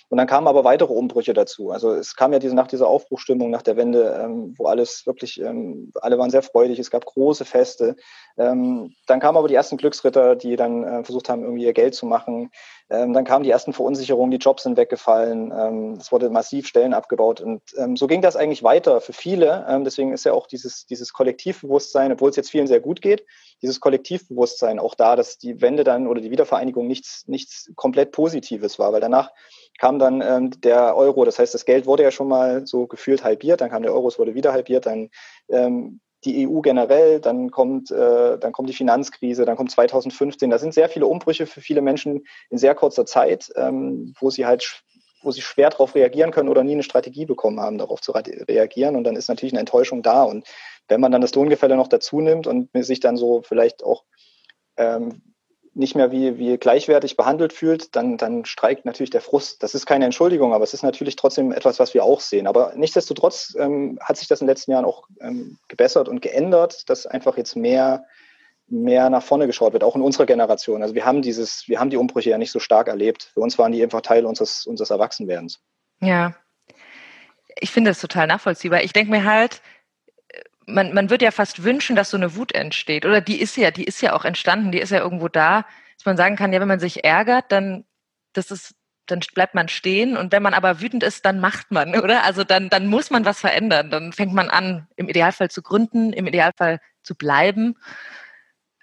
Und 0.09 0.17
dann 0.17 0.27
kamen 0.27 0.47
aber 0.47 0.63
weitere 0.63 0.93
Umbrüche 0.93 1.33
dazu. 1.33 1.71
Also 1.71 1.91
es 1.91 2.15
kam 2.15 2.33
ja 2.33 2.37
diese, 2.37 2.53
nach 2.53 2.67
dieser 2.67 2.87
Aufbruchstimmung, 2.87 3.49
nach 3.49 3.63
der 3.63 3.77
Wende, 3.77 4.19
ähm, 4.23 4.53
wo 4.57 4.67
alles 4.67 5.07
wirklich, 5.07 5.41
ähm, 5.41 5.91
alle 6.01 6.19
waren 6.19 6.29
sehr 6.29 6.43
freudig, 6.43 6.77
es 6.77 6.91
gab 6.91 7.05
große 7.05 7.45
Feste. 7.45 7.95
Ähm, 8.37 8.93
dann 9.07 9.19
kamen 9.19 9.39
aber 9.39 9.47
die 9.47 9.55
ersten 9.55 9.77
Glücksritter, 9.77 10.35
die 10.35 10.55
dann 10.55 10.83
äh, 10.83 11.03
versucht 11.03 11.29
haben, 11.29 11.43
irgendwie 11.43 11.63
ihr 11.63 11.73
Geld 11.73 11.95
zu 11.95 12.05
machen. 12.05 12.51
Ähm, 12.93 13.11
dann 13.13 13.25
kamen 13.25 13.43
die 13.43 13.49
ersten 13.49 13.73
Verunsicherungen, 13.73 14.29
die 14.29 14.37
Jobs 14.37 14.63
sind 14.63 14.77
weggefallen, 14.77 15.51
ähm, 15.51 15.93
es 15.99 16.11
wurde 16.11 16.29
massiv 16.29 16.67
Stellen 16.67 16.93
abgebaut. 16.93 17.41
Und 17.41 17.63
ähm, 17.75 17.97
so 17.97 18.05
ging 18.05 18.21
das 18.21 18.35
eigentlich 18.35 18.61
weiter 18.61 19.01
für 19.01 19.13
viele. 19.13 19.65
Ähm, 19.67 19.83
deswegen 19.83 20.13
ist 20.13 20.25
ja 20.25 20.33
auch 20.33 20.45
dieses, 20.45 20.85
dieses 20.85 21.11
Kollektivbewusstsein, 21.11 22.11
obwohl 22.11 22.29
es 22.29 22.35
jetzt 22.35 22.51
vielen 22.51 22.67
sehr 22.67 22.81
gut 22.81 23.01
geht, 23.01 23.25
dieses 23.63 23.79
Kollektivbewusstsein 23.79 24.77
auch 24.77 24.93
da, 24.93 25.15
dass 25.15 25.39
die 25.39 25.59
Wende 25.59 25.83
dann 25.83 26.05
oder 26.05 26.21
die 26.21 26.29
Wiedervereinigung 26.29 26.85
nichts, 26.85 27.27
nichts 27.27 27.71
komplett 27.75 28.11
Positives 28.11 28.77
war, 28.77 28.93
weil 28.93 29.01
danach 29.01 29.31
kam 29.79 29.97
dann 29.97 30.21
ähm, 30.21 30.51
der 30.61 30.95
Euro, 30.95 31.25
das 31.25 31.39
heißt, 31.39 31.55
das 31.55 31.65
Geld 31.65 31.87
wurde 31.87 32.03
ja 32.03 32.11
schon 32.11 32.27
mal 32.27 32.67
so 32.67 32.85
gefühlt 32.85 33.23
halbiert, 33.23 33.61
dann 33.61 33.71
kam 33.71 33.81
der 33.81 33.93
Euro, 33.93 34.07
es 34.07 34.19
wurde 34.19 34.35
wieder 34.35 34.53
halbiert, 34.53 34.85
dann 34.85 35.09
ähm, 35.49 35.99
die 36.25 36.47
EU 36.47 36.61
generell, 36.61 37.19
dann 37.19 37.51
kommt, 37.51 37.91
äh, 37.91 38.37
dann 38.37 38.51
kommt 38.51 38.69
die 38.69 38.73
Finanzkrise, 38.73 39.45
dann 39.45 39.55
kommt 39.55 39.71
2015. 39.71 40.49
Da 40.49 40.57
sind 40.57 40.73
sehr 40.73 40.89
viele 40.89 41.07
Umbrüche 41.07 41.45
für 41.45 41.61
viele 41.61 41.81
Menschen 41.81 42.25
in 42.49 42.57
sehr 42.57 42.75
kurzer 42.75 43.05
Zeit, 43.05 43.51
ähm, 43.55 44.13
wo 44.19 44.29
sie 44.29 44.45
halt 44.45 44.83
wo 45.23 45.31
sie 45.31 45.41
schwer 45.41 45.69
darauf 45.69 45.95
reagieren 45.95 46.31
können 46.31 46.49
oder 46.49 46.63
nie 46.65 46.73
eine 46.73 46.83
Strategie 46.83 47.25
bekommen 47.25 47.59
haben, 47.61 47.77
darauf 47.77 48.01
zu 48.01 48.11
reagieren. 48.11 48.97
Und 48.97 49.05
dann 49.05 49.15
ist 49.15 49.29
natürlich 49.29 49.53
eine 49.53 49.61
Enttäuschung 49.61 50.03
da. 50.03 50.23
Und 50.23 50.45
wenn 50.89 50.99
man 50.99 51.13
dann 51.13 51.21
das 51.21 51.33
Lohngefälle 51.33 51.77
noch 51.77 51.87
dazu 51.87 52.19
nimmt 52.19 52.45
und 52.45 52.69
sich 52.73 52.99
dann 52.99 53.15
so 53.15 53.41
vielleicht 53.41 53.83
auch 53.83 54.03
ähm, 54.75 55.32
nicht 55.75 55.95
mehr 55.95 56.11
wie, 56.11 56.37
wie 56.37 56.57
gleichwertig 56.57 57.17
behandelt 57.17 57.51
fühlt, 57.51 57.95
dann, 57.95 58.17
dann 58.17 58.45
streikt 58.45 58.85
natürlich 58.85 59.09
der 59.09 59.21
Frust. 59.21 59.63
Das 59.63 59.73
ist 59.73 59.85
keine 59.85 60.05
Entschuldigung, 60.05 60.53
aber 60.53 60.63
es 60.63 60.73
ist 60.73 60.83
natürlich 60.83 61.15
trotzdem 61.15 61.51
etwas, 61.51 61.79
was 61.79 61.93
wir 61.93 62.03
auch 62.03 62.19
sehen. 62.19 62.45
Aber 62.45 62.73
nichtsdestotrotz 62.75 63.55
ähm, 63.57 63.97
hat 64.01 64.17
sich 64.17 64.27
das 64.27 64.41
in 64.41 64.45
den 64.45 64.51
letzten 64.51 64.71
Jahren 64.71 64.85
auch 64.85 65.07
ähm, 65.19 65.57
gebessert 65.67 66.09
und 66.09 66.21
geändert, 66.21 66.89
dass 66.89 67.07
einfach 67.07 67.37
jetzt 67.37 67.55
mehr, 67.55 68.05
mehr 68.67 69.09
nach 69.09 69.23
vorne 69.23 69.47
geschaut 69.47 69.73
wird, 69.73 69.83
auch 69.83 69.95
in 69.95 70.03
unserer 70.03 70.27
Generation. 70.27 70.83
Also 70.83 70.93
wir 70.93 71.05
haben 71.05 71.23
dieses, 71.23 71.67
wir 71.67 71.79
haben 71.79 71.89
die 71.89 71.97
Umbrüche 71.97 72.29
ja 72.29 72.37
nicht 72.37 72.51
so 72.51 72.59
stark 72.59 72.87
erlebt. 72.87 73.31
Für 73.33 73.39
uns 73.39 73.57
waren 73.57 73.71
die 73.71 73.81
einfach 73.81 74.01
Teil 74.01 74.25
unseres, 74.25 74.67
unseres 74.67 74.91
Erwachsenwerdens. 74.91 75.59
Ja. 76.01 76.35
Ich 77.59 77.71
finde 77.71 77.91
das 77.91 77.99
total 77.99 78.27
nachvollziehbar. 78.27 78.83
Ich 78.83 78.93
denke 78.93 79.11
mir 79.11 79.23
halt, 79.23 79.61
man, 80.65 80.93
man 80.93 81.09
wird 81.09 81.21
ja 81.21 81.31
fast 81.31 81.63
wünschen, 81.63 81.95
dass 81.95 82.09
so 82.09 82.17
eine 82.17 82.35
Wut 82.35 82.53
entsteht. 82.53 83.05
Oder 83.05 83.21
die 83.21 83.39
ist 83.39 83.57
ja, 83.57 83.71
die 83.71 83.83
ist 83.83 84.01
ja 84.01 84.13
auch 84.13 84.25
entstanden, 84.25 84.71
die 84.71 84.79
ist 84.79 84.91
ja 84.91 84.99
irgendwo 84.99 85.27
da, 85.27 85.65
dass 85.97 86.05
man 86.05 86.17
sagen 86.17 86.35
kann, 86.35 86.53
ja, 86.53 86.59
wenn 86.59 86.67
man 86.67 86.79
sich 86.79 87.03
ärgert, 87.03 87.51
dann 87.51 87.85
das 88.33 88.51
ist, 88.51 88.75
dann 89.05 89.19
bleibt 89.33 89.53
man 89.53 89.67
stehen 89.67 90.17
und 90.17 90.31
wenn 90.31 90.43
man 90.43 90.53
aber 90.53 90.81
wütend 90.81 91.03
ist, 91.03 91.25
dann 91.25 91.39
macht 91.39 91.71
man, 91.71 91.95
oder? 92.01 92.23
Also 92.23 92.43
dann, 92.43 92.69
dann 92.69 92.87
muss 92.87 93.09
man 93.09 93.25
was 93.25 93.39
verändern. 93.39 93.89
Dann 93.89 94.13
fängt 94.13 94.33
man 94.33 94.49
an, 94.49 94.87
im 94.95 95.09
Idealfall 95.09 95.49
zu 95.49 95.61
gründen, 95.61 96.13
im 96.13 96.27
Idealfall 96.27 96.79
zu 97.03 97.15
bleiben. 97.15 97.75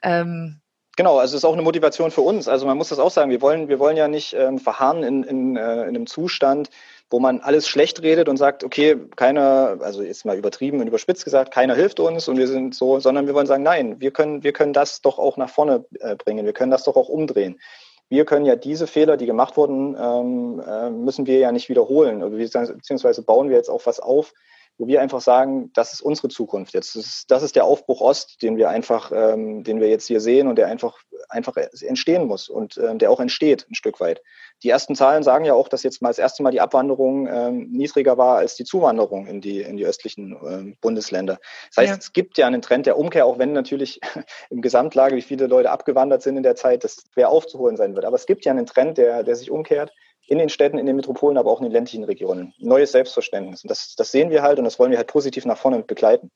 Ähm, 0.03 0.61
Genau, 0.97 1.19
also 1.19 1.35
es 1.35 1.43
ist 1.43 1.45
auch 1.49 1.55
eine 1.55 1.63
Motivation 1.63 2.11
für 2.11 2.21
uns. 2.21 2.47
Also 2.47 2.67
man 2.67 2.77
muss 2.77 2.91
das 2.91 2.99
auch 2.99 3.11
sagen, 3.11 3.31
wir 3.31 3.41
wollen, 3.41 3.69
wir 3.69 3.79
wollen 3.79 3.97
ja 3.97 4.07
nicht 4.07 4.35
ähm, 4.35 4.59
verharren 4.59 5.03
in, 5.03 5.23
in, 5.23 5.57
äh, 5.57 5.83
in 5.83 5.89
einem 5.89 6.07
Zustand, 6.07 6.69
wo 7.11 7.19
man 7.19 7.41
alles 7.41 7.67
schlecht 7.67 8.03
redet 8.03 8.29
und 8.29 8.37
sagt, 8.37 8.63
okay, 8.63 8.97
keiner, 9.17 9.79
also 9.81 10.03
jetzt 10.03 10.25
mal 10.25 10.39
übertrieben 10.39 10.81
und 10.81 10.87
überspitzt 10.87 11.25
gesagt, 11.25 11.53
keiner 11.53 11.75
hilft 11.75 11.99
uns 11.99 12.29
und 12.29 12.39
wir 12.39 12.47
sind 12.47 12.75
so, 12.75 13.01
sondern 13.01 13.27
wir 13.27 13.35
wollen 13.35 13.49
sagen, 13.49 13.65
nein, 13.65 14.01
wir 14.01 14.13
können, 14.13 14.45
wir 14.45 14.53
können 14.53 14.73
das 14.73 15.03
doch 15.03 15.19
auch 15.19 15.37
nach 15.37 15.51
vorne 15.51 15.85
äh, 15.99 16.15
bringen, 16.15 16.47
wir 16.47 16.53
können 16.53 16.71
das 16.71 16.85
doch 16.85 16.97
auch 16.97 17.09
umdrehen. 17.09 17.61
Wir 18.09 18.25
können 18.25 18.47
ja 18.47 18.57
diese 18.57 18.87
Fehler, 18.87 19.17
die 19.17 19.27
gemacht 19.27 19.57
wurden, 19.57 19.97
ähm, 20.01 20.63
äh, 20.67 20.91
müssen 20.91 21.27
wir 21.27 21.39
ja 21.39 21.53
nicht 21.53 21.69
wiederholen, 21.69 22.21
beziehungsweise 22.31 23.23
bauen 23.23 23.51
wir 23.51 23.57
jetzt 23.57 23.71
auf 23.71 23.87
was 23.87 24.01
auf, 24.01 24.33
wo 24.79 24.87
wir 24.87 25.03
einfach 25.03 25.21
sagen, 25.21 25.71
das 25.75 25.93
ist 25.93 26.01
unsere 26.01 26.29
Zukunft 26.29 26.73
jetzt. 26.73 26.97
Das 26.97 27.05
ist, 27.05 27.31
das 27.31 27.43
ist 27.43 27.55
der 27.55 27.65
Aufbruch 27.65 28.01
Ost, 28.01 28.43
den 28.43 28.57
wir 28.57 28.71
einfach, 28.71 29.13
ähm, 29.15 29.63
den 29.63 29.81
wir 29.81 29.89
jetzt 29.89 30.07
hier 30.07 30.21
sehen 30.21 30.49
und 30.49 30.57
der 30.57 30.69
einfach, 30.69 30.99
einfach 31.29 31.57
entstehen 31.57 32.27
muss 32.27 32.49
und 32.49 32.79
ähm, 32.79 32.99
der 32.99 33.11
auch 33.11 33.21
entsteht 33.21 33.67
ein 33.71 33.75
Stück 33.75 34.01
weit. 34.01 34.23
Die 34.63 34.71
ersten 34.71 34.95
Zahlen 34.95 35.23
sagen 35.23 35.45
ja 35.45 35.55
auch, 35.55 35.69
dass 35.69 35.83
jetzt 35.83 36.01
mal 36.01 36.09
das 36.09 36.19
erste 36.19 36.43
Mal 36.43 36.51
die 36.51 36.61
Abwanderung 36.61 37.27
ähm, 37.27 37.71
niedriger 37.71 38.17
war 38.17 38.39
als 38.39 38.55
die 38.57 38.65
Zuwanderung 38.65 39.27
in 39.27 39.41
die, 39.41 39.61
in 39.61 39.77
die 39.77 39.85
östlichen 39.85 40.37
ähm, 40.47 40.77
Bundesländer. 40.81 41.39
Das 41.69 41.83
heißt, 41.83 41.91
ja. 41.91 41.99
es 41.99 42.13
gibt 42.13 42.39
ja 42.39 42.47
einen 42.47 42.63
Trend 42.63 42.87
der 42.87 42.99
Umkehr, 42.99 43.27
auch 43.27 43.39
wenn 43.39 43.53
natürlich 43.53 44.01
im 44.51 44.63
Gesamtlage, 44.63 45.17
wie 45.17 45.23
viele 45.23 45.47
Leute 45.47 45.71
abgewandert 45.71 46.23
sind 46.23 46.37
in 46.37 46.43
der 46.43 46.57
Zeit, 46.57 46.85
das 46.85 47.05
schwer 47.13 47.29
aufzuholen 47.29 47.77
sein 47.77 47.95
wird. 47.95 48.05
Aber 48.05 48.17
es 48.17 48.27
gibt 48.27 48.45
ja 48.45 48.53
einen 48.53 48.67
Trend, 48.67 48.99
der, 48.99 49.23
der 49.23 49.37
sich 49.37 49.51
umkehrt 49.51 49.93
in 50.31 50.39
den 50.39 50.49
Städten, 50.49 50.79
in 50.79 50.87
den 50.87 50.95
Metropolen, 50.95 51.37
aber 51.37 51.51
auch 51.51 51.59
in 51.59 51.65
den 51.65 51.73
ländlichen 51.73 52.05
Regionen. 52.05 52.55
Neues 52.59 52.93
Selbstverständnis. 52.93 53.65
Und 53.65 53.69
das, 53.69 53.97
das 53.97 54.13
sehen 54.13 54.31
wir 54.31 54.43
halt 54.43 54.59
und 54.59 54.65
das 54.65 54.79
wollen 54.79 54.93
wir 54.93 54.99
halt 54.99 55.09
positiv 55.09 55.45
nach 55.45 55.59
vorne 55.59 55.81
begleiten. 55.81 56.31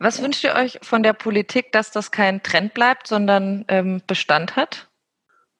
Was 0.00 0.20
wünscht 0.20 0.42
ihr 0.42 0.56
euch 0.56 0.80
von 0.82 1.04
der 1.04 1.12
Politik, 1.12 1.70
dass 1.70 1.92
das 1.92 2.10
kein 2.10 2.42
Trend 2.42 2.74
bleibt, 2.74 3.06
sondern 3.06 3.64
ähm, 3.68 4.02
Bestand 4.08 4.56
hat? 4.56 4.88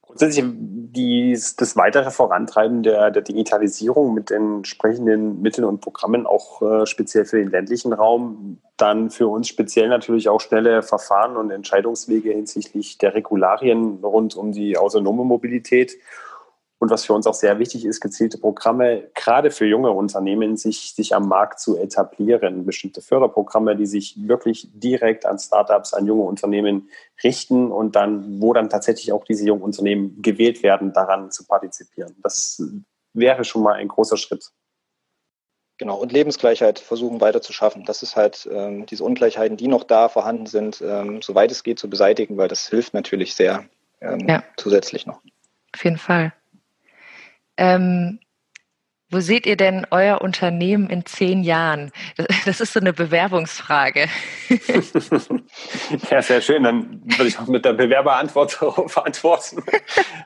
Grundsätzlich 0.03 0.45
dies, 0.49 1.55
das 1.55 1.77
weitere 1.77 2.11
Vorantreiben 2.11 2.83
der, 2.83 3.13
der, 3.13 3.23
Digitalisierung 3.23 4.13
mit 4.13 4.33
entsprechenden 4.33 5.41
Mitteln 5.41 5.65
und 5.65 5.81
Programmen, 5.81 6.27
auch 6.27 6.61
äh, 6.63 6.85
speziell 6.85 7.27
für 7.27 7.39
den 7.39 7.53
ländlichen 7.53 7.93
Raum, 7.93 8.59
dann 8.77 9.11
für 9.11 9.29
uns 9.29 9.47
speziell 9.47 9.89
natürlich 9.89 10.29
auch 10.29 10.41
schnelle 10.41 10.83
Verfahren 10.83 11.37
und 11.37 11.53
Entscheidungswege 11.53 12.33
hinsichtlich 12.33 12.99
der 12.99 13.15
Regularien 13.15 14.01
rund 14.03 14.35
um 14.35 14.51
die 14.51 14.77
autonome 14.77 15.25
Mobilität 15.25 15.97
und 16.81 16.91
was 16.91 17.05
für 17.05 17.13
uns 17.13 17.27
auch 17.27 17.35
sehr 17.35 17.59
wichtig 17.59 17.85
ist, 17.85 18.01
gezielte 18.01 18.39
Programme, 18.39 19.11
gerade 19.15 19.51
für 19.51 19.67
junge 19.67 19.91
Unternehmen, 19.91 20.57
sich, 20.57 20.95
sich 20.95 21.15
am 21.15 21.29
Markt 21.29 21.61
zu 21.61 21.77
etablieren. 21.77 22.65
Bestimmte 22.65 23.03
Förderprogramme, 23.03 23.77
die 23.77 23.85
sich 23.85 24.17
wirklich 24.27 24.67
direkt 24.73 25.27
an 25.27 25.39
Startups, 25.39 25.93
an 25.93 26.07
junge 26.07 26.23
Unternehmen 26.23 26.89
richten 27.23 27.71
und 27.71 27.97
dann, 27.97 28.41
wo 28.41 28.55
dann 28.55 28.71
tatsächlich 28.71 29.13
auch 29.13 29.25
diese 29.25 29.45
jungen 29.45 29.61
Unternehmen 29.61 30.23
gewählt 30.23 30.63
werden, 30.63 30.95
daran 30.95 31.31
zu 31.31 31.47
partizipieren. 31.47 32.17
Das 32.23 32.63
wäre 33.13 33.45
schon 33.45 33.63
mal 33.63 33.75
ein 33.75 33.89
großer 33.89 34.17
Schritt. 34.17 34.51
Genau, 35.77 35.99
und 35.99 36.13
Lebensgleichheit 36.13 36.79
versuchen 36.79 37.21
weiter 37.21 37.43
zu 37.43 37.53
schaffen. 37.53 37.85
Das 37.85 38.03
ist 38.03 38.17
halt 38.17 38.49
ähm, 38.51 38.87
diese 38.87 39.05
Ungleichheiten, 39.05 39.59
die 39.59 39.69
noch 39.69 39.85
da 39.85 40.09
vorhanden 40.09 40.47
sind, 40.47 40.81
ähm, 40.81 41.21
soweit 41.21 41.51
es 41.51 41.63
geht, 41.63 41.79
zu 41.79 41.91
beseitigen, 41.91 42.39
weil 42.39 42.49
das 42.49 42.69
hilft 42.69 42.95
natürlich 42.95 43.35
sehr 43.35 43.67
ähm, 44.01 44.27
ja. 44.27 44.43
zusätzlich 44.57 45.05
noch. 45.05 45.21
Auf 45.75 45.85
jeden 45.85 45.99
Fall. 45.99 46.33
Ähm, 47.61 48.19
wo 49.13 49.19
seht 49.19 49.45
ihr 49.45 49.57
denn 49.57 49.87
euer 49.91 50.21
Unternehmen 50.21 50.89
in 50.89 51.05
zehn 51.05 51.43
Jahren? 51.43 51.91
Das 52.47 52.61
ist 52.61 52.73
so 52.73 52.81
eine 52.81 52.93
Bewerbungsfrage. 52.93 54.07
ja, 56.11 56.23
sehr 56.23 56.41
schön. 56.41 56.63
Dann 56.63 57.03
würde 57.05 57.27
ich 57.27 57.39
auch 57.39 57.49
mit 57.49 57.65
der 57.65 57.73
Bewerberantwort 57.73 58.57
darauf 58.61 58.97
antworten. 59.05 59.65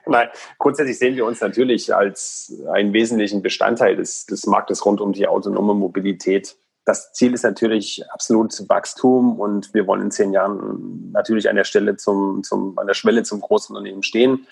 Nein, 0.07 0.29
grundsätzlich 0.59 0.99
sehen 0.99 1.17
wir 1.17 1.25
uns 1.25 1.41
natürlich 1.41 1.95
als 1.95 2.55
einen 2.73 2.93
wesentlichen 2.93 3.43
Bestandteil 3.43 3.97
des, 3.97 4.27
des 4.27 4.47
Marktes 4.47 4.85
rund 4.85 5.01
um 5.01 5.13
die 5.13 5.27
autonome 5.27 5.75
Mobilität. 5.75 6.57
Das 6.85 7.15
Ziel 7.15 7.33
ist 7.33 7.43
natürlich 7.43 8.05
absolut 8.11 8.53
Wachstum 8.69 9.41
und 9.41 9.73
wir 9.73 9.87
wollen 9.87 10.03
in 10.03 10.11
zehn 10.11 10.35
Jahren 10.35 11.11
natürlich 11.11 11.49
an 11.49 11.57
der 11.57 11.65
Stelle 11.65 11.97
zum, 11.97 12.45
zum, 12.45 12.79
an 12.79 12.87
der 12.87 12.95
Schwelle 12.95 13.23
zum 13.23 13.41
Großunternehmen 13.41 14.03
stehen 14.03 14.47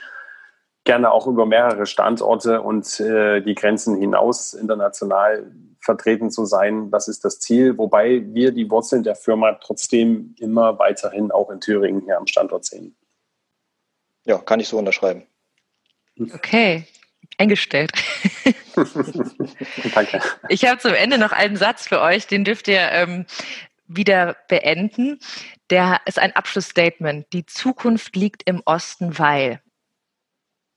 gerne 0.85 1.13
auch 1.13 1.27
über 1.27 1.47
mehrere 1.47 1.87
Standorte 1.87 2.61
und 2.63 3.01
äh, 3.01 3.41
die 3.41 3.55
Grenzen 3.55 3.97
hinaus 3.97 4.55
international 4.55 5.53
vertreten 5.81 6.31
zu 6.31 6.45
sein. 6.45 6.91
Das 6.91 7.09
ist 7.09 7.25
das 7.25 7.39
Ziel, 7.39 7.77
wobei 7.79 8.23
wir 8.35 8.53
die 8.53 8.71
Wurzeln 8.71 9.03
der 9.03 9.17
Firma 9.17 9.53
trotzdem 9.53 10.35
immer 10.39 10.79
weiterhin 10.79 11.31
auch 11.31 11.51
in 11.51 11.61
Thüringen 11.61 12.03
hier 12.03 12.19
am 12.19 12.27
Standort 12.27 12.65
sehen. 12.65 12.97
Ja, 14.25 14.39
kann 14.39 14.61
ich 14.61 14.69
so 14.69 14.79
unterschreiben. 14.79 15.27
Okay, 16.35 16.85
eingestellt. 17.39 17.93
Danke. 19.95 20.21
Ich 20.49 20.65
habe 20.67 20.79
zum 20.79 20.95
Ende 20.95 21.19
noch 21.19 21.33
einen 21.33 21.57
Satz 21.57 21.89
für 21.89 22.01
euch, 22.01 22.27
den 22.27 22.45
dürft 22.45 22.69
ihr 22.69 22.81
ähm, 22.93 23.27
wieder 23.87 24.37
beenden. 24.49 25.19
Der 25.71 26.01
ist 26.07 26.19
ein 26.19 26.35
Abschlussstatement. 26.37 27.27
Die 27.33 27.47
Zukunft 27.47 28.15
liegt 28.17 28.43
im 28.45 28.63
Osten, 28.65 29.19
weil. 29.19 29.61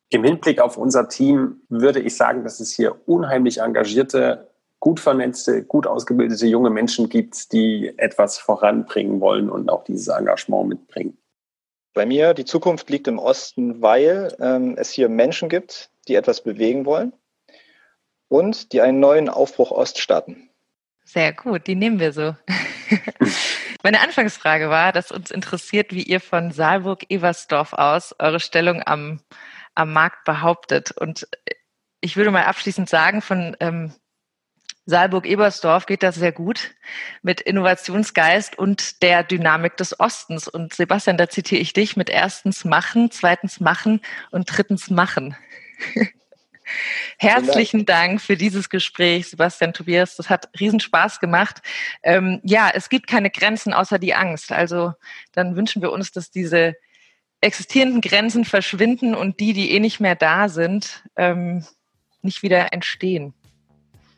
Im 0.09 0.23
Hinblick 0.23 0.61
auf 0.61 0.77
unser 0.77 1.09
Team 1.09 1.61
würde 1.69 1.99
ich 1.99 2.15
sagen, 2.15 2.43
dass 2.43 2.59
es 2.59 2.73
hier 2.73 3.07
unheimlich 3.07 3.59
engagierte, 3.59 4.51
gut 4.79 4.99
vernetzte, 4.99 5.63
gut 5.63 5.87
ausgebildete 5.87 6.45
junge 6.45 6.69
Menschen 6.69 7.09
gibt, 7.09 7.51
die 7.51 7.93
etwas 7.97 8.37
voranbringen 8.37 9.19
wollen 9.19 9.49
und 9.49 9.69
auch 9.69 9.83
dieses 9.83 10.09
Engagement 10.09 10.69
mitbringen. 10.69 11.17
Bei 11.93 12.05
mir, 12.05 12.33
die 12.33 12.45
Zukunft 12.45 12.89
liegt 12.89 13.07
im 13.07 13.19
Osten, 13.19 13.81
weil 13.81 14.35
ähm, 14.39 14.75
es 14.77 14.91
hier 14.91 15.09
Menschen 15.09 15.49
gibt, 15.49 15.89
die 16.07 16.15
etwas 16.15 16.43
bewegen 16.43 16.85
wollen 16.85 17.13
und 18.27 18.73
die 18.73 18.81
einen 18.81 18.99
neuen 18.99 19.29
Aufbruch 19.29 19.71
Ost 19.71 19.99
starten. 19.99 20.49
Sehr 21.03 21.33
gut, 21.33 21.67
die 21.67 21.75
nehmen 21.75 21.99
wir 21.99 22.11
so. 22.11 22.35
Meine 23.83 24.01
Anfangsfrage 24.01 24.69
war, 24.69 24.91
dass 24.91 25.11
uns 25.11 25.31
interessiert, 25.31 25.93
wie 25.93 26.03
ihr 26.03 26.19
von 26.19 26.51
Saalburg-Eversdorf 26.51 27.73
aus 27.73 28.15
eure 28.19 28.39
Stellung 28.39 28.81
am 28.85 29.19
am 29.75 29.93
Markt 29.93 30.23
behauptet. 30.23 30.91
Und 30.91 31.27
ich 32.01 32.17
würde 32.17 32.31
mal 32.31 32.45
abschließend 32.45 32.89
sagen, 32.89 33.21
von 33.21 33.55
ähm, 33.59 33.93
Saalburg-Ebersdorf 34.85 35.87
geht 35.87 36.03
das 36.03 36.15
sehr 36.15 36.31
gut 36.31 36.75
mit 37.23 37.41
Innovationsgeist 37.41 38.57
und 38.57 39.01
der 39.01 39.23
Dynamik 39.23 39.77
des 39.77 39.99
Ostens. 39.99 40.47
Und 40.47 40.73
Sebastian, 40.73 41.17
da 41.17 41.27
zitiere 41.27 41.61
ich 41.61 41.73
dich 41.73 41.97
mit 41.97 42.09
erstens 42.09 42.65
machen, 42.65 43.09
zweitens 43.11 43.59
machen 43.59 44.01
und 44.31 44.45
drittens 44.45 44.89
machen. 44.89 45.35
Herzlichen 47.17 47.85
Dank 47.85 48.21
für 48.21 48.37
dieses 48.37 48.69
Gespräch, 48.69 49.29
Sebastian 49.29 49.73
Tobias. 49.73 50.15
Das 50.15 50.29
hat 50.29 50.49
riesen 50.59 50.79
Spaß 50.79 51.19
gemacht. 51.19 51.61
Ähm, 52.03 52.39
ja, 52.43 52.69
es 52.73 52.89
gibt 52.89 53.07
keine 53.07 53.29
Grenzen 53.29 53.73
außer 53.73 53.99
die 53.99 54.15
Angst. 54.15 54.51
Also 54.51 54.93
dann 55.31 55.55
wünschen 55.55 55.81
wir 55.81 55.91
uns, 55.91 56.11
dass 56.11 56.31
diese 56.31 56.75
existierenden 57.45 58.01
Grenzen 58.01 58.43
verschwinden 58.43 59.15
und 59.15 59.39
die, 59.39 59.53
die 59.53 59.71
eh 59.71 59.79
nicht 59.79 59.99
mehr 59.99 60.15
da 60.15 60.49
sind, 60.49 61.03
ähm, 61.15 61.63
nicht 62.21 62.43
wieder 62.43 62.73
entstehen. 62.73 63.33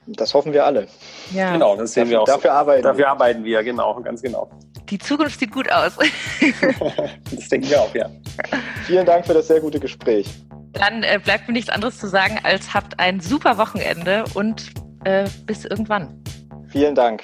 Das 0.07 0.33
hoffen 0.33 0.53
wir 0.53 0.65
alle. 0.65 0.87
Ja. 1.33 1.51
Genau, 1.51 1.75
das 1.75 1.93
sehen 1.93 2.03
dafür, 2.03 2.11
wir 2.11 2.21
auch. 2.21 2.25
Dafür 2.25 2.51
so. 2.51 2.55
arbeiten 2.55 2.83
Dafür 2.83 2.97
wir. 2.99 3.09
arbeiten 3.09 3.43
wir, 3.43 3.63
genau, 3.63 4.01
ganz 4.01 4.21
genau. 4.21 4.49
Die 4.89 4.97
Zukunft 4.97 5.37
sieht 5.39 5.51
gut 5.51 5.69
aus. 5.69 5.97
das 7.31 7.49
denken 7.49 7.69
wir 7.69 7.81
auch, 7.81 7.93
ja. 7.93 8.09
Vielen 8.85 9.05
Dank 9.05 9.25
für 9.25 9.33
das 9.33 9.47
sehr 9.47 9.59
gute 9.59 9.79
Gespräch. 9.81 10.27
Dann 10.71 11.03
äh, 11.03 11.19
bleibt 11.21 11.47
mir 11.47 11.53
nichts 11.53 11.69
anderes 11.69 11.97
zu 11.97 12.07
sagen, 12.07 12.39
als 12.43 12.73
habt 12.73 12.99
ein 12.99 13.19
super 13.19 13.57
Wochenende 13.57 14.23
und 14.33 14.71
äh, 15.03 15.27
bis 15.45 15.65
irgendwann. 15.65 16.23
Vielen 16.69 16.95
Dank. 16.95 17.23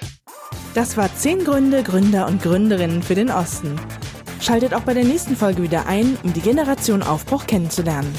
Das 0.74 0.98
war 0.98 1.14
10 1.14 1.46
Gründe, 1.46 1.84
Gründer 1.84 2.28
und 2.28 2.42
Gründerinnen 2.42 3.02
für 3.02 3.16
den 3.16 3.30
Osten. 3.30 3.80
Schaltet 4.44 4.74
auch 4.74 4.82
bei 4.82 4.94
der 4.94 5.06
nächsten 5.06 5.38
Folge 5.38 5.64
wieder 5.64 5.88
ein, 5.88 6.18
um 6.22 6.34
die 6.34 6.42
Generation 6.42 7.02
Aufbruch 7.02 7.48
kennenzulernen. 7.48 8.14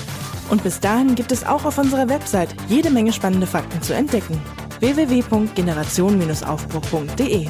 Und 0.49 0.63
bis 0.63 0.81
dahin 0.81 1.15
gibt 1.15 1.33
es 1.33 1.45
auch 1.45 1.67
auf 1.67 1.77
unserer 1.77 2.09
Website 2.09 2.49
jede 2.67 2.89
Menge 2.89 3.13
spannende 3.13 3.47
Fakten 3.47 3.83
zu 3.83 3.95
entdecken. 3.95 4.41
www.generation-aufbruch.de 4.81 7.49